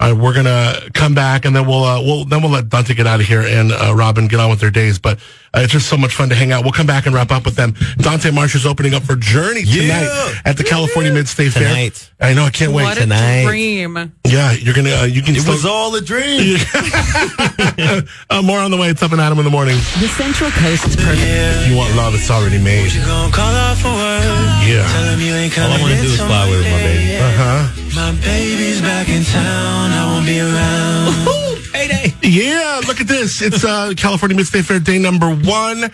Uh, 0.00 0.14
we're 0.16 0.32
gonna 0.32 0.74
come 0.94 1.12
back 1.12 1.44
and 1.44 1.56
then 1.56 1.66
we'll 1.66 1.82
uh, 1.82 2.00
we'll 2.00 2.24
then 2.24 2.40
we'll 2.40 2.52
let 2.52 2.68
Dante 2.68 2.94
get 2.94 3.06
out 3.08 3.18
of 3.20 3.26
here 3.26 3.40
and 3.42 3.72
uh, 3.72 3.92
Robin 3.96 4.28
get 4.28 4.38
on 4.38 4.48
with 4.48 4.60
their 4.60 4.70
days. 4.70 4.98
But 5.00 5.18
uh, 5.52 5.60
it's 5.62 5.72
just 5.72 5.88
so 5.88 5.96
much 5.96 6.14
fun 6.14 6.28
to 6.28 6.36
hang 6.36 6.52
out. 6.52 6.62
We'll 6.62 6.72
come 6.72 6.86
back 6.86 7.06
and 7.06 7.14
wrap 7.14 7.32
up 7.32 7.44
with 7.44 7.56
them. 7.56 7.74
Dante 7.96 8.30
Marsh 8.30 8.54
is 8.54 8.64
opening 8.64 8.94
up 8.94 9.02
for 9.02 9.16
Journey 9.16 9.64
tonight 9.64 10.06
Yeah. 10.06 10.34
at 10.44 10.56
the 10.56 10.62
California 10.62 11.12
Mid 11.12 11.26
State 11.26 11.52
Fair. 11.52 11.64
Tonight. 11.66 12.10
I 12.20 12.32
know 12.34 12.44
I 12.44 12.50
can't 12.50 12.72
wait. 12.72 12.84
What 12.84 12.96
a 12.96 13.00
tonight. 13.00 13.44
dream. 13.46 14.12
Yeah, 14.24 14.52
you're 14.52 14.74
gonna. 14.74 15.02
Uh, 15.02 15.04
you 15.04 15.20
can. 15.22 15.34
It 15.34 15.40
still, 15.40 15.54
was 15.54 15.66
all 15.66 15.92
a 15.96 16.00
dream. 16.00 16.58
uh, 18.30 18.42
more 18.42 18.60
on 18.60 18.70
the 18.70 18.76
way. 18.78 18.90
It's 18.90 19.02
up 19.02 19.10
and 19.12 19.20
Adam 19.20 19.38
in 19.38 19.44
the 19.44 19.50
morning. 19.50 19.74
The 19.98 20.06
Central 20.14 20.50
Coast's 20.50 20.94
perfect. 20.94 21.18
If 21.26 21.70
you 21.70 21.76
want 21.76 21.96
love, 21.96 22.14
it's 22.14 22.30
already 22.30 22.62
made. 22.62 22.92
Gonna 22.94 23.32
call 23.32 23.50
out 23.50 23.76
for 23.78 23.88
work. 23.90 24.22
Yeah. 24.62 24.86
Tell 24.92 25.04
him 25.10 25.20
you 25.20 25.34
ain't 25.34 25.58
All 25.58 25.64
I 25.64 25.68
coming 25.78 25.82
want 25.82 25.94
to 25.94 26.00
do 26.02 26.06
is 26.06 26.16
till 26.18 26.26
fly 26.26 26.46
away 26.46 26.56
with 26.58 26.70
my 26.70 26.78
baby. 26.86 27.16
Uh 27.16 27.32
huh. 27.34 27.77
My 27.98 28.12
baby's 28.24 28.80
back 28.80 29.08
in 29.08 29.24
town. 29.24 29.90
I 29.90 30.06
won't 30.12 30.24
be 30.24 30.38
around. 30.40 31.72
Payday. 31.72 32.14
Yeah. 32.22 32.80
Look 32.86 33.00
at 33.00 33.08
this. 33.08 33.42
It's 33.42 33.64
uh, 33.64 33.92
California 33.96 34.36
Mid 34.36 34.46
State 34.46 34.64
Fair 34.66 34.78
day 34.78 34.98
number 35.00 35.34
one. 35.34 35.90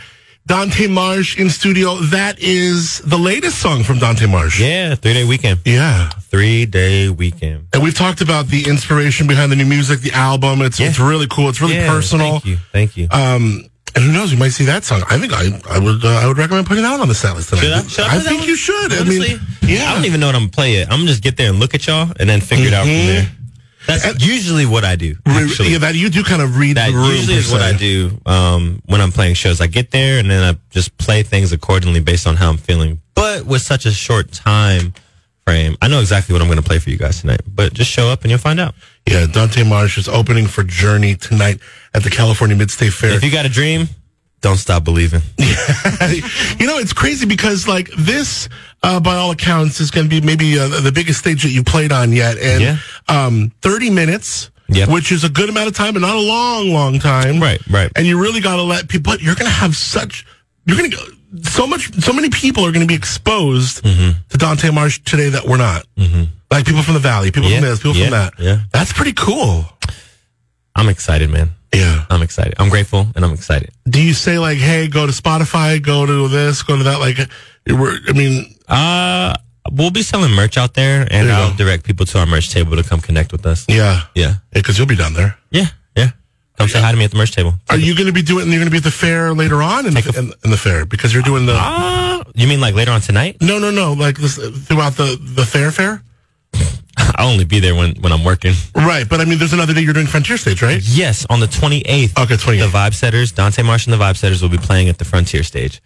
Dante 0.46 0.86
Marsh 0.86 1.38
in 1.38 1.48
studio. 1.48 1.94
That 1.96 2.38
is 2.38 2.98
the 3.00 3.16
latest 3.16 3.58
song 3.58 3.82
from 3.84 3.98
Dante 3.98 4.26
Marsh. 4.26 4.60
Yeah, 4.60 4.94
three 4.94 5.14
day 5.14 5.24
weekend. 5.24 5.60
Yeah. 5.64 6.10
Three 6.20 6.66
day 6.66 7.08
weekend. 7.08 7.68
And 7.72 7.82
we've 7.82 7.94
talked 7.94 8.20
about 8.20 8.48
the 8.48 8.68
inspiration 8.68 9.26
behind 9.26 9.50
the 9.50 9.56
new 9.56 9.64
music, 9.64 10.00
the 10.00 10.12
album. 10.12 10.60
It's 10.60 10.78
Yeah. 10.78 10.88
it's 10.88 11.00
really 11.00 11.26
cool. 11.30 11.48
It's 11.48 11.62
really 11.62 11.76
Yeah, 11.76 11.88
personal. 11.90 12.32
Thank 12.32 12.44
you. 12.44 12.56
Thank 12.72 12.96
you. 12.98 13.08
Um, 13.10 13.64
and 13.94 14.04
who 14.04 14.12
knows? 14.12 14.32
You 14.32 14.38
might 14.38 14.50
see 14.50 14.64
that 14.64 14.84
song. 14.84 15.02
I 15.08 15.18
think 15.18 15.32
I, 15.32 15.60
I 15.70 15.78
would 15.78 16.04
uh, 16.04 16.08
I 16.08 16.26
would 16.26 16.38
recommend 16.38 16.66
putting 16.66 16.82
that 16.82 16.98
on 17.00 17.08
the 17.08 17.14
set 17.14 17.34
list 17.36 17.50
tonight. 17.50 17.62
Should 17.62 17.72
I? 17.72 17.82
Should 17.82 18.04
I, 18.04 18.18
that 18.18 18.24
think 18.24 18.46
you 18.46 18.56
should. 18.56 18.92
Honestly, 18.92 19.26
I 19.26 19.28
mean, 19.34 19.40
yeah. 19.62 19.90
I 19.90 19.94
don't 19.94 20.04
even 20.04 20.20
know 20.20 20.26
what 20.26 20.34
I'm 20.34 20.42
gonna 20.42 20.50
play 20.52 20.74
it. 20.76 20.84
I'm 20.90 20.98
gonna 21.00 21.06
just 21.06 21.22
get 21.22 21.36
there 21.36 21.50
and 21.50 21.58
look 21.60 21.74
at 21.74 21.86
y'all 21.86 22.10
and 22.18 22.28
then 22.28 22.40
figure 22.40 22.66
it 22.68 22.74
out 22.74 22.82
from 22.84 22.90
Mhm. 22.92 23.06
there. 23.06 23.30
That's 23.86 24.24
usually 24.26 24.64
what 24.64 24.82
I 24.84 24.96
do. 24.96 25.14
Actually. 25.26 25.68
yeah, 25.72 25.78
that 25.78 25.94
you 25.94 26.08
do 26.08 26.24
kind 26.24 26.40
of 26.40 26.56
read 26.56 26.78
that 26.78 26.90
the 26.90 26.96
room. 26.96 27.10
usually 27.10 27.36
is 27.36 27.52
what. 27.52 27.60
I 27.60 27.74
do 27.74 28.18
um, 28.24 28.80
when 28.86 29.02
I'm 29.02 29.12
playing 29.12 29.34
shows. 29.34 29.60
I 29.60 29.66
get 29.66 29.90
there 29.90 30.18
and 30.18 30.30
then 30.30 30.42
I 30.42 30.58
just 30.70 30.96
play 30.96 31.22
things 31.22 31.52
accordingly 31.52 32.00
based 32.00 32.26
on 32.26 32.36
how 32.36 32.48
I'm 32.48 32.56
feeling. 32.56 33.00
But 33.14 33.44
with 33.44 33.60
such 33.60 33.84
a 33.84 33.92
short 33.92 34.32
time 34.32 34.94
frame, 35.46 35.76
I 35.82 35.88
know 35.88 36.00
exactly 36.00 36.32
what 36.32 36.40
I'm 36.40 36.48
going 36.48 36.56
to 36.62 36.64
play 36.64 36.78
for 36.78 36.88
you 36.88 36.96
guys 36.96 37.20
tonight. 37.20 37.42
But 37.46 37.74
just 37.74 37.90
show 37.90 38.08
up 38.08 38.22
and 38.22 38.30
you'll 38.30 38.38
find 38.40 38.58
out. 38.58 38.74
Yeah, 39.08 39.26
Dante 39.26 39.62
Marsh 39.64 39.98
is 39.98 40.08
opening 40.08 40.46
for 40.46 40.62
Journey 40.64 41.14
tonight 41.14 41.60
at 41.92 42.02
the 42.02 42.10
California 42.10 42.56
Midstate 42.56 42.92
Fair. 42.92 43.12
If 43.14 43.22
you 43.22 43.30
got 43.30 43.44
a 43.44 43.50
dream, 43.50 43.88
don't 44.40 44.56
stop 44.56 44.82
believing. 44.82 45.20
you 45.38 46.66
know, 46.66 46.78
it's 46.78 46.92
crazy 46.94 47.26
because 47.26 47.68
like 47.68 47.90
this, 47.98 48.48
uh, 48.82 49.00
by 49.00 49.16
all 49.16 49.30
accounts, 49.30 49.80
is 49.80 49.90
going 49.90 50.08
to 50.08 50.20
be 50.20 50.24
maybe 50.24 50.58
uh, 50.58 50.68
the 50.80 50.90
biggest 50.92 51.18
stage 51.20 51.42
that 51.42 51.50
you 51.50 51.62
played 51.62 51.92
on 51.92 52.12
yet, 52.12 52.38
and 52.38 52.62
Yeah. 52.62 52.76
um, 53.08 53.52
thirty 53.60 53.90
minutes, 53.90 54.50
Yep. 54.68 54.88
which 54.88 55.12
is 55.12 55.22
a 55.24 55.28
good 55.28 55.50
amount 55.50 55.68
of 55.68 55.74
time, 55.76 55.92
but 55.92 56.00
not 56.00 56.16
a 56.16 56.20
long, 56.20 56.70
long 56.72 56.98
time. 56.98 57.40
Right, 57.40 57.60
right. 57.70 57.92
And 57.96 58.06
you 58.06 58.18
really 58.20 58.40
got 58.40 58.56
to 58.56 58.62
let 58.62 58.88
people. 58.88 59.12
But 59.12 59.20
you're 59.20 59.34
going 59.34 59.46
to 59.50 59.56
have 59.56 59.76
such. 59.76 60.24
You're 60.64 60.78
going 60.78 60.90
to 60.90 60.96
go. 60.96 61.02
So 61.42 61.66
much. 61.66 61.92
So 62.02 62.12
many 62.14 62.30
people 62.30 62.64
are 62.64 62.72
going 62.72 62.86
to 62.86 62.90
be 62.90 62.94
exposed 62.94 63.84
Mm-hmm. 63.84 64.18
to 64.30 64.38
Dante 64.38 64.70
Marsh 64.70 65.00
today 65.04 65.28
that 65.28 65.44
we're 65.44 65.58
not. 65.58 65.84
Like 66.54 66.66
people 66.66 66.82
from 66.82 66.94
the 66.94 67.00
Valley, 67.00 67.30
people 67.30 67.50
Yeah, 67.50 67.60
from 67.60 67.68
this, 67.68 67.78
people 67.80 67.96
yeah, 67.96 68.04
from 68.04 68.10
that. 68.12 68.32
yeah. 68.38 68.58
That's 68.72 68.92
pretty 68.92 69.12
cool. 69.12 69.64
I'm 70.76 70.88
excited, 70.88 71.30
man. 71.30 71.50
Yeah. 71.74 72.04
I'm 72.10 72.22
excited. 72.22 72.54
I'm 72.58 72.68
grateful 72.68 73.06
and 73.14 73.24
I'm 73.24 73.32
excited. 73.32 73.70
Do 73.88 74.00
you 74.02 74.14
say 74.14 74.38
like, 74.38 74.58
hey, 74.58 74.86
go 74.88 75.06
to 75.06 75.12
Spotify, 75.12 75.82
go 75.82 76.06
to 76.06 76.28
this, 76.28 76.62
go 76.62 76.76
to 76.76 76.84
that? 76.84 76.98
Like, 77.00 77.18
I 77.68 78.12
mean, 78.12 78.54
Uh, 78.68 79.34
we'll 79.72 79.90
be 79.90 80.02
selling 80.02 80.30
merch 80.32 80.56
out 80.56 80.74
there 80.74 81.06
and 81.10 81.30
I'll 81.30 81.50
go. 81.50 81.56
direct 81.56 81.84
people 81.84 82.06
to 82.06 82.18
our 82.20 82.26
merch 82.26 82.50
table 82.50 82.76
to 82.76 82.82
come 82.84 83.00
connect 83.00 83.32
with 83.32 83.44
us. 83.46 83.64
yeah, 83.68 84.02
Yeah. 84.14 84.34
because 84.52 84.78
you'll 84.78 84.86
be 84.86 84.96
down 84.96 85.14
there. 85.14 85.36
Yeah. 85.50 85.66
Yeah. 85.96 86.10
Come 86.58 86.68
say 86.68 86.80
hi 86.80 86.92
to 86.92 86.96
me 86.96 87.04
at 87.04 87.10
the 87.10 87.16
merch 87.18 87.32
table. 87.32 87.54
Are 87.68 87.76
you 87.76 87.94
going 87.96 88.06
to 88.06 88.12
be 88.12 88.22
doing? 88.22 88.46
You're 88.48 88.58
going 88.60 88.66
to 88.66 88.70
be 88.70 88.78
at 88.78 88.84
the 88.84 88.90
fair 88.92 89.34
later 89.34 89.60
on 89.60 89.86
in 89.86 89.94
the, 89.94 90.12
a- 90.14 90.18
in, 90.20 90.32
in 90.44 90.50
the 90.52 90.56
fair 90.56 90.86
because 90.86 91.12
you're 91.12 91.22
doing 91.24 91.46
the. 91.46 91.54
Uh, 91.58 92.22
you 92.34 92.46
mean 92.46 92.60
like 92.60 92.74
later 92.76 92.92
on 92.92 93.00
tonight? 93.00 93.38
no, 93.40 93.58
no, 93.58 93.70
no. 93.72 93.92
Like 93.94 94.16
this, 94.18 94.36
throughout 94.36 94.94
the 94.96 95.18
the 95.20 95.44
fair 95.44 95.72
fair. 95.72 96.00
I'll 97.16 97.28
only 97.30 97.44
be 97.44 97.60
there 97.60 97.74
when, 97.74 97.94
when 97.96 98.12
I'm 98.12 98.24
working. 98.24 98.54
Right, 98.74 99.08
but 99.08 99.20
I 99.20 99.24
mean, 99.24 99.38
there's 99.38 99.52
another 99.52 99.74
day 99.74 99.80
you're 99.80 99.92
doing 99.94 100.06
Frontier 100.06 100.36
Stage, 100.36 100.62
right? 100.62 100.80
Yes, 100.82 101.26
on 101.30 101.40
the 101.40 101.46
28th. 101.46 102.18
Okay, 102.22 102.34
28th. 102.34 102.60
The 102.60 102.78
Vibe 102.78 102.94
Setters, 102.94 103.32
Dante 103.32 103.62
Marsh 103.62 103.86
and 103.86 103.92
the 103.92 103.96
Vibe 103.98 104.16
Setters 104.16 104.42
will 104.42 104.48
be 104.48 104.58
playing 104.58 104.88
at 104.88 104.98
the 104.98 105.04
Frontier 105.04 105.42
stage. 105.42 105.80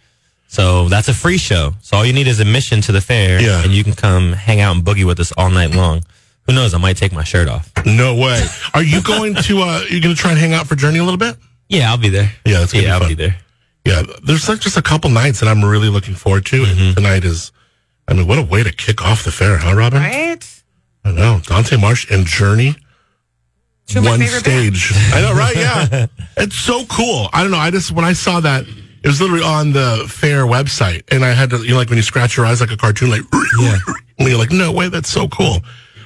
So 0.47 0.87
that's 0.89 1.07
a 1.07 1.13
free 1.13 1.37
show. 1.37 1.73
So 1.81 1.97
all 1.97 2.05
you 2.05 2.13
need 2.13 2.27
is 2.27 2.39
admission 2.39 2.81
to 2.81 2.91
the 2.91 3.01
fair, 3.01 3.39
Yeah. 3.41 3.63
and 3.63 3.71
you 3.71 3.83
can 3.83 3.93
come 3.93 4.33
hang 4.33 4.59
out 4.61 4.75
and 4.75 4.83
boogie 4.85 5.05
with 5.05 5.19
us 5.19 5.31
all 5.37 5.49
night 5.51 5.71
long. 5.75 6.03
Who 6.47 6.53
knows? 6.55 6.73
I 6.73 6.79
might 6.79 6.97
take 6.97 7.11
my 7.11 7.23
shirt 7.23 7.47
off. 7.47 7.71
No 7.85 8.15
way. 8.15 8.43
Are 8.73 8.81
you 8.81 9.01
going 9.03 9.35
to? 9.35 9.59
uh 9.61 9.81
You're 9.89 10.01
going 10.01 10.15
to 10.15 10.19
try 10.19 10.31
and 10.31 10.39
hang 10.39 10.53
out 10.53 10.65
for 10.67 10.75
Journey 10.75 10.97
a 10.99 11.03
little 11.03 11.19
bit? 11.19 11.35
Yeah, 11.67 11.91
I'll 11.91 11.97
be 11.97 12.09
there. 12.09 12.31
Yeah, 12.45 12.59
that's 12.59 12.73
gonna 12.73 12.85
yeah, 12.85 12.97
be 12.97 13.03
I'll 13.03 13.09
be 13.09 13.13
there. 13.15 13.37
Yeah, 13.85 14.01
there's 14.23 14.49
like 14.49 14.59
just 14.59 14.75
a 14.77 14.81
couple 14.81 15.11
nights 15.11 15.39
that 15.41 15.47
I'm 15.47 15.63
really 15.63 15.89
looking 15.89 16.15
forward 16.15 16.45
to, 16.47 16.63
Mm-hmm. 16.63 16.81
and 16.81 16.95
tonight 16.95 17.23
is. 17.23 17.51
I 18.07 18.13
mean, 18.13 18.25
what 18.25 18.39
a 18.39 18.43
way 18.43 18.63
to 18.63 18.71
kick 18.71 19.03
off 19.03 19.23
the 19.23 19.31
fair, 19.31 19.57
huh, 19.59 19.75
Robin? 19.75 20.01
Right? 20.01 20.43
I 21.05 21.11
know 21.11 21.39
Dante 21.43 21.77
Marsh 21.77 22.09
and 22.11 22.25
Journey. 22.25 22.75
Two 23.87 24.03
one 24.03 24.21
stage. 24.21 24.91
I 25.13 25.21
know, 25.21 25.33
right? 25.33 25.55
Yeah, 25.55 26.05
it's 26.37 26.55
so 26.59 26.85
cool. 26.85 27.27
I 27.33 27.41
don't 27.41 27.51
know. 27.51 27.57
I 27.57 27.71
just 27.71 27.91
when 27.91 28.05
I 28.05 28.13
saw 28.13 28.39
that, 28.41 28.65
it 28.67 29.07
was 29.07 29.19
literally 29.19 29.43
on 29.43 29.71
the 29.71 30.05
fair 30.07 30.43
website, 30.43 31.03
and 31.11 31.25
I 31.25 31.29
had 31.33 31.49
to, 31.51 31.57
you 31.57 31.69
know, 31.71 31.77
like 31.77 31.89
when 31.89 31.97
you 31.97 32.03
scratch 32.03 32.37
your 32.37 32.45
eyes 32.45 32.61
like 32.61 32.69
a 32.71 32.77
cartoon, 32.77 33.09
like, 33.09 33.21
Yeah. 33.59 33.77
and 34.19 34.27
you're 34.27 34.37
like, 34.37 34.51
no 34.51 34.71
way, 34.71 34.89
that's 34.89 35.09
so 35.09 35.27
cool. 35.27 35.61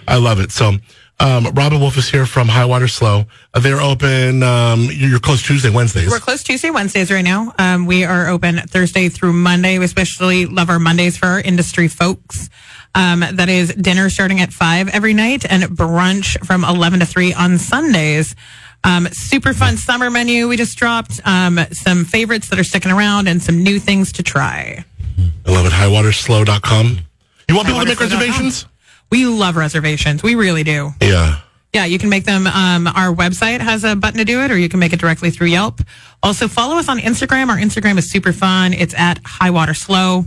I 0.07 0.15
love 0.17 0.39
it. 0.39 0.51
So, 0.51 0.73
um, 1.19 1.47
Robin 1.55 1.79
Wolf 1.81 1.97
is 1.97 2.09
here 2.09 2.25
from 2.25 2.47
High 2.47 2.63
Water 2.65 2.87
Slow. 2.87 3.25
Uh, 3.53 3.59
they're 3.59 3.81
open. 3.81 4.43
Um, 4.43 4.83
you're 4.91 5.09
you're 5.09 5.19
closed 5.19 5.45
Tuesday, 5.45 5.69
Wednesdays. 5.69 6.09
We're 6.09 6.19
closed 6.19 6.45
Tuesday, 6.45 6.69
Wednesdays 6.69 7.11
right 7.11 7.21
now. 7.21 7.53
Um, 7.59 7.85
we 7.85 8.05
are 8.05 8.27
open 8.29 8.59
Thursday 8.59 9.09
through 9.09 9.33
Monday. 9.33 9.77
We 9.77 9.83
especially 9.85 10.45
love 10.45 10.69
our 10.69 10.79
Mondays 10.79 11.17
for 11.17 11.25
our 11.25 11.41
industry 11.41 11.89
folks. 11.89 12.49
Um, 12.95 13.21
that 13.21 13.49
is 13.49 13.73
dinner 13.73 14.09
starting 14.09 14.39
at 14.39 14.53
five 14.53 14.87
every 14.89 15.13
night 15.13 15.45
and 15.49 15.63
brunch 15.63 16.43
from 16.45 16.63
11 16.63 16.99
to 16.99 17.05
three 17.05 17.33
on 17.33 17.57
Sundays. 17.57 18.35
Um, 18.83 19.07
super 19.07 19.53
fun 19.53 19.77
summer 19.77 20.11
menu. 20.11 20.47
We 20.47 20.57
just 20.57 20.77
dropped, 20.77 21.19
um, 21.25 21.59
some 21.71 22.05
favorites 22.05 22.49
that 22.49 22.59
are 22.59 22.63
sticking 22.63 22.91
around 22.91 23.27
and 23.27 23.41
some 23.41 23.63
new 23.63 23.79
things 23.79 24.11
to 24.13 24.23
try. 24.23 24.83
I 25.45 25.51
love 25.51 25.65
it. 25.65 25.71
Highwaterslow.com. 25.71 26.99
You 27.49 27.55
want 27.55 27.67
people 27.67 27.81
to 27.81 27.87
make 27.87 27.99
reservations? 27.99 28.65
We 29.09 29.25
love 29.25 29.55
reservations. 29.55 30.23
We 30.23 30.35
really 30.35 30.63
do. 30.63 30.91
Yeah. 31.01 31.39
Yeah, 31.73 31.85
you 31.85 31.97
can 31.97 32.09
make 32.09 32.25
them. 32.25 32.45
Um, 32.45 32.85
our 32.87 33.13
website 33.13 33.59
has 33.59 33.83
a 33.83 33.95
button 33.95 34.19
to 34.19 34.25
do 34.25 34.41
it, 34.41 34.51
or 34.51 34.57
you 34.57 34.69
can 34.69 34.79
make 34.79 34.93
it 34.93 34.99
directly 34.99 35.31
through 35.31 35.47
Yelp. 35.47 35.81
Also, 36.21 36.47
follow 36.47 36.77
us 36.77 36.87
on 36.87 36.99
Instagram. 36.99 37.49
Our 37.49 37.57
Instagram 37.57 37.97
is 37.97 38.09
super 38.09 38.31
fun. 38.31 38.73
It's 38.73 38.93
at 38.93 39.19
High 39.25 39.49
Water 39.49 39.73
Slow. 39.73 40.25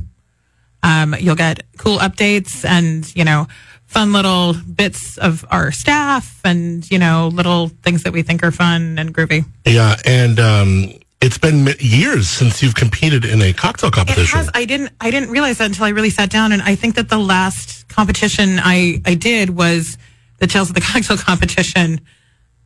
Um, 0.83 1.15
you'll 1.19 1.35
get 1.37 1.65
cool 1.79 1.99
updates 1.99 2.65
and 2.65 3.15
you 3.17 3.25
know 3.25 3.47
fun 3.87 4.13
little 4.13 4.55
bits 4.55 5.17
of 5.19 5.45
our 5.51 5.71
staff 5.71 6.41
and, 6.45 6.89
you 6.91 6.99
know, 6.99 7.29
little 7.33 7.69
things 7.69 8.03
that 8.03 8.13
we 8.13 8.21
think 8.21 8.43
are 8.43 8.51
fun 8.51 8.99
and 8.99 9.15
groovy. 9.15 9.45
Yeah, 9.65 9.97
and 10.05 10.41
um, 10.41 10.93
it's 11.21 11.39
been 11.39 11.69
years 11.79 12.29
since 12.29 12.63
you've 12.63 12.75
competed 12.75 13.25
in 13.25 13.41
a 13.41 13.53
cocktail 13.53 13.89
It 13.89 13.95
competition. 13.95 14.39
has. 14.39 14.51
I 14.55 14.65
didn't. 14.65 14.91
I 15.01 15.11
didn't 15.11 15.31
realize 15.31 15.59
that 15.59 15.67
until 15.67 15.85
I 15.85 15.91
really 15.91 16.11
sat 16.11 16.31
down, 16.31 16.53
and 16.53 16.63
I 16.63 16.75
think 16.75 16.97
that 16.97 17.09
the 17.09 17.19
last 17.19 17.89
competition 17.89 18.59
I 18.59 19.01
I 19.07 19.15
did 19.15 19.51
was 19.51 19.97
the 20.39 20.47
Tales 20.47 20.69
of 20.69 20.75
the 20.75 20.81
Cocktail 20.83 21.17
competition 21.31 22.01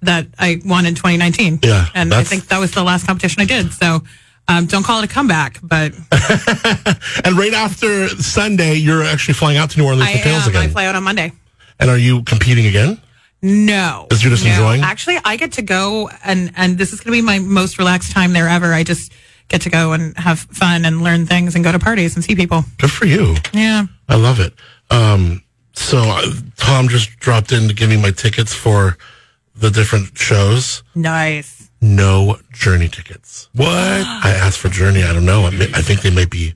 that 0.02 0.26
I 0.38 0.60
won 0.64 0.86
in 0.86 0.94
2019. 0.94 1.60
Yeah, 1.62 1.86
and 1.94 2.12
I 2.14 2.24
think 2.24 2.48
that 2.48 2.58
was 2.58 2.72
the 2.72 2.82
last 2.82 3.06
competition 3.06 3.42
I 3.42 3.46
did. 3.46 3.72
So. 3.72 4.02
Um, 4.48 4.66
don't 4.66 4.82
call 4.82 5.00
it 5.00 5.04
a 5.04 5.12
comeback, 5.12 5.58
but 5.62 5.92
and 7.24 7.38
right 7.38 7.52
after 7.54 8.08
Sunday, 8.08 8.74
you're 8.74 9.04
actually 9.04 9.34
flying 9.34 9.56
out 9.58 9.70
to 9.70 9.78
New 9.78 9.86
Orleans 9.86 10.08
I 10.08 10.16
for 10.16 10.24
Tales 10.24 10.48
am. 10.48 10.56
I 10.56 10.58
again. 10.60 10.70
fly 10.72 10.86
out 10.86 10.96
on 10.96 11.04
Monday. 11.04 11.32
and 11.78 11.88
are 11.88 11.98
you 11.98 12.22
competing 12.24 12.66
again? 12.66 13.00
No. 13.42 14.06
Is 14.10 14.22
you're 14.22 14.30
just 14.30 14.44
no. 14.44 14.50
enjoying? 14.50 14.82
Actually, 14.82 15.18
I 15.24 15.36
get 15.36 15.52
to 15.52 15.62
go 15.62 16.10
and 16.24 16.52
and 16.56 16.78
this 16.78 16.92
is 16.92 17.00
going 17.00 17.16
to 17.16 17.22
be 17.22 17.24
my 17.24 17.38
most 17.38 17.78
relaxed 17.78 18.12
time 18.12 18.32
there 18.32 18.48
ever. 18.48 18.74
I 18.74 18.82
just 18.84 19.12
get 19.48 19.62
to 19.62 19.70
go 19.70 19.92
and 19.92 20.16
have 20.18 20.40
fun 20.40 20.84
and 20.84 21.02
learn 21.02 21.26
things 21.26 21.54
and 21.54 21.64
go 21.64 21.72
to 21.72 21.78
parties 21.78 22.14
and 22.16 22.24
see 22.24 22.34
people. 22.34 22.64
Good 22.78 22.90
for 22.90 23.06
you. 23.06 23.36
Yeah. 23.52 23.84
I 24.08 24.16
love 24.16 24.40
it. 24.40 24.52
Um, 24.90 25.42
so 25.72 25.98
uh, 25.98 26.26
Tom 26.56 26.88
just 26.88 27.16
dropped 27.18 27.52
in 27.52 27.68
to 27.68 27.74
give 27.74 27.88
me 27.88 27.96
my 27.96 28.10
tickets 28.10 28.52
for 28.52 28.98
the 29.54 29.70
different 29.70 30.16
shows. 30.18 30.82
Nice. 30.94 31.69
No 31.80 32.36
Journey 32.52 32.88
tickets. 32.88 33.48
What? 33.54 33.68
I 33.70 34.32
asked 34.36 34.58
for 34.58 34.68
Journey. 34.68 35.02
I 35.02 35.12
don't 35.12 35.24
know. 35.24 35.46
I, 35.46 35.50
may, 35.50 35.64
I 35.74 35.80
think 35.82 36.02
they 36.02 36.10
might 36.10 36.30
be. 36.30 36.54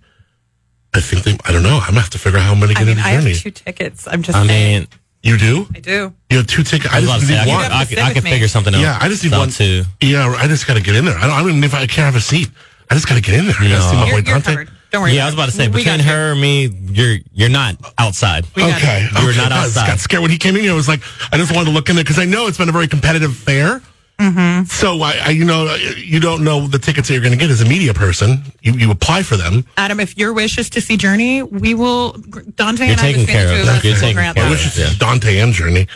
I 0.95 1.01
think 1.01 1.25
they. 1.25 1.37
I 1.45 1.53
don't 1.53 1.63
know. 1.63 1.79
I'm 1.81 1.89
gonna 1.91 2.01
have 2.01 2.11
to 2.11 2.19
figure 2.19 2.39
out 2.39 2.45
how 2.45 2.55
many 2.55 2.73
I 2.73 2.81
get 2.81 2.87
mean, 2.87 2.99
into 2.99 3.09
I 3.09 3.15
Journey. 3.17 3.31
have 3.33 3.43
two 3.43 3.51
tickets. 3.51 4.07
I'm 4.07 4.23
just 4.23 4.37
I 4.39 4.47
saying. 4.47 4.81
mean, 4.81 4.89
you 5.23 5.39
do? 5.39 5.67
I 5.75 5.81
do. 5.81 6.13
You 6.31 6.37
have 6.39 6.47
two 6.47 6.63
tickets. 6.63 6.93
I 6.93 6.99
I 6.99 7.01
was 7.01 7.09
just 7.09 7.21
to 7.23 7.27
say, 7.27 7.45
need 7.45 7.51
I 7.51 7.55
one. 7.57 7.73
I 7.73 7.85
to 7.85 7.89
could, 7.89 7.99
I 7.99 8.09
with 8.09 8.15
could 8.15 8.23
figure 8.25 8.49
something 8.49 8.75
out. 8.75 8.81
Yeah, 8.81 8.99
I 9.01 9.09
just 9.09 9.25
need 9.25 9.33
out 9.33 9.39
one 9.41 9.51
too. 9.51 9.83
Yeah, 10.03 10.29
I 10.39 10.47
just 10.47 10.67
got 10.67 10.75
to 10.75 10.83
get 10.83 10.95
in 10.95 11.05
there. 11.05 11.17
I 11.17 11.23
don't. 11.23 11.31
I 11.31 11.41
don't 11.41 11.51
even 11.51 11.65
if 11.65 11.75
I 11.75 11.79
can't 11.87 12.05
have 12.07 12.17
a 12.17 12.21
seat. 12.21 12.49
I 12.91 12.95
just 12.95 13.09
got 13.09 13.15
to 13.15 13.23
get 13.23 13.35
in 13.35 13.47
there. 13.47 13.55
I 13.59 13.69
got 13.69 13.77
to 13.77 13.89
see 13.91 13.97
my 13.97 14.07
You're, 14.07 14.17
boy 14.17 14.23
Dante. 14.23 14.51
covered. 14.53 14.71
Don't 14.93 15.03
worry. 15.03 15.13
Yeah, 15.17 15.23
I 15.23 15.27
was 15.27 15.35
about 15.35 15.47
to 15.47 15.53
say, 15.53 15.67
between 15.67 15.99
her 16.01 16.33
and 16.33 16.41
me, 16.41 16.67
you're 16.67 17.17
you're 17.33 17.49
not 17.49 17.75
outside. 17.99 18.45
We 18.55 18.63
Okay. 18.63 19.09
you're 19.21 19.31
okay. 19.31 19.39
not 19.39 19.51
I 19.51 19.65
just 19.65 19.77
outside. 19.79 19.87
got 19.89 19.99
scared 19.99 20.23
when 20.23 20.31
he 20.31 20.39
came 20.39 20.55
in 20.55 20.63
here. 20.63 20.73
I 20.73 20.77
was 20.77 20.87
like, 20.87 21.01
I 21.33 21.39
just 21.39 21.51
wanted 21.53 21.65
to 21.65 21.73
look 21.73 21.89
in 21.89 21.97
there 21.97 22.05
because 22.05 22.19
I 22.21 22.27
know 22.27 22.47
it's 22.47 22.59
been 22.59 22.69
a 22.69 22.73
very 22.73 22.87
competitive 22.87 23.35
fair. 23.35 23.83
Mm-hmm. 24.19 24.65
So 24.67 25.01
I, 25.03 25.19
I, 25.25 25.29
you 25.31 25.45
know, 25.45 25.75
you 25.97 26.21
don't 26.21 26.45
know 26.45 26.67
the 26.67 26.79
tickets 26.79 27.09
that 27.09 27.15
you're 27.15 27.23
going 27.23 27.33
to 27.33 27.39
get 27.39 27.51
as 27.51 27.61
a 27.61 27.65
media 27.69 27.93
person. 27.93 28.43
You 28.63 28.73
you 28.75 28.91
apply 28.91 29.23
for 29.25 29.37
them. 29.37 29.65
Adam, 29.77 29.99
if 30.01 30.17
your 30.17 30.33
wish 30.33 30.57
is 30.57 30.71
to 30.71 30.81
see 30.81 30.97
Journey, 30.97 31.43
we 31.43 31.75
will. 31.75 32.13
Dante 32.55 32.85
You're 32.85 32.93
and 32.93 33.01
I 33.01 33.13
taken 33.13 33.27
care 33.27 33.47
of. 33.53 33.61
of 33.61 33.69
us 33.69 33.85
You're 33.85 33.93
will 33.95 34.01
taken 34.01 34.17
grant 34.17 34.37
care 34.37 34.45
of. 34.47 34.51
that. 34.51 34.65
wish 34.65 34.75
to 34.75 34.81
Yeah. 34.81 34.91
Dante 34.99 35.39
and 35.41 35.53
Journey. 35.53 35.87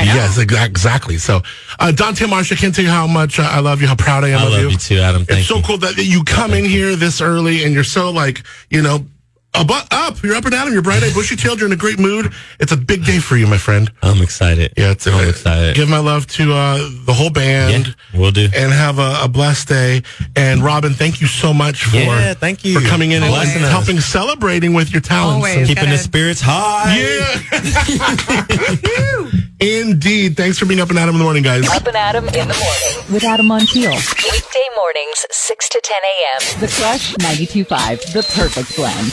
Yes, 0.00 0.38
exa- 0.38 0.64
exactly. 0.66 1.18
So, 1.18 1.42
uh, 1.80 1.90
Dante 1.90 2.26
Marsh, 2.26 2.52
I 2.52 2.54
can't 2.54 2.72
tell 2.72 2.84
you 2.84 2.90
how 2.90 3.08
much 3.08 3.40
uh, 3.40 3.42
I 3.42 3.58
love 3.58 3.80
you, 3.82 3.88
how 3.88 3.96
proud 3.96 4.22
I 4.22 4.28
am 4.28 4.38
I 4.38 4.44
of 4.46 4.50
love 4.52 4.60
you. 4.62 4.68
you 4.70 4.76
too, 4.78 4.98
Adam. 4.98 5.24
Thank 5.24 5.40
it's 5.40 5.48
so 5.48 5.56
you. 5.56 5.62
cool 5.64 5.78
that 5.78 5.96
you 5.96 6.22
come 6.22 6.52
in 6.54 6.64
here 6.64 6.94
this 6.94 7.20
early 7.20 7.64
and 7.64 7.74
you're 7.74 7.82
so 7.82 8.10
like, 8.12 8.44
you 8.70 8.80
know, 8.80 9.04
up, 9.54 9.70
up. 9.90 10.22
You're 10.22 10.36
up 10.36 10.44
and 10.44 10.54
Adam. 10.54 10.72
You're 10.72 10.82
bright 10.82 11.02
eyed, 11.02 11.14
bushy 11.14 11.34
tailed. 11.36 11.58
You're 11.58 11.66
in 11.66 11.72
a 11.72 11.76
great 11.76 11.98
mood. 11.98 12.32
It's 12.60 12.70
a 12.72 12.76
big 12.76 13.04
day 13.04 13.18
for 13.18 13.36
you, 13.36 13.46
my 13.46 13.58
friend. 13.58 13.90
I'm 14.02 14.22
excited. 14.22 14.72
Yeah, 14.76 14.92
it's 14.92 15.06
I'm 15.06 15.14
uh, 15.14 15.28
excited. 15.28 15.74
Give 15.74 15.88
my 15.88 15.98
love 15.98 16.26
to 16.28 16.52
uh, 16.52 16.78
the 17.04 17.12
whole 17.12 17.30
band. 17.30 17.88
Yeah, 18.12 18.20
we'll 18.20 18.30
do. 18.30 18.48
And 18.54 18.72
have 18.72 18.98
a, 18.98 19.18
a 19.22 19.28
blessed 19.28 19.68
day. 19.68 20.02
And 20.36 20.62
Robin, 20.62 20.92
thank 20.94 21.20
you 21.20 21.26
so 21.26 21.52
much 21.52 21.84
for 21.84 21.96
Yeah, 21.96 22.34
thank 22.34 22.64
you. 22.64 22.78
for 22.80 22.86
coming 22.86 23.10
in 23.12 23.22
and 23.22 23.32
Always. 23.32 23.54
and 23.56 23.64
helping 23.64 23.98
celebrating 24.00 24.74
with 24.74 24.92
your 24.92 25.00
talents. 25.00 25.36
Always. 25.36 25.56
And- 25.56 25.66
Keeping 25.66 25.84
the 25.84 25.96
Gotta- 25.96 25.98
spirits 25.98 26.40
high. 26.44 26.96
Yeah. 26.98 27.34
Indeed. 29.60 30.36
Thanks 30.36 30.58
for 30.58 30.66
being 30.66 30.80
up 30.80 30.90
and 30.90 30.98
Adam 30.98 31.14
in 31.16 31.18
the 31.18 31.24
morning, 31.24 31.42
guys. 31.42 31.68
Up 31.68 31.86
and 31.86 31.96
Adam 31.96 32.26
in 32.26 32.32
the 32.48 32.54
morning. 32.54 33.12
With 33.12 33.24
Adam 33.24 33.48
Montiel. 33.48 33.90
Weekday 33.92 34.68
mornings, 34.76 35.26
6 35.30 35.68
to 35.70 35.80
10 35.82 35.96
a.m. 35.96 36.60
The 36.60 36.68
Crush 36.68 37.14
92.5. 37.16 38.12
The 38.12 38.22
perfect 38.34 38.76
blend. 38.76 39.12